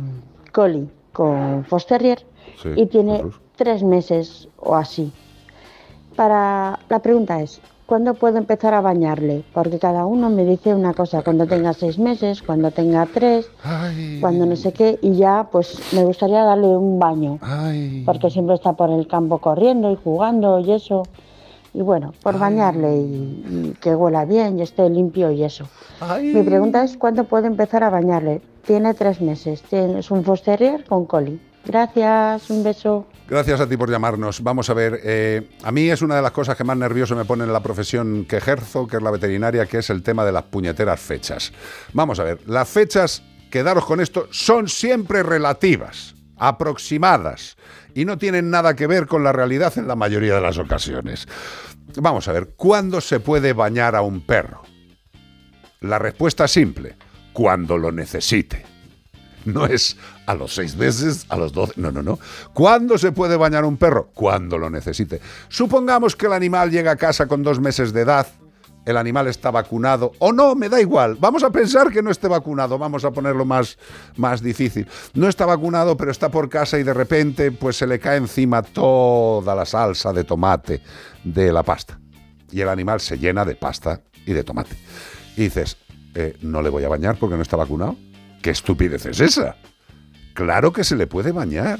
[0.53, 2.25] Collie con Fosterrier
[2.61, 3.23] Sí, y tiene
[3.55, 5.11] tres meses o así.
[6.15, 9.43] Para la pregunta es, ¿cuándo puedo empezar a bañarle?
[9.53, 13.49] Porque cada uno me dice una cosa, cuando tenga seis meses, cuando tenga tres,
[14.21, 17.37] cuando no sé qué, y ya pues me gustaría darle un baño,
[18.05, 21.03] porque siempre está por el campo corriendo y jugando y eso.
[21.73, 25.65] Y bueno, por bañarle y, y que huela bien y esté limpio y eso.
[26.33, 28.41] Mi pregunta es, ¿cuándo puedo empezar a bañarle?
[28.65, 31.41] Tiene tres meses, tiene, es un Fosterrier con coli.
[31.65, 33.07] Gracias, un beso.
[33.27, 34.41] Gracias a ti por llamarnos.
[34.43, 37.25] Vamos a ver, eh, a mí es una de las cosas que más nervioso me
[37.25, 40.31] pone en la profesión que ejerzo, que es la veterinaria, que es el tema de
[40.31, 41.51] las puñeteras fechas.
[41.93, 47.57] Vamos a ver, las fechas, quedaros con esto, son siempre relativas, aproximadas,
[47.95, 51.27] y no tienen nada que ver con la realidad en la mayoría de las ocasiones.
[51.95, 54.61] Vamos a ver, ¿cuándo se puede bañar a un perro?
[55.81, 56.95] La respuesta es simple,
[57.33, 58.74] cuando lo necesite.
[59.45, 61.73] No es a los seis meses, a los doce.
[61.77, 62.19] No, no, no.
[62.53, 64.09] ¿Cuándo se puede bañar un perro?
[64.13, 65.21] Cuando lo necesite.
[65.49, 68.27] Supongamos que el animal llega a casa con dos meses de edad.
[68.85, 70.11] El animal está vacunado.
[70.19, 71.17] O no, me da igual.
[71.19, 72.77] Vamos a pensar que no esté vacunado.
[72.77, 73.77] Vamos a ponerlo más,
[74.15, 74.87] más difícil.
[75.13, 78.61] No está vacunado, pero está por casa y de repente pues se le cae encima
[78.61, 80.81] toda la salsa de tomate
[81.23, 81.99] de la pasta.
[82.51, 84.75] Y el animal se llena de pasta y de tomate.
[85.35, 85.77] Y dices,
[86.13, 87.97] eh, no le voy a bañar porque no está vacunado.
[88.45, 89.55] ¿Qué estupidez es esa?
[90.35, 91.79] Claro que se le puede bañar.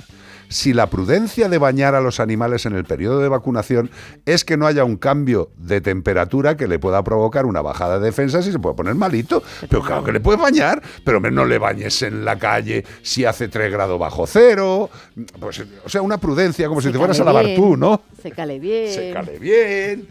[0.49, 3.91] Si la prudencia de bañar a los animales en el periodo de vacunación
[4.25, 8.05] es que no haya un cambio de temperatura que le pueda provocar una bajada de
[8.05, 9.43] defensas y se puede poner malito.
[9.69, 13.47] Pero claro que le puedes bañar, pero no le bañes en la calle si hace
[13.47, 14.89] 3 grados bajo cero.
[15.39, 18.01] Pues, o sea, una prudencia como si te fueras a lavar tú, ¿no?
[18.23, 18.91] Sécale bien.
[18.91, 20.07] Sécale bien.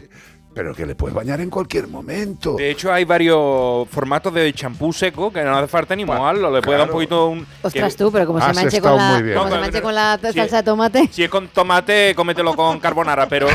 [0.55, 2.55] Pero que le puedes bañar en cualquier momento.
[2.55, 6.49] De hecho, hay varios formatos de champú seco que no hace falta ni mojarlo.
[6.49, 7.45] Le puede dar un poquito un.
[7.61, 10.63] Ostras que- tú, pero como se manche con la, se manche con la salsa de
[10.63, 11.09] tomate.
[11.11, 13.47] Si es con tomate, cómetelo con carbonara, pero.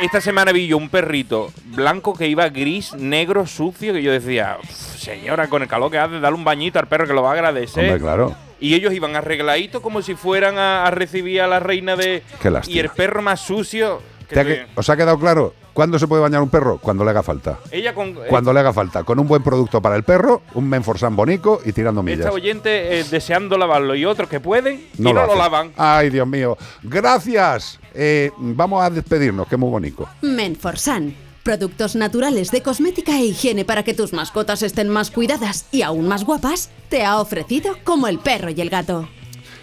[0.00, 4.58] Esta semana vi yo un perrito blanco que iba gris, negro, sucio, que yo decía,
[4.62, 7.30] "Uf, señora, con el calor que hace, dale un bañito al perro que lo va
[7.30, 7.84] a agradecer.
[7.84, 8.36] Hombre, claro.
[8.60, 12.22] Y ellos iban arregladitos como si fueran a, a recibir a la reina de...
[12.42, 12.76] Qué lástima.
[12.76, 14.00] Y el perro más sucio...
[14.28, 15.54] que ¿Te ha te- que- ¿Os ha quedado claro?
[15.72, 16.78] ¿Cuándo se puede bañar un perro?
[16.78, 17.58] Cuando le haga falta.
[17.70, 18.08] Ella con...
[18.08, 19.04] eh, Cuando le haga falta.
[19.04, 22.20] Con un buen producto para el perro, un Menforsan bonico y tirando millas.
[22.20, 25.38] Esta oyente eh, deseando lavarlo y otros que pueden y no, lo lo hacen.
[25.38, 25.72] lavan.
[25.76, 26.56] Ay, Dios mío.
[26.82, 27.78] Gracias.
[27.94, 30.08] Eh, vamos a despedirnos, que es muy bonito.
[30.22, 31.14] Menforsan.
[31.42, 36.08] Productos naturales de cosmética e higiene para que tus mascotas estén más cuidadas y aún
[36.08, 39.08] más guapas, te ha ofrecido como el perro y el gato.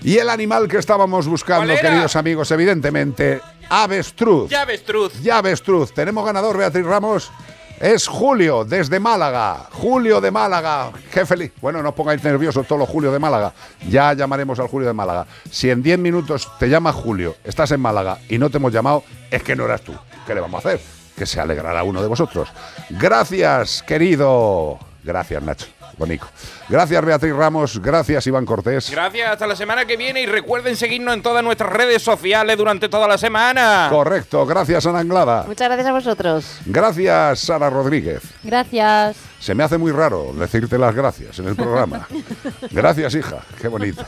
[0.02, 4.50] Y el animal que estábamos buscando, queridos amigos, evidentemente, avestruz.
[4.50, 5.22] Ya avestruz.
[5.22, 5.94] Ya avestruz.
[5.94, 7.32] Tenemos ganador, Beatriz Ramos.
[7.80, 9.68] Es Julio, desde Málaga.
[9.72, 10.92] Julio de Málaga.
[11.12, 11.52] Qué feliz.
[11.60, 13.54] Bueno, no os pongáis nerviosos todos los Julio de Málaga.
[13.90, 15.26] Ya llamaremos al Julio de Málaga.
[15.52, 19.04] Si en 10 minutos te llama Julio, estás en Málaga y no te hemos llamado,
[19.30, 19.94] es que no eras tú.
[20.26, 20.82] ¿Qué le vamos a hacer?
[21.18, 22.50] Que se alegrará uno de vosotros.
[22.90, 24.80] Gracias, querido.
[25.04, 25.68] Gracias, Nacho.
[25.98, 26.28] Bonico.
[26.70, 27.82] Gracias, Beatriz Ramos.
[27.82, 28.90] Gracias, Iván Cortés.
[28.90, 32.90] Gracias, hasta la semana que viene y recuerden seguirnos en todas nuestras redes sociales durante
[32.90, 33.88] toda la semana.
[33.90, 34.46] Correcto.
[34.46, 35.46] Gracias, Ana Anglada.
[35.48, 36.60] Muchas gracias a vosotros.
[36.66, 38.22] Gracias, Sara Rodríguez.
[38.44, 39.34] Gracias.
[39.44, 42.08] Se me hace muy raro decirte las gracias en el programa.
[42.72, 43.40] Gracias, hija.
[43.62, 44.02] Qué bonito.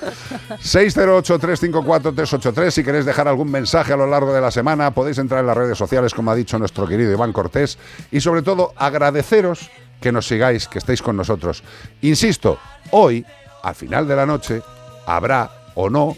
[0.63, 2.71] 608-354-383.
[2.71, 5.57] Si queréis dejar algún mensaje a lo largo de la semana, podéis entrar en las
[5.57, 7.77] redes sociales, como ha dicho nuestro querido Iván Cortés.
[8.11, 9.69] Y sobre todo, agradeceros
[10.01, 11.63] que nos sigáis, que estéis con nosotros.
[12.01, 12.59] Insisto,
[12.91, 13.25] hoy,
[13.63, 14.61] al final de la noche,
[15.05, 16.15] habrá o no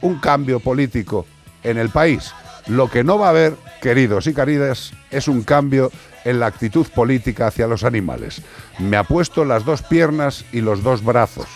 [0.00, 1.26] un cambio político
[1.62, 2.32] en el país.
[2.66, 5.90] Lo que no va a haber, queridos y queridas, es un cambio
[6.24, 8.42] en la actitud política hacia los animales.
[8.78, 11.46] Me ha puesto las dos piernas y los dos brazos.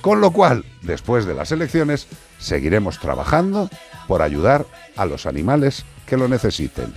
[0.00, 3.70] Con lo cual, después de las elecciones, seguiremos trabajando
[4.08, 6.92] por ayudar a los animales que lo necesiten.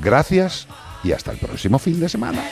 [0.00, 0.66] Gracias
[1.02, 2.42] y hasta el próximo fin de semana.